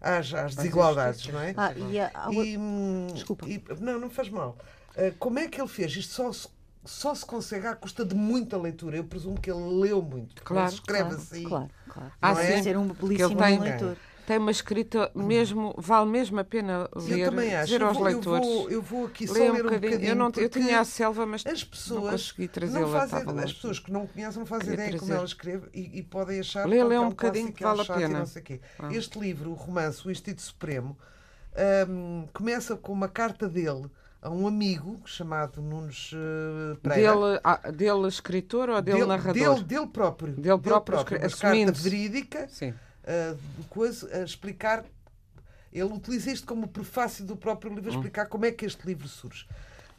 às, 0.00 0.32
às 0.32 0.54
desigualdades, 0.54 1.26
não 1.26 1.40
é? 1.40 1.52
Ah, 1.56 1.72
e, 1.74 1.98
a, 1.98 2.10
e, 2.30 2.56
hum, 2.56 3.08
Desculpa. 3.12 3.48
E, 3.48 3.60
não, 3.80 3.98
não 3.98 4.08
faz 4.08 4.28
mal. 4.28 4.56
Eh, 4.94 5.12
como 5.18 5.40
é 5.40 5.48
que 5.48 5.60
ele 5.60 5.68
fez? 5.68 5.96
Isto 5.96 6.12
só 6.14 6.32
se 6.32 6.48
só 6.84 7.14
se 7.14 7.26
consegue 7.26 7.66
à 7.66 7.74
custa 7.74 8.04
de 8.04 8.14
muita 8.14 8.56
leitura. 8.56 8.96
Eu 8.96 9.04
presumo 9.04 9.38
que 9.38 9.50
ele 9.50 9.60
leu 9.60 10.00
muito. 10.00 10.42
Claro, 10.42 10.68
ele 10.68 10.74
escreve 10.74 11.10
claro, 11.10 11.16
assim. 11.16 11.44
Claro, 11.44 11.70
claro. 11.88 12.12
Ah, 12.22 12.34
Deve 12.34 12.56
sim. 12.56 12.62
ser 12.62 12.78
um 12.78 12.88
belíssimo 12.88 13.38
leitor. 13.38 13.96
Tem 14.30 14.38
uma 14.38 14.52
escrita 14.52 15.10
mesmo, 15.12 15.74
vale 15.76 16.08
mesmo 16.08 16.38
a 16.38 16.44
pena 16.44 16.88
ler, 16.94 17.18
eu 17.18 17.30
também 17.30 17.52
acho. 17.52 17.64
dizer 17.66 17.80
Eu 17.80 17.86
aos 17.88 17.96
vou, 17.96 18.08
eu 18.08 18.12
leitores. 18.14 18.46
vou- 18.46 18.70
eu 18.70 18.80
vou 18.82 19.06
aqui 19.06 19.26
só 19.26 19.34
um 19.34 19.36
ler 19.36 19.50
um 19.50 19.54
bocadinho. 19.56 19.80
bocadinho. 19.80 20.08
Eu, 20.08 20.14
não, 20.14 20.32
eu 20.36 20.48
tinha 20.48 20.78
a 20.78 20.84
selva, 20.84 21.26
mas 21.26 21.44
as 21.44 21.62
não 21.64 21.68
pessoas 21.70 22.10
consegui 22.12 22.42
não 22.42 22.48
trazê-la. 22.48 23.00
fazem, 23.00 23.18
estava 23.18 23.42
as 23.42 23.52
pessoas 23.52 23.78
que 23.80 23.90
não 23.92 24.06
conhecem 24.06 24.38
não 24.38 24.46
fazem 24.46 24.74
ideia 24.74 24.88
como 24.90 24.98
trazer. 25.00 25.14
ela 25.14 25.24
escreve 25.24 25.66
e, 25.74 25.98
e 25.98 26.02
podem 26.04 26.38
achar 26.38 26.64
Lê, 26.68 26.76
que 26.76 26.84
lê 26.84 26.94
é 26.94 27.00
um 27.00 27.06
um 27.06 27.08
bocadinho 27.08 27.52
que 27.52 27.64
é 27.64 27.66
um 27.66 27.74
vale 27.74 27.90
a 27.90 27.94
pena. 27.96 28.24
Ah. 28.78 28.94
Este 28.94 29.18
livro, 29.18 29.50
o 29.50 29.54
romance 29.54 30.06
O 30.06 30.12
Instinto 30.12 30.42
Supremo, 30.42 30.96
hum, 31.88 32.28
começa 32.32 32.76
com 32.76 32.92
uma 32.92 33.08
carta 33.08 33.48
dele 33.48 33.86
a 34.22 34.30
um 34.30 34.46
amigo 34.46 35.00
chamado 35.06 35.60
Nunes 35.60 36.12
eh, 36.14 36.76
Pereira. 36.80 37.14
Dele, 37.16 37.40
ah, 37.42 37.70
dele 37.72 38.06
escritor 38.06 38.68
ou 38.68 38.80
dele, 38.80 39.06
narrador? 39.06 39.32
Dele, 39.54 39.64
dele 39.64 39.86
próprio. 39.88 40.32
Dele 40.34 40.58
próprio, 40.60 40.98
uma 40.98 41.02
escre- 41.02 41.18
carta 41.18 41.34
assumindo-se. 41.34 41.82
verídica 41.82 42.46
Sim. 42.48 42.74
Uh, 43.04 43.36
de 43.60 43.68
coisa, 43.68 44.08
a 44.16 44.24
explicar. 44.24 44.84
Ele 45.72 45.84
utiliza 45.92 46.32
isto 46.32 46.46
como 46.46 46.66
prefácio 46.66 47.24
do 47.24 47.36
próprio 47.36 47.72
livro, 47.72 47.90
a 47.90 47.94
explicar 47.94 48.26
como 48.26 48.44
é 48.44 48.50
que 48.50 48.66
este 48.66 48.84
livro 48.86 49.06
surge. 49.06 49.46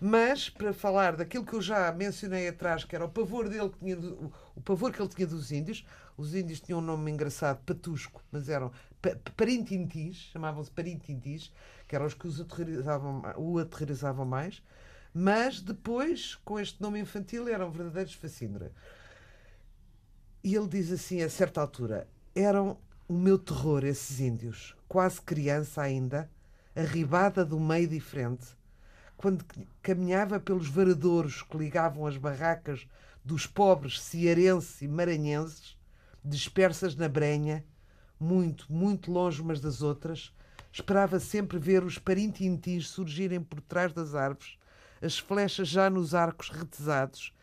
Mas, 0.02 0.50
para 0.50 0.74
falar 0.74 1.16
daquilo 1.16 1.46
que 1.46 1.54
eu 1.54 1.62
já 1.62 1.92
mencionei 1.92 2.48
atrás, 2.48 2.84
que 2.84 2.96
era 2.96 3.06
o 3.06 3.10
pavor 3.10 3.48
dele, 3.48 3.70
que 3.70 3.78
tinha 3.78 3.96
do- 3.96 4.34
o, 4.56 4.60
pavor 4.62 4.92
que 4.92 5.00
ele 5.02 5.08
tinha 5.10 5.28
dos 5.28 5.52
índios, 5.52 5.86
os 6.18 6.34
índios 6.36 6.60
tinham 6.60 6.80
um 6.80 6.84
nome 6.84 7.12
engraçado, 7.12 7.60
patusco, 7.66 8.22
mas 8.32 8.50
eram 8.50 8.72
pa- 9.02 9.16
parintintis, 9.38 10.18
chamavam-se 10.34 10.72
parintintis, 10.72 11.54
que 11.88 11.96
eram 11.96 12.06
os 12.08 12.16
que 12.16 12.28
os 12.28 12.42
aterrorizavam, 12.42 13.22
o 13.38 13.60
aterrorizavam 13.60 14.26
mais, 14.26 14.62
mas 15.14 15.62
depois, 15.62 16.36
com 16.44 16.60
este 16.60 16.82
nome 16.82 17.00
infantil, 17.00 17.48
eram 17.48 17.70
verdadeiros 17.72 18.14
facínora. 18.14 18.72
E 20.44 20.56
ele 20.56 20.68
diz 20.68 20.92
assim, 20.92 21.22
a 21.22 21.30
certa 21.30 21.62
altura: 21.62 22.08
eram 22.36 22.78
o 23.08 23.14
meu 23.14 23.38
terror, 23.38 23.84
esses 23.84 24.20
índios, 24.20 24.76
quase 24.88 25.22
criança 25.22 25.82
ainda, 25.82 26.30
arribada 26.76 27.44
do 27.44 27.60
meio 27.60 27.88
diferente, 27.88 28.48
quando 29.18 29.46
caminhava 29.82 30.40
pelos 30.40 30.68
varadouros 30.68 31.44
que 31.44 31.58
ligavam 31.58 32.08
as 32.08 32.18
barracas 32.18 32.88
dos 33.24 33.46
pobres 33.46 34.02
cearenses 34.02 34.82
e 34.82 34.88
maranhenses, 34.88 35.78
dispersas 36.24 36.96
na 36.96 37.08
brenha, 37.08 37.64
muito, 38.20 38.72
muito 38.72 39.12
longe 39.12 39.42
umas 39.42 39.60
das 39.60 39.82
outras, 39.82 40.34
esperava 40.72 41.20
sempre 41.20 41.60
ver 41.60 41.84
os 41.84 41.98
parintintis 41.98 42.88
surgirem 42.88 43.42
por 43.42 43.62
trás 43.62 43.94
das 43.94 44.16
árvores, 44.16 44.58
as 45.02 45.18
flechas 45.18 45.68
já 45.68 45.90
nos 45.90 46.16
arcos 46.16 46.50
retesados, 46.50 47.34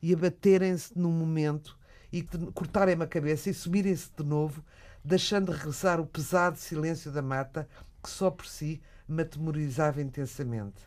e 0.00 0.14
abaterem-se 0.14 0.96
num 0.96 1.10
momento 1.10 1.76
e 2.12 2.22
cortarem-me 2.54 3.04
a 3.04 3.06
cabeça 3.06 3.50
e 3.50 3.54
sumirem-se 3.54 4.10
de 4.16 4.24
novo, 4.24 4.64
deixando 5.06 5.52
regressar 5.52 6.00
o 6.00 6.06
pesado 6.06 6.58
silêncio 6.58 7.12
da 7.12 7.22
mata 7.22 7.68
que 8.02 8.10
só 8.10 8.28
por 8.28 8.44
si 8.46 8.82
me 9.08 9.22
atemorizava 9.22 10.02
intensamente. 10.02 10.82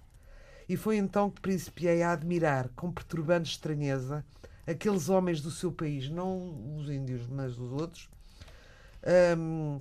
E 0.68 0.76
foi 0.76 0.98
então 0.98 1.30
que 1.30 1.40
principiei 1.40 2.04
a 2.04 2.12
admirar, 2.12 2.68
com 2.76 2.92
perturbante 2.92 3.50
estranheza, 3.50 4.26
aqueles 4.68 5.08
homens 5.08 5.40
do 5.42 5.50
seu 5.50 5.72
país, 5.72 6.10
não 6.10 6.76
os 6.78 6.90
índios, 6.90 7.26
mas 7.28 7.58
os 7.58 7.72
outros, 7.72 8.10
hum, 9.38 9.80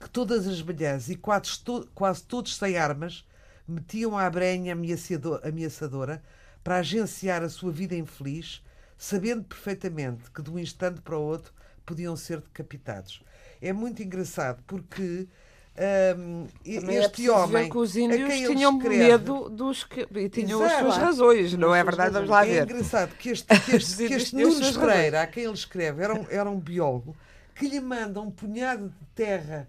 que 0.00 0.10
todas 0.10 0.48
as 0.48 0.60
manhãs 0.60 1.08
e 1.08 1.14
quase, 1.14 1.60
to- 1.60 1.88
quase 1.94 2.24
todos 2.24 2.56
sem 2.56 2.76
armas 2.76 3.24
metiam 3.68 4.18
à 4.18 4.28
brenha 4.28 4.72
ameaçado- 4.72 5.40
ameaçadora 5.44 6.22
para 6.62 6.78
agenciar 6.78 7.42
a 7.44 7.48
sua 7.48 7.70
vida 7.70 7.94
infeliz, 7.94 8.62
sabendo 8.98 9.44
perfeitamente 9.44 10.28
que 10.32 10.42
de 10.42 10.50
um 10.50 10.58
instante 10.58 11.00
para 11.00 11.16
o 11.16 11.22
outro 11.22 11.52
podiam 11.84 12.16
ser 12.16 12.40
decapitados. 12.40 13.22
É 13.60 13.72
muito 13.72 14.02
engraçado 14.02 14.62
porque 14.66 15.26
Também 15.74 16.96
é 16.96 17.00
este 17.00 17.10
preciso 17.10 17.32
homem 17.34 17.68
que 17.68 17.76
os 17.78 17.96
índios 17.96 18.34
tinham 18.34 18.76
escreve- 18.78 18.96
medo 18.98 19.50
dos 19.50 19.84
que. 19.84 20.06
e 20.14 20.28
tinham 20.28 20.62
as 20.62 20.72
Exato. 20.72 20.84
suas 20.84 20.96
razões, 20.96 21.52
não 21.54 21.74
é 21.74 21.84
verdade? 21.84 22.12
Vamos 22.12 22.30
lá 22.30 22.46
é 22.46 22.50
ver. 22.50 22.62
engraçado 22.64 23.14
que 23.16 23.30
este, 23.30 23.60
que 23.60 23.76
este, 23.76 23.96
que 24.08 24.14
este 24.14 24.42
as 24.42 24.54
Nunes. 24.54 24.76
Pereira, 24.76 25.22
a 25.22 25.26
quem 25.26 25.44
ele 25.44 25.52
escreve, 25.52 26.02
era 26.02 26.14
um, 26.14 26.26
era 26.30 26.50
um 26.50 26.58
biólogo 26.58 27.16
que 27.54 27.68
lhe 27.68 27.80
manda 27.80 28.20
um 28.20 28.30
punhado 28.30 28.88
de 28.88 29.06
terra 29.14 29.68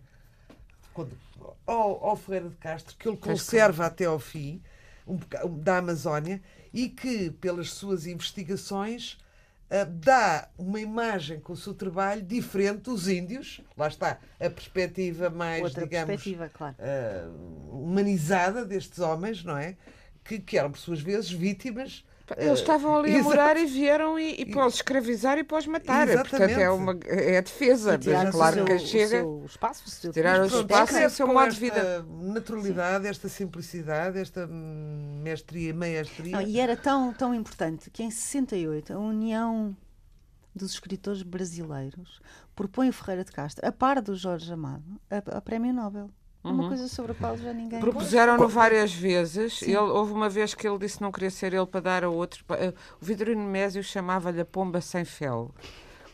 quando- 0.94 1.18
ao, 1.66 2.06
ao 2.06 2.16
Ferreira 2.16 2.50
de 2.50 2.56
Castro, 2.56 2.96
que 2.98 3.08
ele 3.08 3.18
conserva 3.18 3.86
até 3.86 4.06
ao 4.06 4.20
fim, 4.20 4.62
um 5.06 5.18
da 5.60 5.78
Amazónia, 5.78 6.42
e 6.74 6.88
que, 6.90 7.30
pelas 7.32 7.72
suas 7.74 8.06
investigações, 8.06 9.18
dá 9.86 10.50
uma 10.58 10.80
imagem 10.80 11.40
com 11.40 11.54
o 11.54 11.58
seu 11.58 11.74
trabalho 11.74 12.22
diferente 12.22 12.84
dos 12.84 13.08
índios. 13.08 13.62
Lá 13.76 13.88
está, 13.88 14.20
a 14.40 14.50
perspectiva 14.50 15.30
mais, 15.30 15.62
Outra 15.64 15.84
digamos, 15.84 16.08
perspectiva, 16.08 16.50
claro. 16.50 16.76
ah, 16.80 17.30
humanizada 17.72 18.66
destes 18.66 19.00
homens, 19.00 19.44
não 19.44 19.58
é? 19.58 19.76
Que, 20.24 20.40
que 20.40 20.58
eram, 20.58 20.72
por 20.72 20.80
suas 20.80 21.02
vezes, 21.02 21.30
vítimas. 21.32 22.06
Eles 22.36 22.50
ah, 22.50 22.54
estavam 22.54 22.98
ali 22.98 23.12
a 23.12 23.20
exato. 23.20 23.30
morar 23.30 23.58
e 23.58 23.66
vieram 23.66 24.20
e, 24.20 24.42
e 24.42 24.46
para 24.46 24.66
os 24.66 24.76
escravizar 24.76 25.38
e 25.38 25.44
para 25.44 25.58
os 25.60 25.68
matar. 25.68 26.08
Portanto, 26.08 26.42
é, 26.42 26.46
Exatamente. 26.46 26.70
uma, 26.70 27.00
é 27.06 27.38
a 27.38 27.42
defesa. 27.42 27.96
E 27.96 27.98
tirar 28.00 28.26
Mas 28.26 28.36
o 28.36 28.38
claro 28.38 28.56
seu- 28.56 28.66
que 28.66 28.74
o 28.74 28.80
chega. 28.80 29.08
seu 29.08 29.44
espaço, 29.46 29.84
o 29.86 29.90
seu 29.90 30.12
Tirar 30.12 30.42
o 30.42 30.46
espaço 30.46 30.98
é 30.98 31.08
o 31.08 31.10
seu 31.10 31.28
modo 31.28 31.54
de 31.54 31.66
esta 31.68 32.04
naturalidade, 32.04 33.08
esta 33.08 33.30
simplicidade, 33.30 34.20
esta 34.20 34.46
mestria, 34.48 35.74
meiastria. 35.74 36.32
Não, 36.34 36.42
e 36.42 36.60
era 36.60 36.76
tão, 36.76 37.14
tão 37.14 37.34
importante 37.34 37.90
que 37.90 38.04
em 38.04 38.12
68 38.12 38.94
a 38.94 38.98
União 38.98 39.76
dos 40.54 40.72
Escritores 40.72 41.22
Brasileiros 41.24 42.20
propõe 42.56 42.90
o 42.90 42.94
Ferreira 42.94 43.24
de 43.24 43.32
Castro, 43.32 43.66
a 43.66 43.72
par 43.72 44.02
do 44.02 44.16
Jorge 44.16 44.52
Amado, 44.52 44.84
a, 45.10 45.38
a 45.38 45.42
Prémio 45.42 45.72
Nobel. 45.74 46.10
Uma 46.52 46.68
coisa 46.68 46.88
sobre 46.88 47.12
a 47.12 47.16
qual 47.16 47.38
já 47.38 47.54
ninguém. 47.54 47.80
Propuseram-no 47.80 48.48
várias 48.48 48.94
vezes. 48.94 49.62
Ele, 49.62 49.78
houve 49.78 50.12
uma 50.14 50.30
vez 50.30 50.54
que 50.54 50.68
ele 50.68 50.78
disse 50.78 50.98
que 50.98 51.04
não 51.04 51.12
queria 51.12 51.32
ser 51.32 51.54
ele 51.54 51.66
para 51.66 51.82
dar 51.82 52.04
a 52.04 52.10
outro. 52.10 52.44
Eh, 52.52 52.74
O 53.02 53.06
Vidrino 53.06 53.44
Mésio 53.44 53.84
chamava-lhe 53.84 54.42
a 54.42 54.46
pomba 54.46 54.82
sem 54.82 55.04
fel. 55.06 55.54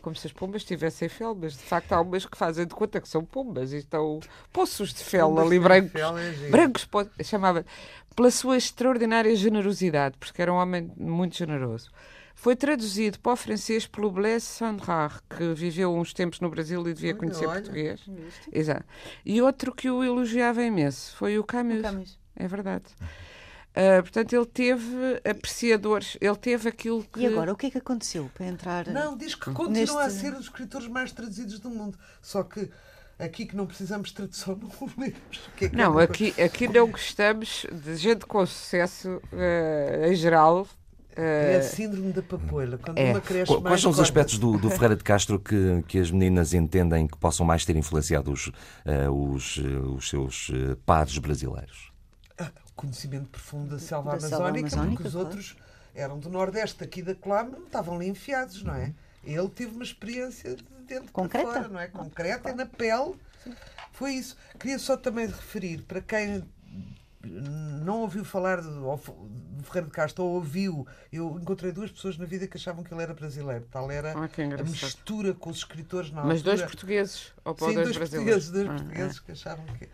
Como 0.02 0.14
se 0.14 0.26
as 0.26 0.32
pombas 0.34 0.62
tivessem 0.64 1.08
fel, 1.08 1.34
mas 1.34 1.52
de 1.54 1.62
facto 1.62 1.92
há 1.92 2.00
umas 2.00 2.26
que 2.26 2.36
fazem 2.36 2.66
de 2.66 2.74
conta 2.74 3.00
que 3.00 3.08
são 3.08 3.24
pombas 3.24 3.72
e 3.72 3.78
estão 3.78 4.20
poços 4.52 4.92
de 4.92 5.02
fel 5.02 5.28
Pombas 5.28 5.46
ali 5.46 5.58
brancos. 5.58 5.92
fel 5.92 6.18
é 6.18 6.30
brancos, 6.50 6.86
chamava 7.22 7.64
pela 8.14 8.30
sua 8.30 8.58
extraordinária 8.58 9.34
generosidade, 9.34 10.16
porque 10.18 10.42
era 10.42 10.52
um 10.52 10.56
homem 10.56 10.92
muito 10.96 11.36
generoso. 11.36 11.90
Foi 12.34 12.54
traduzido 12.56 13.18
para 13.20 13.32
o 13.32 13.36
francês 13.36 13.86
pelo 13.86 14.10
Blaise 14.10 14.44
Sandrard, 14.44 15.20
que 15.30 15.54
viveu 15.54 15.94
uns 15.94 16.12
tempos 16.12 16.40
no 16.40 16.50
Brasil 16.50 16.80
e 16.88 16.92
devia 16.92 17.10
Olha, 17.12 17.18
conhecer 17.18 17.46
olha. 17.46 17.60
português. 17.60 18.00
Exato. 18.52 18.84
E 19.24 19.40
outro 19.40 19.74
que 19.74 19.88
o 19.88 20.02
elogiava 20.04 20.62
imenso 20.62 21.16
foi 21.16 21.38
o 21.38 21.44
Camus. 21.44 21.80
Camus. 21.80 22.18
É 22.36 22.46
verdade. 22.48 22.84
Ah, 23.76 24.02
portanto, 24.02 24.32
ele 24.32 24.46
teve 24.46 25.20
apreciadores, 25.28 26.16
ele 26.20 26.36
teve 26.36 26.68
aquilo 26.68 27.02
que. 27.04 27.20
E 27.20 27.26
agora, 27.26 27.52
o 27.52 27.56
que 27.56 27.66
é 27.66 27.70
que 27.70 27.78
aconteceu 27.78 28.30
para 28.34 28.46
entrar? 28.46 28.86
Não, 28.88 29.16
diz 29.16 29.34
que 29.34 29.50
continua 29.52 29.70
Neste- 29.70 29.96
a 29.98 30.10
ser 30.10 30.32
um 30.32 30.36
dos 30.36 30.44
escritores 30.44 30.86
mais 30.88 31.12
traduzidos 31.12 31.58
do 31.58 31.70
mundo. 31.70 31.98
Só 32.22 32.42
que 32.44 32.70
aqui 33.18 33.46
que 33.46 33.56
não 33.56 33.66
precisamos 33.66 34.08
de 34.10 34.14
tradução 34.14 34.56
não 34.56 34.68
o 34.86 34.90
lemos. 34.96 35.16
É 35.56 35.56
que 35.56 35.64
é 35.66 35.68
Não, 35.70 35.98
aqui, 35.98 36.34
aqui 36.40 36.68
não 36.68 36.88
gostamos 36.90 37.66
de 37.72 37.96
gente 37.96 38.26
com 38.26 38.44
sucesso 38.46 39.20
ah, 39.32 40.08
em 40.08 40.14
geral. 40.14 40.68
Ah, 41.16 41.20
É 41.20 41.56
a 41.58 41.62
síndrome 41.62 42.12
da 42.12 42.22
papoila. 42.22 42.78
Quando 42.78 42.98
É. 42.98 43.10
uma 43.10 43.20
cresce 43.20 43.46
Qu- 43.52 43.60
mais, 43.60 43.72
Quais 43.72 43.80
são 43.82 43.90
os 43.90 43.96
corta. 43.96 44.10
aspectos 44.10 44.38
do, 44.38 44.58
do 44.58 44.70
Ferreira 44.70 44.96
de 44.96 45.04
Castro 45.04 45.38
que, 45.38 45.82
que 45.88 45.98
as 45.98 46.10
meninas 46.10 46.54
entendem 46.54 47.06
que 47.06 47.16
possam 47.16 47.44
mais 47.46 47.64
ter 47.64 47.76
influenciado 47.76 48.32
os, 48.32 48.50
eh, 48.84 49.08
os, 49.08 49.58
eh, 49.64 49.68
os 49.78 50.08
seus 50.08 50.50
eh, 50.52 50.76
pares 50.86 51.16
brasileiros? 51.18 51.92
Ah, 52.38 52.50
conhecimento 52.74 53.28
profundo 53.28 53.70
da 53.70 53.78
selva 53.78 54.12
Da 54.12 54.20
selva 54.20 54.36
amazónica, 54.36 54.66
amazónica, 54.76 54.94
porque 54.96 55.08
os 55.08 55.12
claro. 55.14 55.26
outros 55.28 55.56
eram 55.94 56.18
do 56.18 56.28
Nordeste, 56.28 56.82
aqui 56.82 57.02
da 57.02 57.14
não 57.44 57.64
estavam 57.64 57.96
ali 57.96 58.08
enfiados, 58.08 58.62
não 58.62 58.74
é? 58.74 58.92
Ele 59.24 59.48
teve 59.48 59.72
uma 59.74 59.84
experiência 59.84 60.54
de 60.56 60.64
dentro 60.86 61.10
Concreta? 61.12 61.46
para 61.46 61.54
fora, 61.62 61.68
não 61.72 61.80
é? 61.80 61.86
Concreta, 61.86 62.54
na 62.54 62.66
pele. 62.66 63.14
Foi 63.92 64.12
isso. 64.12 64.36
Queria 64.58 64.78
só 64.78 64.96
também 64.96 65.26
referir, 65.26 65.82
para 65.82 66.00
quem 66.00 66.44
não 67.28 68.00
ouviu 68.02 68.24
falar 68.24 68.60
de, 68.60 68.68
Ferreira 69.64 69.86
de 69.86 69.92
Castro, 69.92 70.24
ou 70.24 70.34
ouviu, 70.34 70.86
eu 71.12 71.38
encontrei 71.40 71.72
duas 71.72 71.90
pessoas 71.90 72.18
na 72.18 72.24
vida 72.26 72.46
que 72.46 72.56
achavam 72.56 72.84
que 72.84 72.92
ele 72.92 73.02
era 73.02 73.14
brasileiro. 73.14 73.66
Tal 73.70 73.90
era 73.90 74.12
Ah, 74.12 74.28
a 74.58 74.62
mistura 74.62 75.32
com 75.34 75.50
os 75.50 75.58
escritores 75.58 76.10
na 76.10 76.22
Mas 76.24 76.42
dois 76.42 76.60
portugueses, 76.62 77.32
ou 77.44 77.54
Sim, 77.56 77.64
dois, 77.74 77.74
dois 77.76 77.96
brasileiros. 77.96 78.44
portugueses, 78.46 78.50
dois 78.50 78.68
Ah, 78.68 78.74
portugueses 78.74 79.20
que 79.20 79.32
achavam 79.32 79.64
que. 79.66 79.88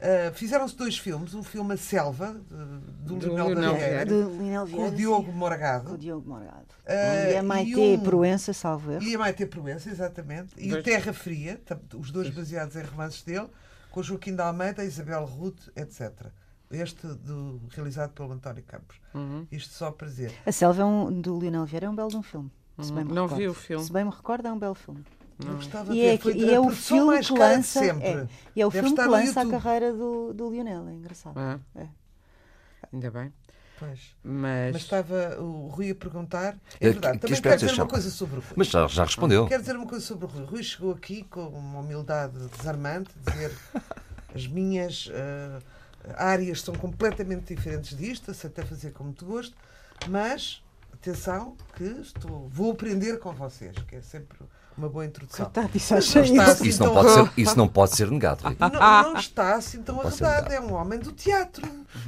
Ah, 0.00 0.30
Fizeram-se 0.34 0.76
dois 0.76 0.96
filmes, 0.98 1.34
um 1.34 1.42
filme 1.42 1.74
A 1.74 1.76
Selva, 1.76 2.32
do 2.34 3.16
Do 3.16 3.34
da 3.34 3.72
É, 3.72 3.74
Vieira, 3.74 4.04
de 4.06 4.12
Linel 4.38 4.68
com 4.68 4.86
o 4.88 4.90
Diogo 4.92 5.32
Morgado 5.32 5.94
o 5.94 5.98
Diogo 5.98 6.28
Morgado. 6.28 6.66
Ah, 6.86 7.30
e 7.32 7.36
a 7.36 7.42
Maite 7.42 7.70
e 7.72 7.96
um- 7.96 8.00
Proença, 8.00 8.52
salvo 8.52 8.92
erro. 8.92 9.02
e 9.02 9.14
a 9.14 9.18
Maite 9.18 9.44
Proença, 9.46 9.90
exatamente, 9.90 10.52
e 10.56 10.68
Dois- 10.68 10.80
o 10.82 10.84
Terra 10.84 11.12
Fria, 11.12 11.60
os 11.98 12.10
dois 12.12 12.30
baseados 12.30 12.76
em 12.76 12.82
romances 12.82 13.22
dele, 13.22 13.48
com 13.90 14.02
Joaquim 14.02 14.34
de 14.36 14.42
Almeida, 14.42 14.84
Isabel 14.84 15.24
Ruth, 15.24 15.68
etc. 15.74 16.26
este 16.70 17.06
do, 17.06 17.60
realizado 17.70 18.12
pelo 18.12 18.32
António 18.32 18.62
Campos. 18.64 18.96
Uhum. 19.14 19.46
Isto 19.50 19.72
só 19.74 19.90
para 19.90 20.08
dizer. 20.08 20.32
A 20.44 20.52
Selva 20.52 20.82
é 20.82 20.84
um, 20.84 21.20
do 21.20 21.38
Lionel 21.38 21.64
Vieira 21.64 21.86
é 21.86 21.90
um 21.90 21.94
belo 21.94 22.10
de 22.10 22.16
um 22.16 22.22
filme. 22.22 22.50
Uhum. 22.76 23.04
Não 23.04 23.24
recordo. 23.24 23.36
vi 23.36 23.48
o 23.48 23.54
filme. 23.54 23.84
Se 23.84 23.92
bem 23.92 24.04
me 24.04 24.10
recordo, 24.10 24.46
é 24.46 24.52
um 24.52 24.58
belo 24.58 24.74
filme. 24.74 25.04
Não. 25.38 25.94
E, 25.94 26.00
é, 26.04 26.18
e 26.34 26.52
é 26.52 26.58
o 26.58 26.68
filme 26.70 27.20
que 27.20 27.32
lança, 27.32 27.84
é, 27.84 28.26
e 28.56 28.60
é 28.60 28.66
o 28.66 28.70
filme 28.72 28.92
que 28.92 29.04
lança 29.04 29.40
a 29.40 29.48
carreira 29.48 29.92
do, 29.92 30.34
do 30.34 30.50
Lionel, 30.50 30.88
é 30.88 30.92
engraçado. 30.92 31.38
Ah. 31.38 31.60
É. 31.76 31.86
Ainda 32.92 33.10
bem. 33.10 33.32
Pois. 33.78 34.16
Mas... 34.24 34.72
Mas 34.72 34.82
estava 34.82 35.40
o 35.40 35.68
Rui 35.68 35.90
a 35.90 35.94
perguntar. 35.94 36.58
É 36.80 36.90
verdade, 36.90 37.18
que, 37.18 37.26
também 37.26 37.40
quero 37.40 37.56
dizer 37.56 37.74
uma 37.74 37.86
coisa 37.86 38.10
sobre 38.10 38.38
o 38.38 38.40
Rui. 38.40 38.52
Mas 38.56 38.66
já, 38.66 38.88
já 38.88 39.04
respondeu. 39.04 39.46
Quero 39.46 39.60
dizer 39.60 39.76
uma 39.76 39.86
coisa 39.86 40.04
sobre 40.04 40.24
o 40.24 40.28
Rui. 40.28 40.42
O 40.42 40.46
Rui 40.46 40.62
chegou 40.64 40.92
aqui 40.92 41.22
com 41.22 41.46
uma 41.46 41.78
humildade 41.78 42.36
desarmante, 42.56 43.12
dizer 43.24 43.56
as 44.34 44.46
minhas 44.48 45.06
uh, 45.06 45.62
áreas 46.16 46.60
são 46.60 46.74
completamente 46.74 47.54
diferentes 47.54 47.96
disto, 47.96 48.30
até 48.46 48.64
fazer 48.64 48.92
com 48.92 49.04
muito 49.04 49.24
gosto, 49.24 49.56
mas 50.08 50.62
atenção 50.92 51.56
que 51.76 51.84
estou, 51.84 52.48
vou 52.48 52.72
aprender 52.72 53.18
com 53.18 53.32
vocês, 53.32 53.76
que 53.86 53.96
é 53.96 54.00
sempre 54.00 54.38
uma 54.78 54.88
boa 54.88 55.04
introdução. 55.04 55.46
Coitado, 55.46 55.70
isso, 55.74 55.94
acha 55.94 56.20
isso. 56.20 56.40
Assim 56.40 56.68
isso, 56.68 56.82
não 56.84 56.94
pode 56.94 57.10
ser, 57.10 57.30
isso 57.36 57.58
não 57.58 57.68
pode 57.68 57.96
ser 57.96 58.10
negado. 58.10 58.56
Não, 58.58 58.68
não, 58.70 59.16
está 59.16 59.56
assim 59.56 59.82
tão 59.82 60.00
arredado. 60.00 60.52
É 60.52 60.60
um 60.60 60.74
homem 60.74 60.98
do 60.98 61.12
teatro. 61.12 61.66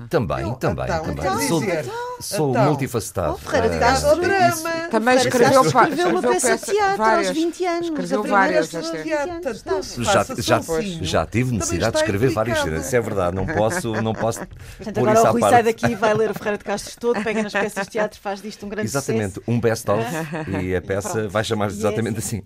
Também, 0.08 0.42
eu, 0.42 0.54
também. 0.54 0.84
Então, 0.84 1.02
também. 1.02 1.26
Então, 1.26 1.40
sou 1.40 1.60
dizer, 1.60 1.84
sou 2.20 2.50
então, 2.50 2.64
multifacetado. 2.64 3.34
Oh, 3.34 3.38
Ferreira 3.38 3.68
de 3.70 3.78
Castro, 3.78 4.20
drama. 4.20 4.70
Também 4.90 5.16
escreveu, 5.16 5.62
escreveu 5.62 6.08
uma 6.08 6.22
peça 6.22 6.56
de 6.56 6.64
teatro 6.64 6.96
várias, 6.96 7.28
aos 7.28 7.36
20 7.36 7.64
anos. 7.66 7.88
Escreveu 7.88 8.22
várias. 8.22 8.70
Já, 8.70 10.24
já, 10.38 10.60
já 11.02 11.26
tive 11.26 11.52
necessidade 11.52 11.92
de 11.92 11.98
escrever 11.98 12.30
várias 12.30 12.60
cenas. 12.60 12.86
Isso 12.86 12.96
é 12.96 13.00
verdade. 13.00 13.34
Não 13.34 13.46
posso, 13.46 13.92
não 14.00 14.12
posso 14.12 14.40
Portanto, 14.76 14.98
agora 14.98 15.22
o 15.22 15.32
Rui 15.32 15.40
sai 15.40 15.62
daqui 15.62 15.86
e 15.86 15.94
vai 15.94 16.14
ler 16.14 16.30
o 16.30 16.34
Ferreira 16.34 16.58
de 16.58 16.64
Castro 16.64 16.94
todo, 16.98 17.22
pega 17.22 17.42
nas 17.42 17.52
peças 17.52 17.84
de 17.86 17.92
teatro, 17.92 18.20
faz 18.20 18.40
disto 18.40 18.64
um 18.64 18.68
grande 18.68 18.88
Exatamente, 18.88 19.40
um 19.46 19.60
best-of 19.60 20.04
e 20.62 20.74
a 20.74 20.82
peça 20.82 21.28
vai 21.28 21.44
chamar-se 21.44 21.78
exatamente 21.78 22.18
assim. 22.18 22.42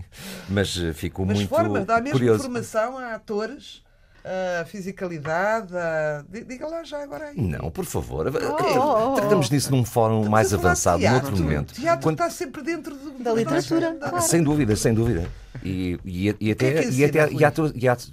Mas 0.49 0.77
eh, 0.77 0.93
fico 0.93 1.25
Mas 1.25 1.39
muito 1.39 1.49
forma, 1.49 1.81
dá 1.85 2.01
mesmo 2.01 2.19
curioso. 2.19 2.43
formação 2.43 2.99
a 2.99 3.15
atores 3.15 3.85
a 4.25 4.65
fisicalidade, 4.65 5.77
a... 5.77 6.25
diga 6.29 6.67
lá 6.67 6.83
já 6.83 7.03
agora 7.03 7.27
aí. 7.27 7.37
Não, 7.39 7.71
por 7.71 7.85
favor. 7.85 8.27
Oh, 8.29 9.12
oh, 9.12 9.15
Tratamos 9.15 9.51
disso 9.51 9.71
num 9.71 9.85
fórum 9.85 10.21
Estamos 10.21 10.31
mais 10.31 10.55
avançado, 10.55 11.03
num 11.03 11.15
outro 11.15 11.37
momento. 11.37 11.73
O 11.73 11.75
teatro 11.75 12.03
Quando... 12.03 12.15
está 12.15 12.31
sempre 12.31 12.62
dentro 12.62 12.95
do, 12.97 13.23
da 13.23 13.35
literatura. 13.35 13.95
Claro. 13.95 14.23
Sem 14.23 14.43
dúvida, 14.43 14.75
sem 14.77 14.95
dúvida. 14.95 15.29
E, 15.62 15.99
e, 16.05 16.37
e 16.41 16.51
até, 16.51 16.67
é 16.69 16.91
e, 16.91 17.05
até 17.05 17.29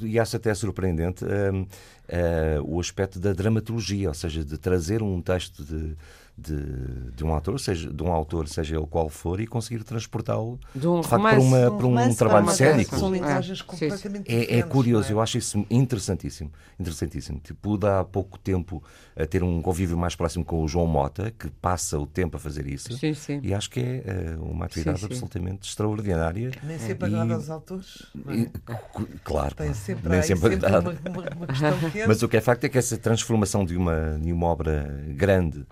e, 0.01 0.19
acho 0.19 0.35
até 0.35 0.53
surpreendente 0.53 1.23
um, 1.23 1.61
uh, 1.61 1.67
o 2.65 2.79
aspecto 2.79 3.17
da 3.17 3.31
dramaturgia, 3.31 4.09
ou 4.09 4.13
seja, 4.13 4.43
de 4.43 4.57
trazer 4.57 5.01
um 5.01 5.21
texto 5.21 5.63
de 5.63 5.95
de, 6.41 7.11
de, 7.11 7.23
um 7.23 7.33
autor, 7.33 7.59
seja 7.59 7.91
de 7.91 8.03
um 8.03 8.11
autor, 8.11 8.47
seja 8.47 8.75
ele 8.75 8.87
qual 8.87 9.09
for, 9.09 9.39
e 9.39 9.47
conseguir 9.47 9.83
transportá-lo 9.83 10.59
de, 10.75 10.87
um 10.87 11.01
de 11.01 11.07
facto, 11.07 11.23
para, 11.23 11.39
uma, 11.39 11.71
para 11.71 11.87
um 11.87 12.15
trabalho 12.15 12.49
cénico. 12.49 12.97
São 12.97 13.13
linguagens 13.13 13.61
completamente 13.61 14.33
é, 14.33 14.59
é 14.59 14.63
curioso, 14.63 15.09
é? 15.09 15.13
eu 15.13 15.21
acho 15.21 15.37
isso 15.37 15.65
interessantíssimo. 15.69 16.51
interessantíssimo. 16.79 17.39
Tipo, 17.39 17.79
há 17.85 18.03
pouco 18.03 18.39
tempo 18.39 18.83
a 19.15 19.25
ter 19.25 19.43
um 19.43 19.61
convívio 19.61 19.97
mais 19.97 20.15
próximo 20.15 20.43
com 20.43 20.63
o 20.63 20.67
João 20.67 20.87
Mota, 20.87 21.31
que 21.31 21.49
passa 21.49 21.99
o 21.99 22.07
tempo 22.07 22.37
a 22.37 22.39
fazer 22.39 22.65
isso. 22.67 22.97
Sim, 22.97 23.13
sim. 23.13 23.39
E 23.43 23.53
acho 23.53 23.69
que 23.69 23.79
é 23.79 24.35
uh, 24.37 24.43
uma 24.43 24.65
atividade 24.65 24.99
sim, 24.99 25.05
absolutamente 25.05 25.67
extraordinária. 25.67 26.51
Nem 26.63 26.79
sempre 26.79 27.09
e... 27.09 27.13
agrada 27.13 27.35
aos 27.35 27.49
autores. 27.49 28.07
E, 28.29 28.49
claro. 29.23 29.55
Tem 29.55 29.73
sempre, 29.73 30.09
nem 30.09 30.21
sempre, 30.21 30.51
sempre 30.51 30.67
uma, 30.67 30.79
uma, 30.79 31.35
uma 31.35 31.47
questão 31.47 31.71
Mas 32.07 32.23
o 32.23 32.27
que 32.27 32.37
é 32.37 32.41
facto 32.41 32.63
é 32.63 32.69
que 32.69 32.77
essa 32.77 32.97
transformação 32.97 33.65
de 33.65 33.75
uma, 33.75 34.19
de 34.19 34.31
uma 34.31 34.47
obra 34.47 35.03
grande 35.09 35.65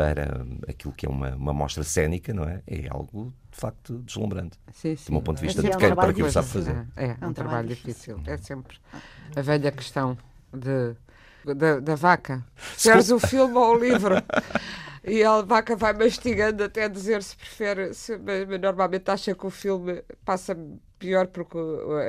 para 0.00 0.46
aquilo 0.66 0.94
que 0.94 1.04
é 1.04 1.08
uma, 1.10 1.36
uma 1.36 1.52
mostra 1.52 1.84
cénica, 1.84 2.32
não 2.32 2.44
é? 2.44 2.62
É 2.66 2.88
algo 2.88 3.34
de 3.52 3.58
facto 3.58 3.98
deslumbrante. 3.98 4.58
Sim, 4.72 4.96
sim. 4.96 5.04
Do 5.06 5.12
meu 5.12 5.20
ponto 5.20 5.36
de 5.36 5.46
vista, 5.46 5.60
é 5.60 5.70
de 5.70 5.76
quem, 5.76 5.94
para 5.94 6.14
quem 6.14 6.24
o 6.24 6.32
sabe 6.32 6.48
fazer. 6.48 6.86
É, 6.96 7.04
é, 7.04 7.16
é 7.20 7.26
um, 7.26 7.34
trabalho 7.34 7.68
difícil. 7.68 8.16
difícil. 8.16 8.34
É 8.34 8.36
sempre 8.38 8.78
a 9.36 9.42
velha 9.42 9.70
questão 9.70 10.16
de, 10.54 10.96
da, 11.54 11.80
da 11.80 11.94
vaca. 11.96 12.42
Queres 12.80 13.10
o 13.10 13.18
filme 13.18 13.54
ou 13.54 13.74
o 13.74 13.78
livro? 13.78 14.14
E 15.02 15.24
a 15.24 15.40
vaca 15.40 15.74
vai 15.76 15.94
mastigando 15.94 16.62
até 16.62 16.88
dizer 16.88 17.22
se 17.22 17.36
prefere. 17.36 17.94
Se, 17.94 18.18
normalmente 18.60 19.10
acha 19.10 19.34
que 19.34 19.46
o 19.46 19.50
filme 19.50 20.02
passa 20.24 20.56
pior 20.98 21.26
porque 21.28 21.56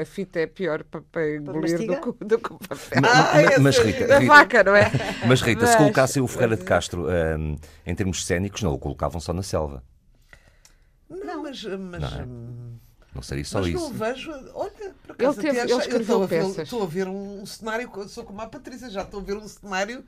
a 0.01 0.05
fita 0.05 0.41
é 0.41 0.47
pior 0.47 0.83
para, 0.83 1.01
para 1.01 1.35
engolir 1.35 1.87
do 1.87 2.01
que, 2.01 2.25
do 2.25 2.37
que 2.37 2.53
o 2.53 2.59
papel. 2.59 3.01
Ah, 3.05 3.59
mas, 3.61 3.77
Rita, 3.77 4.05
da 4.05 4.19
vaca, 4.19 4.63
não 4.63 4.75
é? 4.75 4.91
Mas 5.25 5.41
Rita, 5.41 5.61
mas, 5.61 5.69
se 5.71 5.77
colocassem 5.77 6.21
o 6.21 6.27
Ferreira 6.27 6.57
de 6.57 6.65
Castro 6.65 7.07
um, 7.07 7.55
em 7.85 7.95
termos 7.95 8.25
cénicos, 8.25 8.61
não 8.61 8.73
o 8.73 8.77
colocavam 8.77 9.21
só 9.21 9.31
na 9.31 9.41
selva. 9.41 9.81
Não, 11.09 11.43
mas. 11.43 11.63
mas 11.63 12.01
não, 12.01 12.19
é? 12.19 12.25
não 13.15 13.21
seria 13.21 13.45
só 13.45 13.59
mas 13.59 13.67
isso. 13.69 13.79
Não 13.79 13.91
vejo. 13.91 14.31
Olha, 14.53 14.71
por 15.03 15.11
acaso, 15.13 15.39
ele, 15.39 15.47
teve, 15.47 15.59
ele 15.59 15.81
escreveu 15.81 16.27
peças. 16.27 16.57
Estou 16.59 16.83
a 16.83 16.85
ver 16.85 17.07
um 17.07 17.45
cenário. 17.45 17.89
Sou 18.09 18.25
como 18.25 18.41
a 18.41 18.47
Patrícia, 18.47 18.89
já 18.89 19.03
estou 19.03 19.21
a 19.21 19.23
ver 19.23 19.37
um 19.37 19.47
cenário 19.47 20.03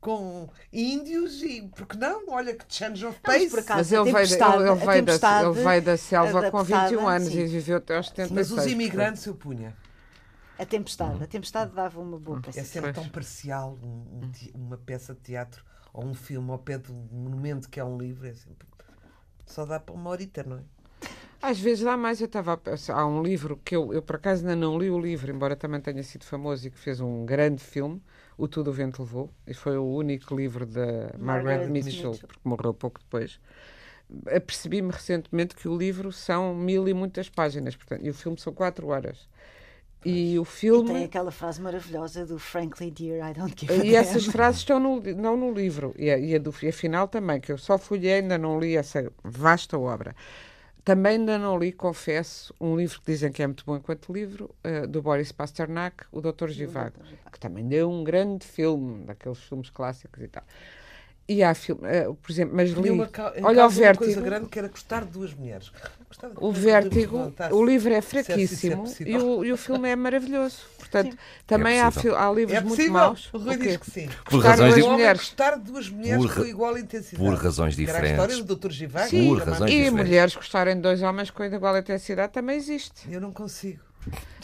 com 0.00 0.48
índios 0.72 1.42
e, 1.42 1.62
porque 1.74 1.96
não? 1.96 2.28
Olha 2.28 2.54
que 2.54 2.64
change 2.68 3.04
of 3.04 3.18
pace. 3.20 3.50
Mas, 3.52 3.66
mas 3.66 3.92
ele, 3.92 4.12
veio, 4.12 4.16
ele, 4.16 4.68
ele, 4.68 4.86
veio 4.86 5.18
da, 5.18 5.42
ele 5.42 5.64
veio 5.64 5.82
da 5.82 5.96
selva 5.96 6.50
com 6.50 6.62
21 6.62 7.08
anos 7.08 7.28
sim. 7.28 7.40
e 7.40 7.46
viveu 7.46 7.76
até 7.78 7.96
aos 7.96 8.08
76. 8.08 8.50
Mas 8.50 8.58
os 8.66 8.70
imigrantes 8.70 9.26
eu 9.26 9.34
punha. 9.34 9.76
A 10.58 10.64
Tempestade. 10.64 11.22
A 11.22 11.26
Tempestade 11.26 11.72
dava 11.74 12.00
uma 12.00 12.18
boa 12.18 12.40
peça. 12.40 12.60
É 12.60 12.64
sempre 12.64 12.92
tão 12.92 13.08
parcial 13.08 13.78
um, 13.82 13.86
um, 13.86 14.30
uma 14.54 14.78
peça 14.78 15.12
de 15.14 15.20
teatro 15.20 15.64
ou 15.92 16.04
um 16.04 16.14
filme 16.14 16.50
ao 16.50 16.58
pé 16.58 16.78
de 16.78 16.90
um 16.90 17.08
monumento 17.12 17.68
que 17.68 17.78
é 17.78 17.84
um 17.84 17.98
livro. 17.98 18.26
É 18.26 18.32
sempre... 18.34 18.66
Só 19.44 19.64
dá 19.66 19.78
para 19.78 19.94
uma 19.94 20.10
horita, 20.10 20.42
não 20.42 20.58
é? 20.58 20.62
Às 21.40 21.60
vezes 21.60 21.84
dá 21.84 21.96
mais. 21.96 22.20
Eu 22.20 22.26
estava 22.26 22.60
Há 22.88 23.06
um 23.06 23.22
livro 23.22 23.60
que 23.64 23.76
eu, 23.76 23.92
eu, 23.92 24.02
por 24.02 24.16
acaso, 24.16 24.42
ainda 24.42 24.56
não 24.56 24.78
li 24.78 24.90
o 24.90 24.98
livro, 24.98 25.30
embora 25.30 25.54
também 25.54 25.80
tenha 25.80 26.02
sido 26.02 26.24
famoso 26.24 26.66
e 26.66 26.70
que 26.70 26.78
fez 26.78 27.00
um 27.00 27.24
grande 27.24 27.62
filme, 27.62 28.02
O 28.36 28.46
Tudo 28.46 28.70
o 28.70 28.72
Vento 28.72 29.02
Levou. 29.02 29.30
E 29.46 29.54
foi 29.54 29.76
o 29.76 29.84
único 29.84 30.34
livro 30.34 30.66
da 30.66 31.14
Margaret, 31.18 31.68
Mitchell, 31.68 32.10
Mitchell, 32.10 32.28
porque 32.28 32.40
morreu 32.44 32.74
pouco 32.74 33.00
depois. 33.00 33.40
Apercebi-me 34.26 34.92
recentemente 34.92 35.56
que 35.56 35.68
o 35.68 35.76
livro 35.76 36.12
são 36.12 36.54
mil 36.54 36.86
e 36.86 36.94
muitas 36.94 37.28
páginas, 37.28 37.74
portanto, 37.74 38.04
e 38.04 38.10
o 38.10 38.14
filme 38.14 38.38
são 38.38 38.52
quatro 38.52 38.88
horas. 38.88 39.28
E 40.04 40.38
o 40.38 40.44
filme. 40.44 40.90
E 40.90 40.94
tem 40.94 41.04
aquela 41.04 41.32
frase 41.32 41.60
maravilhosa 41.60 42.24
do 42.24 42.38
Frankly 42.38 42.92
Dear, 42.92 43.30
I 43.30 43.34
don't 43.34 43.54
give 43.58 43.72
a 43.72 43.84
E 43.84 43.94
essas 43.96 44.24
frases 44.26 44.60
estão 44.60 44.78
no, 44.78 45.00
não 45.00 45.36
no 45.36 45.52
livro. 45.52 45.92
E 45.98 46.08
a, 46.08 46.16
e 46.16 46.34
a, 46.34 46.38
do, 46.38 46.54
e 46.62 46.68
a 46.68 46.72
final 46.72 47.08
também, 47.08 47.40
que 47.40 47.50
eu 47.50 47.58
só 47.58 47.76
fui 47.76 48.08
ainda 48.08 48.38
não 48.38 48.60
li 48.60 48.76
essa 48.76 49.10
vasta 49.24 49.76
obra. 49.76 50.14
Também 50.86 51.14
ainda 51.14 51.36
não 51.36 51.58
li, 51.58 51.72
confesso, 51.72 52.54
um 52.60 52.76
livro 52.76 53.00
que 53.00 53.10
dizem 53.10 53.32
que 53.32 53.42
é 53.42 53.46
muito 53.48 53.64
bom 53.66 53.74
enquanto 53.74 54.12
livro, 54.12 54.54
uh, 54.64 54.86
do 54.86 55.02
Boris 55.02 55.32
Pasternak, 55.32 56.04
O 56.12 56.20
Doutor 56.20 56.48
Givago, 56.48 57.00
que 57.32 57.40
também 57.40 57.66
deu 57.66 57.90
um 57.90 58.04
grande 58.04 58.46
filme, 58.46 59.04
daqueles 59.04 59.40
filmes 59.40 59.68
clássicos 59.68 60.22
e 60.22 60.28
tal. 60.28 60.44
E 61.28 61.42
há 61.42 61.54
filme, 61.54 61.82
uh, 61.82 62.14
por 62.14 62.30
exemplo, 62.30 62.54
mas 62.54 62.70
li. 62.70 62.90
Uma, 62.90 63.10
olha 63.42 63.66
o 63.66 63.68
Vértigo. 63.68 64.04
Uma 64.04 64.14
coisa 64.14 64.20
grande 64.20 64.46
que 64.46 64.58
era 64.58 64.68
gostar 64.68 65.04
de 65.04 65.10
duas 65.10 65.34
mulheres. 65.34 65.72
O 66.36 66.52
Vértigo, 66.52 67.32
o 67.50 67.64
livro 67.64 67.92
é, 67.92 68.00
fraquíssimo 68.00 68.84
é 69.00 69.02
e, 69.02 69.18
o, 69.18 69.44
e 69.44 69.52
o 69.52 69.56
filme 69.56 69.88
é 69.88 69.96
maravilhoso. 69.96 70.58
Portanto, 70.78 71.12
sim. 71.12 71.18
também 71.46 71.78
é 71.78 71.82
há, 71.82 71.88
há, 71.88 72.32
livros 72.32 72.56
é 72.56 72.60
muito 72.60 72.92
maus. 72.92 73.28
O 73.32 73.38
Rui 73.38 73.56
diz 73.56 73.76
que 73.76 73.90
sim. 73.90 74.08
Por 74.24 74.40
razões 74.40 74.76
de 74.76 74.82
mulheres. 74.82 75.20
Gostar 75.20 75.58
de 75.58 75.64
duas 75.64 75.90
mulheres 75.90 76.24
por, 76.24 76.34
com 76.36 76.44
igual 76.44 76.78
intensidade. 76.78 77.28
Por 77.28 77.34
razões 77.36 77.74
diferentes. 77.74 78.10
Era 78.12 78.22
a 78.22 78.24
história 78.24 78.44
do 78.44 78.56
Dr. 78.56 78.70
Givago. 78.70 79.08
Sim, 79.10 79.28
por 79.28 79.38
razões 79.38 79.70
e 79.70 79.74
diferentes. 79.74 79.92
mulheres 79.92 80.36
gostarem 80.36 80.76
de 80.76 80.82
dois 80.82 81.02
homens 81.02 81.30
com 81.30 81.44
igual 81.44 81.76
intensidade 81.76 82.32
também 82.32 82.56
existe. 82.56 83.10
Eu 83.10 83.20
não 83.20 83.32
consigo. 83.32 83.85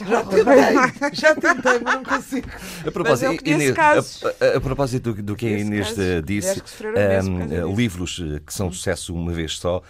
Já 0.04 0.24
tentei, 0.24 1.12
já 1.12 1.34
tentei, 1.34 1.78
mas 1.84 1.94
não 1.94 2.04
consigo. 2.04 2.48
A 2.86 2.90
propósito, 2.90 3.48
Inês, 3.48 3.76
a, 3.78 4.44
a, 4.44 4.56
a, 4.56 4.60
propósito 4.60 5.12
do, 5.12 5.22
do 5.22 5.36
que 5.36 5.46
a 5.46 5.58
Inês 5.58 5.88
casos, 5.88 6.24
disse, 6.24 6.62
um, 7.64 7.74
livros 7.74 8.20
eh, 8.20 8.40
que 8.44 8.52
são 8.52 8.72
sucesso 8.72 9.14
uma 9.14 9.32
vez 9.32 9.58
só, 9.58 9.78
uh, 9.78 9.82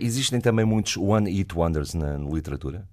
existem 0.00 0.40
também 0.40 0.64
muitos 0.64 0.96
One 0.96 1.30
Hit 1.30 1.54
Wonders 1.56 1.94
na, 1.94 2.16
na 2.18 2.30
literatura? 2.30 2.86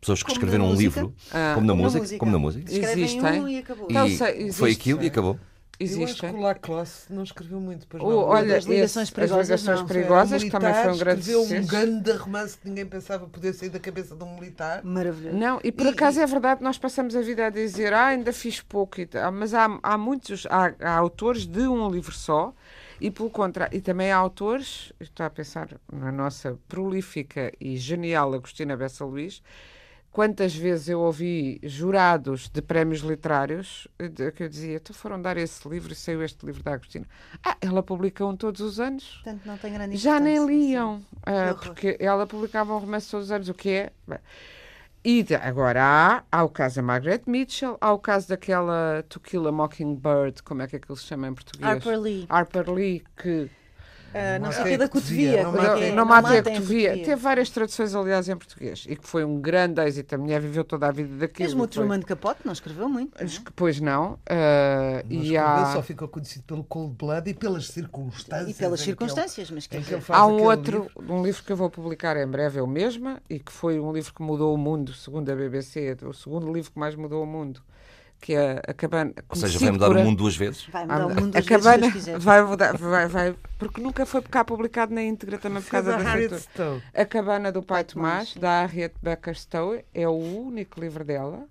Pessoas 0.00 0.20
que 0.20 0.26
como 0.26 0.34
escreveram 0.34 0.70
um 0.70 0.74
livro, 0.74 1.12
ah, 1.32 1.52
como, 1.54 1.66
na 1.66 1.72
como, 1.72 1.82
música, 1.82 2.00
música, 2.00 2.18
como 2.18 2.32
na 2.32 2.38
música. 2.38 2.72
Existem. 2.72 3.42
Um 3.42 3.48
e 3.48 3.58
acabou. 3.58 3.88
E 3.90 4.16
sei, 4.16 4.52
foi 4.52 4.72
aquilo 4.72 5.02
e 5.02 5.06
acabou. 5.08 5.38
Existe. 5.80 6.00
Eu 6.00 6.04
acho 6.04 6.20
que 6.20 6.26
o 6.26 6.40
Lacrosse 6.40 7.12
não 7.12 7.22
escreveu 7.22 7.60
muito. 7.60 7.86
Pois 7.86 8.02
não. 8.02 8.10
olha, 8.10 8.56
as 8.56 8.64
ligações 8.64 9.10
perigosas, 9.10 9.50
as 9.50 9.60
ligações 9.60 9.88
perigosas 9.88 10.42
que 10.42 10.50
também 10.50 10.74
foi 10.74 10.92
um 10.92 10.98
grande 10.98 11.20
escreveu 11.20 11.42
sucesso. 11.42 11.62
um 11.62 11.66
grande 11.66 12.12
romance 12.12 12.58
que 12.58 12.68
ninguém 12.68 12.86
pensava 12.86 13.26
poder 13.28 13.52
sair 13.52 13.68
da 13.68 13.78
cabeça 13.78 14.16
de 14.16 14.24
um 14.24 14.34
militar. 14.34 14.82
Maravilhoso. 14.82 15.36
Não, 15.36 15.60
e 15.62 15.70
por 15.70 15.86
e, 15.86 15.90
acaso 15.90 16.20
é 16.20 16.26
verdade, 16.26 16.62
nós 16.62 16.78
passamos 16.78 17.14
a 17.14 17.22
vida 17.22 17.46
a 17.46 17.50
dizer 17.50 17.92
ah, 17.92 18.06
ainda 18.06 18.32
fiz 18.32 18.60
pouco, 18.60 19.00
e 19.00 19.06
tal, 19.06 19.30
mas 19.30 19.54
há, 19.54 19.78
há 19.82 19.96
muitos, 19.96 20.46
há, 20.50 20.74
há 20.80 20.96
autores 20.96 21.46
de 21.46 21.68
um 21.68 21.88
livro 21.88 22.12
só, 22.12 22.52
e 23.00 23.10
pelo 23.10 23.30
contrário, 23.30 23.76
e 23.76 23.80
também 23.80 24.10
há 24.10 24.16
autores, 24.16 24.92
estou 24.98 25.24
a 25.24 25.30
pensar 25.30 25.68
na 25.92 26.10
nossa 26.10 26.58
prolífica 26.66 27.52
e 27.60 27.76
genial 27.76 28.34
Agostina 28.34 28.76
Bessa 28.76 29.04
Luís, 29.04 29.40
quantas 30.18 30.52
vezes 30.52 30.88
eu 30.88 30.98
ouvi 30.98 31.60
jurados 31.62 32.48
de 32.48 32.60
prémios 32.60 33.02
literários 33.02 33.86
de, 33.96 34.32
que 34.32 34.42
eu 34.42 34.48
dizia, 34.48 34.74
então 34.74 34.92
foram 34.92 35.22
dar 35.22 35.36
esse 35.36 35.68
livro 35.68 35.92
e 35.92 35.94
saiu 35.94 36.24
este 36.24 36.44
livro 36.44 36.60
da 36.60 36.72
Agostina. 36.74 37.06
Ah, 37.40 37.56
ela 37.60 37.84
publica 37.84 38.26
um 38.26 38.34
todos 38.34 38.60
os 38.60 38.80
anos. 38.80 39.20
Portanto, 39.22 39.42
não 39.46 39.56
tem 39.56 39.72
grande 39.72 39.96
Já 39.96 40.18
nem 40.18 40.44
liam, 40.44 41.00
horror. 41.24 41.60
porque 41.62 41.96
ela 42.00 42.26
publicava 42.26 42.74
um 42.74 42.78
romance 42.78 43.08
todos 43.08 43.26
os 43.26 43.30
anos, 43.30 43.48
o 43.48 43.54
que 43.54 43.70
é... 43.70 43.92
E 45.04 45.22
de- 45.22 45.36
agora 45.36 45.80
há, 45.84 46.24
há 46.32 46.42
o 46.42 46.48
caso 46.48 46.74
da 46.74 46.82
Margaret 46.82 47.22
Mitchell, 47.24 47.78
há 47.80 47.92
o 47.92 47.98
caso 48.00 48.28
daquela 48.28 49.04
To 49.08 49.20
Kill 49.20 49.46
a 49.46 49.52
Mockingbird, 49.52 50.42
como 50.42 50.62
é 50.62 50.66
que 50.66 50.74
aquilo 50.74 50.96
se 50.96 51.04
chama 51.04 51.28
em 51.28 51.32
português? 51.34 51.70
Harper 51.70 52.00
Lee. 52.00 52.26
Harper 52.28 52.68
Lee, 52.72 53.04
que 53.16 53.48
Ah, 54.14 54.38
não 54.38 54.50
sei 54.50 54.60
o 54.60 54.62
sei 54.64 54.72
que 54.72 54.78
da 54.78 54.84
a 54.86 54.88
cotovia, 54.88 55.30
cotovia. 55.38 55.42
não 55.42 55.58
é 55.62 55.68
não, 55.68 55.76
que 55.78 55.84
é? 55.84 55.92
não 55.92 56.04
mate 56.06 56.18
a 56.18 56.22
matem 56.36 56.54
cotovia. 56.54 56.88
cotovia. 56.88 57.04
Teve 57.04 57.20
várias 57.22 57.50
traduções, 57.50 57.94
aliás, 57.94 58.28
em 58.28 58.36
português. 58.36 58.86
E 58.88 58.96
que 58.96 59.06
foi 59.06 59.22
um 59.24 59.38
grande 59.40 59.80
êxito. 59.82 60.14
A 60.14 60.18
mulher 60.18 60.40
viveu 60.40 60.64
toda 60.64 60.86
a 60.88 60.90
vida 60.90 61.14
daquilo. 61.16 61.46
Mesmo 61.46 61.60
o 61.62 61.64
foi- 61.64 61.68
Truman 61.68 61.98
de 61.98 62.06
Capote 62.06 62.40
não 62.44 62.52
escreveu 62.52 62.88
muito. 62.88 63.12
não 63.18 63.26
é? 63.26 63.28
Que, 63.30 63.52
Pois 63.54 63.80
não. 63.80 64.18
ah, 64.28 65.02
Não 65.08 65.22
e 65.22 65.36
há, 65.36 65.72
só 65.74 65.82
ficou 65.82 66.08
conhecido 66.08 66.44
pelo 66.44 66.64
Cold 66.64 66.94
Blood 66.98 67.30
e 67.30 67.34
pelas 67.34 67.66
circunstâncias. 67.68 68.50
E 68.50 68.54
pelas 68.54 68.80
que 68.82 68.90
ele- 68.90 68.96
circunstâncias, 68.96 69.50
mas 69.50 69.66
que 69.66 69.78
dizer, 69.78 69.94
ele 69.94 70.00
faz 70.02 70.20
há 70.20 70.26
um 70.26 70.42
outro, 70.42 70.88
livro. 70.96 71.12
um 71.14 71.22
livro 71.22 71.42
que 71.44 71.52
eu 71.52 71.56
vou 71.56 71.68
publicar 71.68 72.16
em 72.16 72.26
breve, 72.26 72.58
eu 72.60 72.66
mesma, 72.66 73.20
e 73.28 73.38
que 73.38 73.52
foi 73.52 73.78
um 73.78 73.92
livro 73.92 74.14
que 74.14 74.22
mudou 74.22 74.54
o 74.54 74.58
mundo, 74.58 74.92
segundo 74.94 75.30
a 75.30 75.34
BBC, 75.36 75.96
o 76.04 76.12
segundo 76.14 76.50
livro 76.52 76.70
que 76.72 76.78
mais 76.78 76.94
mudou 76.94 77.22
o 77.22 77.26
mundo, 77.26 77.60
que 78.20 78.34
é 78.34 78.60
a 78.66 78.74
cabana. 78.74 79.12
Ou 79.28 79.36
seja, 79.36 79.58
vai 79.58 79.70
mudar 79.70 79.86
por 79.86 79.96
o 79.96 80.00
a- 80.00 80.04
mundo 80.04 80.16
duas 80.18 80.36
vezes? 80.36 80.66
vai 80.66 80.82
a, 80.82 80.86
mudar 80.86 81.06
o 81.06 81.08
mundo 81.08 81.36
a 81.36 81.40
vezes, 81.40 81.44
se 81.44 81.48
cabana 81.48 81.92
quiser. 81.92 82.18
vai 82.18 82.42
mudar, 82.42 82.76
vai, 82.76 83.06
vai, 83.08 83.34
porque 83.58 83.80
nunca 83.80 84.04
foi 84.04 84.22
cá 84.22 84.44
publicado 84.44 84.92
na 84.94 85.02
íntegra 85.02 85.38
também 85.38 85.62
por 85.62 85.70
causa 85.70 85.94
a 85.94 85.98
da 85.98 86.02
Harriet. 86.10 86.34
Stowe. 86.40 86.82
A 86.94 87.04
Cabana 87.04 87.52
do 87.52 87.62
Pai 87.62 87.84
Tomás, 87.84 88.34
da 88.34 88.66
Harriet 88.66 88.94
Becker 89.02 89.34
Stowe, 89.38 89.84
é 89.94 90.08
o 90.08 90.12
único 90.12 90.80
livro 90.80 91.04
dela. 91.04 91.44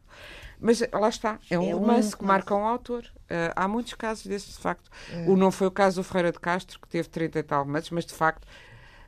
Mas 0.60 0.82
lá 0.92 1.08
está, 1.10 1.38
é 1.52 1.58
um 1.60 1.70
É 1.70 1.76
um 1.76 1.80
romance 1.80 2.16
que 2.16 2.22
romance. 2.22 2.26
marca 2.26 2.56
um 2.56 2.66
autor. 2.66 3.06
Ah, 3.30 3.54
há 3.56 3.68
muitos 3.68 3.94
casos 3.94 4.26
desses, 4.26 4.56
de 4.56 4.60
facto. 4.60 4.90
O 5.28 5.36
não 5.38 5.52
foi 5.52 5.68
o 5.68 5.72
caso 5.72 6.02
do 6.02 6.04
Ferreira 6.04 6.32
de 6.32 6.40
Castro, 6.40 6.80
que 6.82 6.88
teve 6.88 7.08
30 7.08 7.38
e 7.38 7.44
tal 7.44 7.64
romances, 7.64 7.92
mas 7.92 8.06
de 8.06 8.14
facto 8.14 8.48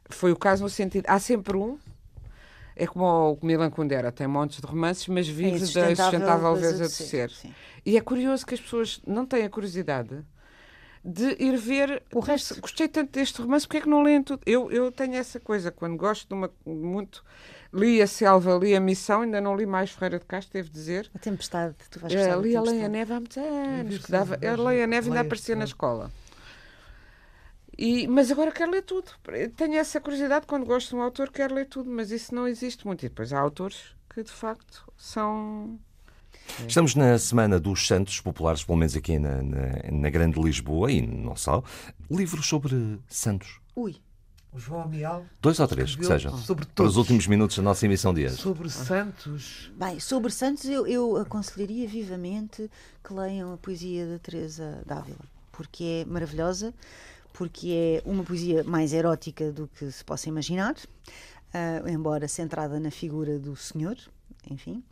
foi 0.09 0.31
o 0.31 0.35
caso 0.35 0.61
no 0.63 0.69
sentido. 0.69 1.05
Há 1.07 1.17
sempre 1.19 1.57
um. 1.57 1.77
É 2.81 2.87
como 2.87 3.33
o 3.33 3.45
Milan 3.45 3.69
Kundera, 3.69 4.11
tem 4.11 4.25
montes 4.25 4.61
de 4.61 4.65
romances, 4.65 5.07
mas 5.07 5.27
É 5.27 5.31
vive 5.31 5.51
da 5.73 5.91
insustentável 5.91 6.51
coisa 6.51 6.53
leveza 6.67 6.83
de 6.85 6.89
de 6.89 7.03
ser, 7.09 7.29
sim. 7.29 7.53
E 7.85 7.97
é 7.97 8.01
curioso 8.01 8.45
que 8.45 8.53
as 8.53 8.61
pessoas 8.61 9.01
não 9.05 9.25
têm 9.25 9.43
a 9.43 9.49
curiosidade 9.49 10.23
de 11.03 11.35
ir 11.41 11.55
ver 11.57 12.03
O 12.13 12.19
resto. 12.19 12.59
Gostei 12.59 12.87
tanto 12.87 13.11
deste 13.11 13.41
romance, 13.41 13.65
porque 13.65 13.77
é 13.77 13.81
que 13.81 13.89
não 13.89 14.01
leem 14.01 14.21
tudo? 14.21 14.41
Eu, 14.45 14.69
eu 14.71 14.91
tenho 14.91 15.15
essa 15.15 15.39
coisa, 15.39 15.71
quando 15.71 15.95
gosto 15.97 16.27
de 16.27 16.33
uma. 16.33 16.51
muito. 16.65 17.23
Li 17.73 18.01
a 18.01 18.07
Selva, 18.07 18.57
li 18.57 18.75
a 18.75 18.79
Missão, 18.79 19.21
ainda 19.21 19.39
não 19.39 19.55
li 19.55 19.65
mais 19.65 19.91
Ferreira 19.91 20.19
de 20.19 20.25
Castro, 20.25 20.53
devo 20.53 20.69
dizer. 20.69 21.09
A 21.13 21.19
tempestade, 21.19 21.75
tu 21.91 21.99
vais 21.99 22.13
Eh, 22.13 22.17
gostar 22.17 22.35
da 22.35 22.41
li 22.41 22.55
a 22.55 22.61
Lei 22.61 22.83
a. 22.83 22.89
Neve 22.89 23.13
há 23.13 23.19
muitos 23.19 23.37
anos. 23.37 23.97
que 24.05 24.11
dava, 24.11 24.35
a 24.35 24.55
Lei 24.69 24.83
a 24.83 24.87
Neve 24.87 25.07
ainda 25.09 25.21
aparecia 25.21 25.55
na 25.55 25.65
escola. 25.65 26.11
E, 27.81 28.07
mas 28.09 28.29
agora 28.29 28.51
quero 28.51 28.71
ler 28.71 28.81
tudo. 28.81 29.09
Tenho 29.55 29.75
essa 29.75 30.01
curiosidade 30.01 30.45
quando 30.45 30.65
gosto 30.65 30.89
de 30.89 30.95
um 30.97 31.01
autor, 31.01 31.31
quero 31.31 31.55
ler 31.55 31.65
tudo, 31.65 31.89
mas 31.89 32.11
isso 32.11 32.35
não 32.35 32.45
existe 32.45 32.85
muito. 32.85 33.05
E 33.05 33.09
depois 33.09 33.31
há 33.31 33.39
autores 33.39 33.95
que 34.13 34.21
de 34.21 34.31
facto 34.31 34.91
são. 34.97 35.79
Estamos 36.67 36.93
na 36.95 37.17
Semana 37.17 37.57
dos 37.57 37.87
Santos 37.87 38.19
Populares, 38.19 38.63
pelo 38.65 38.77
menos 38.77 38.95
aqui 38.97 39.17
na, 39.17 39.41
na, 39.41 39.67
na 39.91 40.09
Grande 40.09 40.41
Lisboa 40.41 40.91
e 40.91 41.01
não 41.05 41.37
só. 41.37 41.63
Livros 42.11 42.47
sobre 42.47 42.99
santos. 43.07 43.61
Ui, 43.75 43.95
O 44.51 44.59
João 44.59 44.81
Amial 44.81 45.25
Dois 45.41 45.57
ou 45.59 45.67
três, 45.67 45.95
que 45.95 46.03
sejam. 46.05 46.35
sobre 46.37 46.65
Para 46.65 46.73
todos. 46.75 46.93
os 46.93 46.97
últimos 46.97 47.27
minutos 47.27 47.55
da 47.55 47.63
nossa 47.63 47.85
emissão 47.85 48.13
de 48.13 48.25
hoje. 48.25 48.35
Sobre 48.35 48.69
Santos. 48.69 49.71
Bem, 49.77 49.99
sobre 50.01 50.31
Santos, 50.31 50.65
eu, 50.65 50.85
eu 50.85 51.15
aconselharia 51.17 51.87
vivamente 51.87 52.69
que 53.01 53.13
leiam 53.13 53.53
a 53.53 53.57
poesia 53.57 54.05
da 54.05 54.19
Teresa 54.19 54.83
Dávila, 54.85 55.23
porque 55.53 56.03
é 56.05 56.05
maravilhosa, 56.11 56.73
porque 57.33 58.01
é 58.03 58.09
uma 58.09 58.23
poesia 58.23 58.63
mais 58.63 58.93
erótica 58.93 59.51
do 59.51 59.67
que 59.67 59.91
se 59.91 60.03
possa 60.03 60.29
imaginar, 60.29 60.75
ah, 61.53 61.89
embora 61.89 62.27
centrada 62.27 62.79
na 62.79 62.91
figura 62.91 63.39
do 63.39 63.55
Senhor, 63.55 63.97
enfim. 64.49 64.83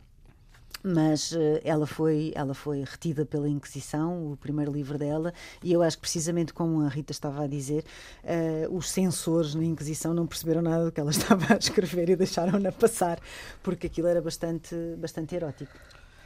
Mas 0.82 1.32
eh, 1.32 1.60
ela 1.64 1.86
foi 1.86 2.32
ela 2.34 2.54
foi 2.54 2.84
retida 2.84 3.26
pela 3.26 3.48
Inquisição, 3.48 4.32
o 4.32 4.36
primeiro 4.36 4.72
livro 4.72 4.96
dela, 4.96 5.32
e 5.62 5.72
eu 5.72 5.82
acho 5.82 5.96
que 5.96 6.02
precisamente 6.02 6.52
como 6.52 6.82
a 6.82 6.88
Rita 6.88 7.10
estava 7.10 7.42
a 7.42 7.46
dizer, 7.48 7.84
eh, 8.22 8.66
os 8.70 8.88
censores 8.88 9.54
na 9.54 9.64
Inquisição 9.64 10.14
não 10.14 10.26
perceberam 10.26 10.62
nada 10.62 10.84
do 10.84 10.92
que 10.92 11.00
ela 11.00 11.10
estava 11.12 11.54
a 11.54 11.56
escrever 11.56 12.10
e 12.10 12.16
deixaram-na 12.16 12.70
passar, 12.70 13.20
porque 13.62 13.88
aquilo 13.88 14.06
era 14.06 14.22
bastante 14.22 14.74
bastante 14.98 15.34
erótico. 15.34 15.72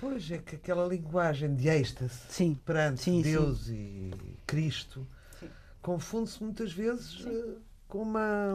Pois 0.01 0.31
é 0.31 0.39
que 0.39 0.57
aquela 0.57 0.87
linguagem 0.87 1.55
de 1.55 1.69
êxtase 1.69 2.19
Sim. 2.29 2.59
perante 2.67 3.03
Sim, 3.03 3.23
sim. 3.23 3.31
Deus 3.31 3.69
e 3.69 4.11
Cristo 4.47 5.07
confunde-se 5.83 6.43
muitas 6.43 6.73
vezes 6.73 7.25
eh, 7.27 7.57
com 7.89 8.03
uma 8.03 8.55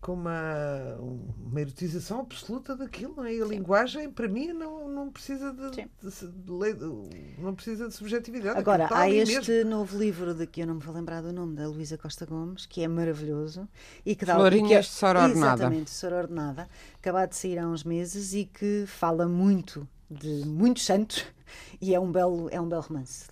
com 0.00 0.12
uma, 0.12 0.94
uma 1.00 1.60
erotização 1.60 2.20
absoluta 2.20 2.76
daquilo, 2.76 3.14
não 3.16 3.24
é? 3.24 3.34
E 3.34 3.42
a 3.42 3.44
linguagem, 3.44 4.08
para 4.08 4.28
mim, 4.28 4.52
não, 4.52 4.88
não 4.88 5.10
precisa 5.10 5.52
de, 5.52 5.74
Sim. 5.74 5.88
de 6.00 6.42
de 6.44 7.42
não 7.42 7.52
precisa 7.52 7.88
de 7.88 7.94
subjetividade. 7.94 8.58
Agora, 8.58 8.86
há 8.92 9.10
este 9.10 9.50
mesmo. 9.50 9.70
novo 9.70 9.98
livro 9.98 10.34
de 10.34 10.46
que 10.46 10.60
eu 10.62 10.68
não 10.68 10.74
me 10.74 10.80
vou 10.80 10.94
lembrar 10.94 11.20
do 11.20 11.32
nome, 11.32 11.56
da 11.56 11.66
Luísa 11.66 11.98
Costa 11.98 12.24
Gomes, 12.24 12.64
que 12.64 12.82
é 12.82 12.86
maravilhoso 12.86 13.68
e 14.06 14.14
que 14.14 14.24
dá 14.24 14.36
Florinhas 14.36 14.66
e 14.66 14.68
que 14.68 14.74
é- 14.74 14.80
de 14.80 14.86
Sorornada. 14.86 15.32
Exatamente, 15.36 15.90
Sorornada, 15.90 16.68
acabado 16.96 17.30
de 17.30 17.36
sair 17.36 17.58
há 17.58 17.66
uns 17.66 17.82
meses 17.82 18.34
e 18.34 18.44
que 18.44 18.84
fala 18.86 19.26
muito 19.26 19.86
de 20.10 20.44
muitos 20.46 20.84
santos 20.84 21.24
e 21.80 21.94
é 21.94 22.00
um 22.00 22.10
belo, 22.10 22.48
é 22.50 22.60
um 22.60 22.68
belo 22.68 22.82
romance. 22.82 23.26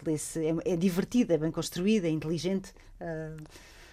É, 0.64 0.72
é 0.72 0.76
divertido, 0.76 1.32
é 1.32 1.38
bem 1.38 1.50
construído, 1.50 2.04
é 2.04 2.10
inteligente. 2.10 2.72
ah, 3.00 3.36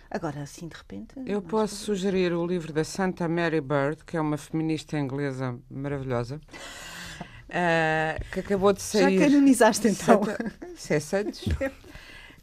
agora, 0.10 0.42
assim, 0.42 0.68
de 0.68 0.76
repente. 0.76 1.16
Eu 1.26 1.42
posso 1.42 1.76
sugerir 1.76 2.34
o 2.34 2.46
livro 2.46 2.72
da 2.72 2.84
Santa 2.84 3.28
Mary 3.28 3.62
Bird, 3.62 4.04
que 4.06 4.16
é 4.18 4.22
uma 4.22 4.38
feminista 4.38 4.98
inglesa 4.98 5.58
maravilhosa, 5.70 6.40
ah, 7.50 8.20
que 8.32 8.40
acabou 8.40 8.74
de 8.74 8.82
Já 8.82 8.86
sair. 9.02 9.20
canonizaste 9.20 9.88
então. 9.88 10.24
Santa- 10.24 10.52
Isso 10.76 10.94
é 10.94 11.00
Santos. 11.00 11.46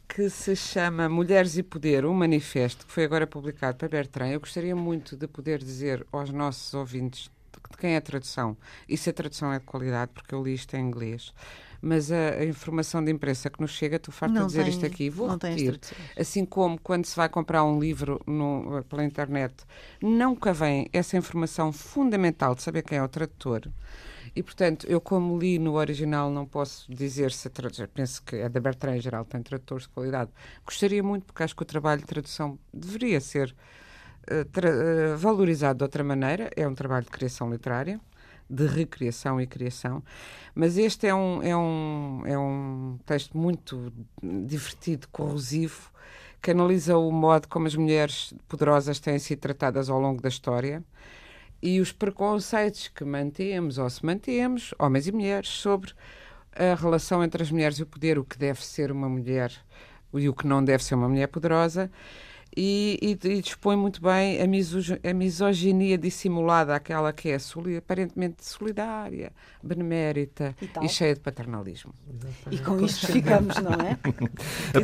Que 0.09 0.29
se 0.29 0.57
chama 0.57 1.09
Mulheres 1.09 1.57
e 1.57 1.63
Poder, 1.63 2.05
um 2.05 2.13
manifesto, 2.13 2.85
que 2.85 2.93
foi 2.93 3.05
agora 3.05 3.29
publicado 3.29 3.77
para 3.79 3.89
Bertrand. 3.89 4.31
Eu 4.33 4.41
gostaria 4.41 4.75
muito 4.75 5.17
de 5.17 5.29
poder 5.29 5.61
dizer 5.63 6.05
aos 6.11 6.31
nossos 6.31 6.75
ouvintes 6.75 7.31
de 7.71 7.77
quem 7.77 7.93
é 7.95 7.97
a 7.97 8.01
tradução 8.01 8.57
e 8.89 8.97
se 8.97 9.11
a 9.11 9.13
tradução 9.13 9.53
é 9.53 9.59
de 9.59 9.65
qualidade, 9.65 10.11
porque 10.13 10.35
eu 10.35 10.43
li 10.43 10.55
isto 10.55 10.75
em 10.77 10.81
inglês. 10.81 11.33
Mas 11.83 12.13
a, 12.13 12.31
a 12.41 12.45
informação 12.45 13.03
de 13.03 13.11
imprensa 13.11 13.49
que 13.49 13.59
nos 13.61 13.71
chega, 13.71 13.99
tu 13.99 14.13
farto 14.13 14.35
de 14.35 14.47
dizer 14.49 14.65
tem- 14.65 14.71
isto 14.73 14.85
aqui, 14.85 15.09
vou 15.09 15.29
repetir. 15.55 15.81
Assim 16.21 16.45
como 16.45 16.79
quando 16.79 17.07
se 17.07 17.17
vai 17.17 17.29
comprar 17.29 17.65
um 17.65 17.81
livro 17.81 18.21
no- 18.27 18.85
pela 18.85 19.03
internet, 19.05 19.55
nunca 20.03 20.53
vem 20.53 20.89
essa 20.93 21.17
informação 21.17 21.73
fundamental 21.73 22.55
de 22.55 22.63
saber 22.63 22.83
quem 22.83 22.99
é 22.99 23.03
o 23.03 23.09
tradutor. 23.09 23.63
E, 24.37 24.43
portanto, 24.43 24.87
eu 24.89 25.01
como 25.01 25.37
li 25.39 25.59
no 25.59 25.73
original 25.75 26.31
não 26.31 26.47
posso 26.47 26.93
dizer 26.95 27.33
se 27.33 27.49
a 27.49 27.51
tradução, 27.51 27.89
penso 27.93 28.23
que 28.23 28.37
é 28.37 28.49
da 28.49 28.61
Bertrand 28.61 28.97
em 28.97 29.01
geral, 29.01 29.25
tem 29.25 29.43
tradutores 29.43 29.85
de 29.85 29.89
qualidade. 29.89 30.31
Gostaria 30.65 31.03
muito, 31.03 31.25
porque 31.25 31.43
acho 31.43 31.57
que 31.57 31.63
o 31.63 31.67
trabalho 31.67 32.01
de 32.03 32.07
tradução 32.07 32.59
deveria 32.73 33.21
ser 33.21 33.57
valorizado 35.19 35.79
de 35.79 35.85
outra 35.85 36.05
maneira. 36.05 36.51
É 36.57 36.67
um 36.67 36.75
trabalho 36.75 37.05
de 37.05 37.11
criação 37.11 37.51
literária, 37.51 38.01
de 38.49 38.67
recriação 38.67 39.41
e 39.41 39.47
criação. 39.47 40.03
Mas 40.55 40.77
este 40.77 41.07
é 41.07 41.15
um, 41.15 41.43
é 41.43 41.57
um, 41.57 42.23
é 42.27 42.39
um 42.39 42.99
texto 43.07 43.37
muito 43.37 43.93
divertido, 44.23 45.09
corrosivo, 45.09 45.91
que 46.43 46.51
analisa 46.51 46.97
o 46.97 47.11
modo 47.13 47.49
como 47.49 47.67
as 47.67 47.75
mulheres 47.77 48.33
poderosas 48.49 48.99
têm 48.99 49.19
sido 49.19 49.41
tratadas 49.41 49.91
ao 49.91 50.01
longo 50.01 50.23
da 50.23 50.29
história 50.29 50.83
e 51.63 51.81
os 51.81 51.93
preconceitos 51.93 52.89
que 52.89 53.05
mantemos 53.05 53.79
ou 53.79 53.89
se 53.91 54.05
mantemos, 54.05 54.75
homens 54.79 55.07
e 55.07 55.13
mulheres, 55.13 55.49
sobre 55.51 55.93
a 56.53 56.75
relação 56.75 57.23
entre 57.23 57.43
as 57.43 57.51
mulheres 57.51 57.79
e 57.79 57.83
o 57.83 57.87
poder, 57.87 58.19
o 58.19 58.25
que 58.25 58.39
deve 58.39 58.65
ser 58.65 58.91
uma 58.91 59.09
mulher 59.09 59.53
e 60.15 60.29
o 60.29 60.35
que 60.35 60.47
não 60.47 60.65
deve 60.65 60.83
ser 60.83 60.95
uma 60.95 61.09
mulher 61.09 61.29
poderosa. 61.29 61.91
E, 62.57 62.99
e- 63.01 63.29
e 63.29 63.41
dispõe 63.43 63.77
muito 63.77 64.03
bem 64.03 64.41
a, 64.43 64.47
miso- 64.47 64.99
a 65.09 65.15
misoginia 65.15 65.97
dissimulada, 65.97 66.75
aquela 66.75 67.13
que 67.13 67.29
é 67.29 67.39
soli- 67.39 67.77
aparentemente 67.77 68.45
solidária, 68.45 69.33
benemérita 69.63 70.57
E 70.83 70.87
e, 70.87 70.89
cheia 70.89 71.15
de 71.15 71.21
paternalismo. 71.21 71.95
E 72.51 72.59
com 72.59 72.81
isto 72.85 73.07
ficamos, 73.07 73.55
não 73.57 73.73
é? 73.73 73.97
A 74.77 74.81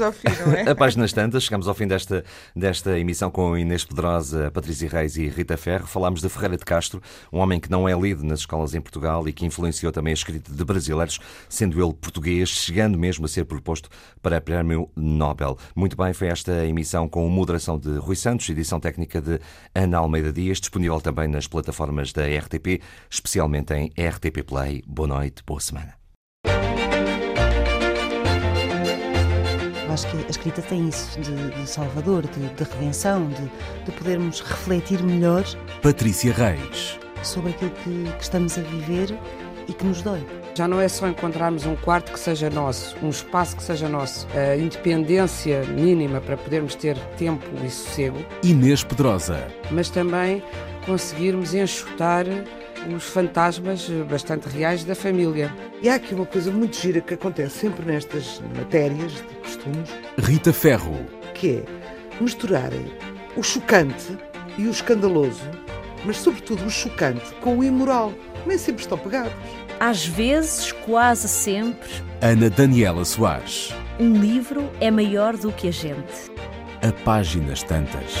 ao 0.00 0.12
fim, 0.12 0.28
não 0.46 0.52
é? 0.54 0.62
a 0.70 0.74
páginas 0.74 1.12
tantas, 1.12 1.42
chegamos 1.44 1.68
ao 1.68 1.74
fim 1.74 1.86
desta, 1.86 2.24
desta 2.56 2.98
emissão 2.98 3.30
com 3.30 3.56
Inês 3.58 3.84
Pedrosa, 3.84 4.50
Patrícia 4.50 4.88
Reis 4.88 5.16
e 5.16 5.28
Rita 5.28 5.56
Ferro. 5.56 5.86
Falámos 5.86 6.20
de 6.22 6.28
Ferreira 6.28 6.56
de 6.56 6.64
Castro, 6.64 7.02
um 7.32 7.38
homem 7.38 7.60
que 7.60 7.70
não 7.70 7.88
é 7.88 7.94
lido 7.98 8.24
nas 8.24 8.40
escolas 8.40 8.74
em 8.74 8.80
Portugal 8.80 9.26
e 9.28 9.32
que 9.32 9.44
influenciou 9.44 9.92
também 9.92 10.12
a 10.12 10.14
escrita 10.14 10.52
de 10.52 10.64
brasileiros, 10.64 11.18
sendo 11.48 11.82
ele 11.82 11.92
português, 11.92 12.48
chegando 12.48 12.98
mesmo 12.98 13.24
a 13.26 13.28
ser 13.28 13.44
proposto 13.44 13.88
para 14.22 14.40
Prémio 14.40 14.88
Nobel. 14.96 15.58
Muito 15.74 15.96
bem, 15.96 16.12
foi 16.12 16.28
esta 16.28 16.64
emissão 16.66 17.08
com 17.12 17.28
moderação 17.28 17.78
de 17.78 17.98
Rui 17.98 18.16
Santos, 18.16 18.48
edição 18.48 18.80
técnica 18.80 19.20
de 19.20 19.38
Ana 19.74 19.98
Almeida 19.98 20.32
Dias, 20.32 20.58
disponível 20.58 20.98
também 20.98 21.28
nas 21.28 21.46
plataformas 21.46 22.10
da 22.10 22.22
RTP, 22.22 22.80
especialmente 23.08 23.74
em 23.74 23.92
RTP 24.02 24.42
Play. 24.42 24.82
Boa 24.86 25.06
noite, 25.06 25.44
boa 25.46 25.60
semana. 25.60 25.94
acho 29.92 30.10
que 30.10 30.16
a 30.16 30.30
escrita 30.30 30.62
tem 30.62 30.88
isso 30.88 31.20
de, 31.20 31.50
de 31.50 31.66
salvador, 31.68 32.26
de, 32.26 32.48
de 32.48 32.64
redenção, 32.64 33.28
de, 33.28 33.44
de, 33.84 33.92
podermos 33.92 34.40
refletir 34.40 35.02
melhor. 35.02 35.44
Patrícia 35.82 36.32
Reis. 36.32 36.98
Sobre 37.22 37.50
aquilo 37.50 37.70
que, 37.72 38.10
que 38.16 38.22
estamos 38.22 38.56
a 38.56 38.62
viver 38.62 39.14
e 39.68 39.72
que 39.72 39.84
nos 39.84 40.02
dói. 40.02 40.24
Já 40.54 40.68
não 40.68 40.80
é 40.80 40.88
só 40.88 41.08
encontrarmos 41.08 41.64
um 41.64 41.74
quarto 41.76 42.12
que 42.12 42.18
seja 42.18 42.50
nosso, 42.50 42.96
um 43.02 43.08
espaço 43.08 43.56
que 43.56 43.62
seja 43.62 43.88
nosso, 43.88 44.26
a 44.36 44.56
independência 44.56 45.62
mínima 45.64 46.20
para 46.20 46.36
podermos 46.36 46.74
ter 46.74 46.98
tempo 47.16 47.46
e 47.64 47.70
sossego. 47.70 48.18
Inês 48.42 48.84
Pedrosa. 48.84 49.46
Mas 49.70 49.88
também 49.88 50.42
conseguirmos 50.84 51.54
enxutar 51.54 52.26
os 52.94 53.04
fantasmas 53.04 53.88
bastante 54.10 54.48
reais 54.48 54.84
da 54.84 54.94
família. 54.94 55.54
E 55.80 55.88
há 55.88 55.94
aqui 55.94 56.14
uma 56.14 56.26
coisa 56.26 56.50
muito 56.50 56.76
gira 56.76 57.00
que 57.00 57.14
acontece 57.14 57.60
sempre 57.60 57.86
nestas 57.86 58.42
matérias 58.56 59.12
de 59.12 59.22
costumes. 59.42 59.90
Rita 60.18 60.52
Ferro. 60.52 61.06
Que 61.34 61.56
é 61.56 61.64
misturarem 62.20 62.92
o 63.36 63.42
chocante 63.42 64.16
e 64.58 64.66
o 64.66 64.70
escandaloso, 64.70 65.48
mas 66.04 66.18
sobretudo 66.18 66.64
o 66.66 66.70
chocante 66.70 67.32
com 67.40 67.58
o 67.58 67.64
imoral. 67.64 68.12
Nem 68.46 68.58
sempre 68.58 68.82
estão 68.82 68.98
pegados. 68.98 69.32
Às 69.78 70.06
vezes, 70.06 70.72
quase 70.72 71.28
sempre. 71.28 71.88
Ana 72.20 72.48
Daniela 72.48 73.04
Soares. 73.04 73.74
Um 73.98 74.14
livro 74.14 74.70
é 74.80 74.90
maior 74.90 75.36
do 75.36 75.52
que 75.52 75.68
a 75.68 75.72
gente. 75.72 76.30
A 76.82 76.92
páginas 77.04 77.62
tantas. 77.62 78.12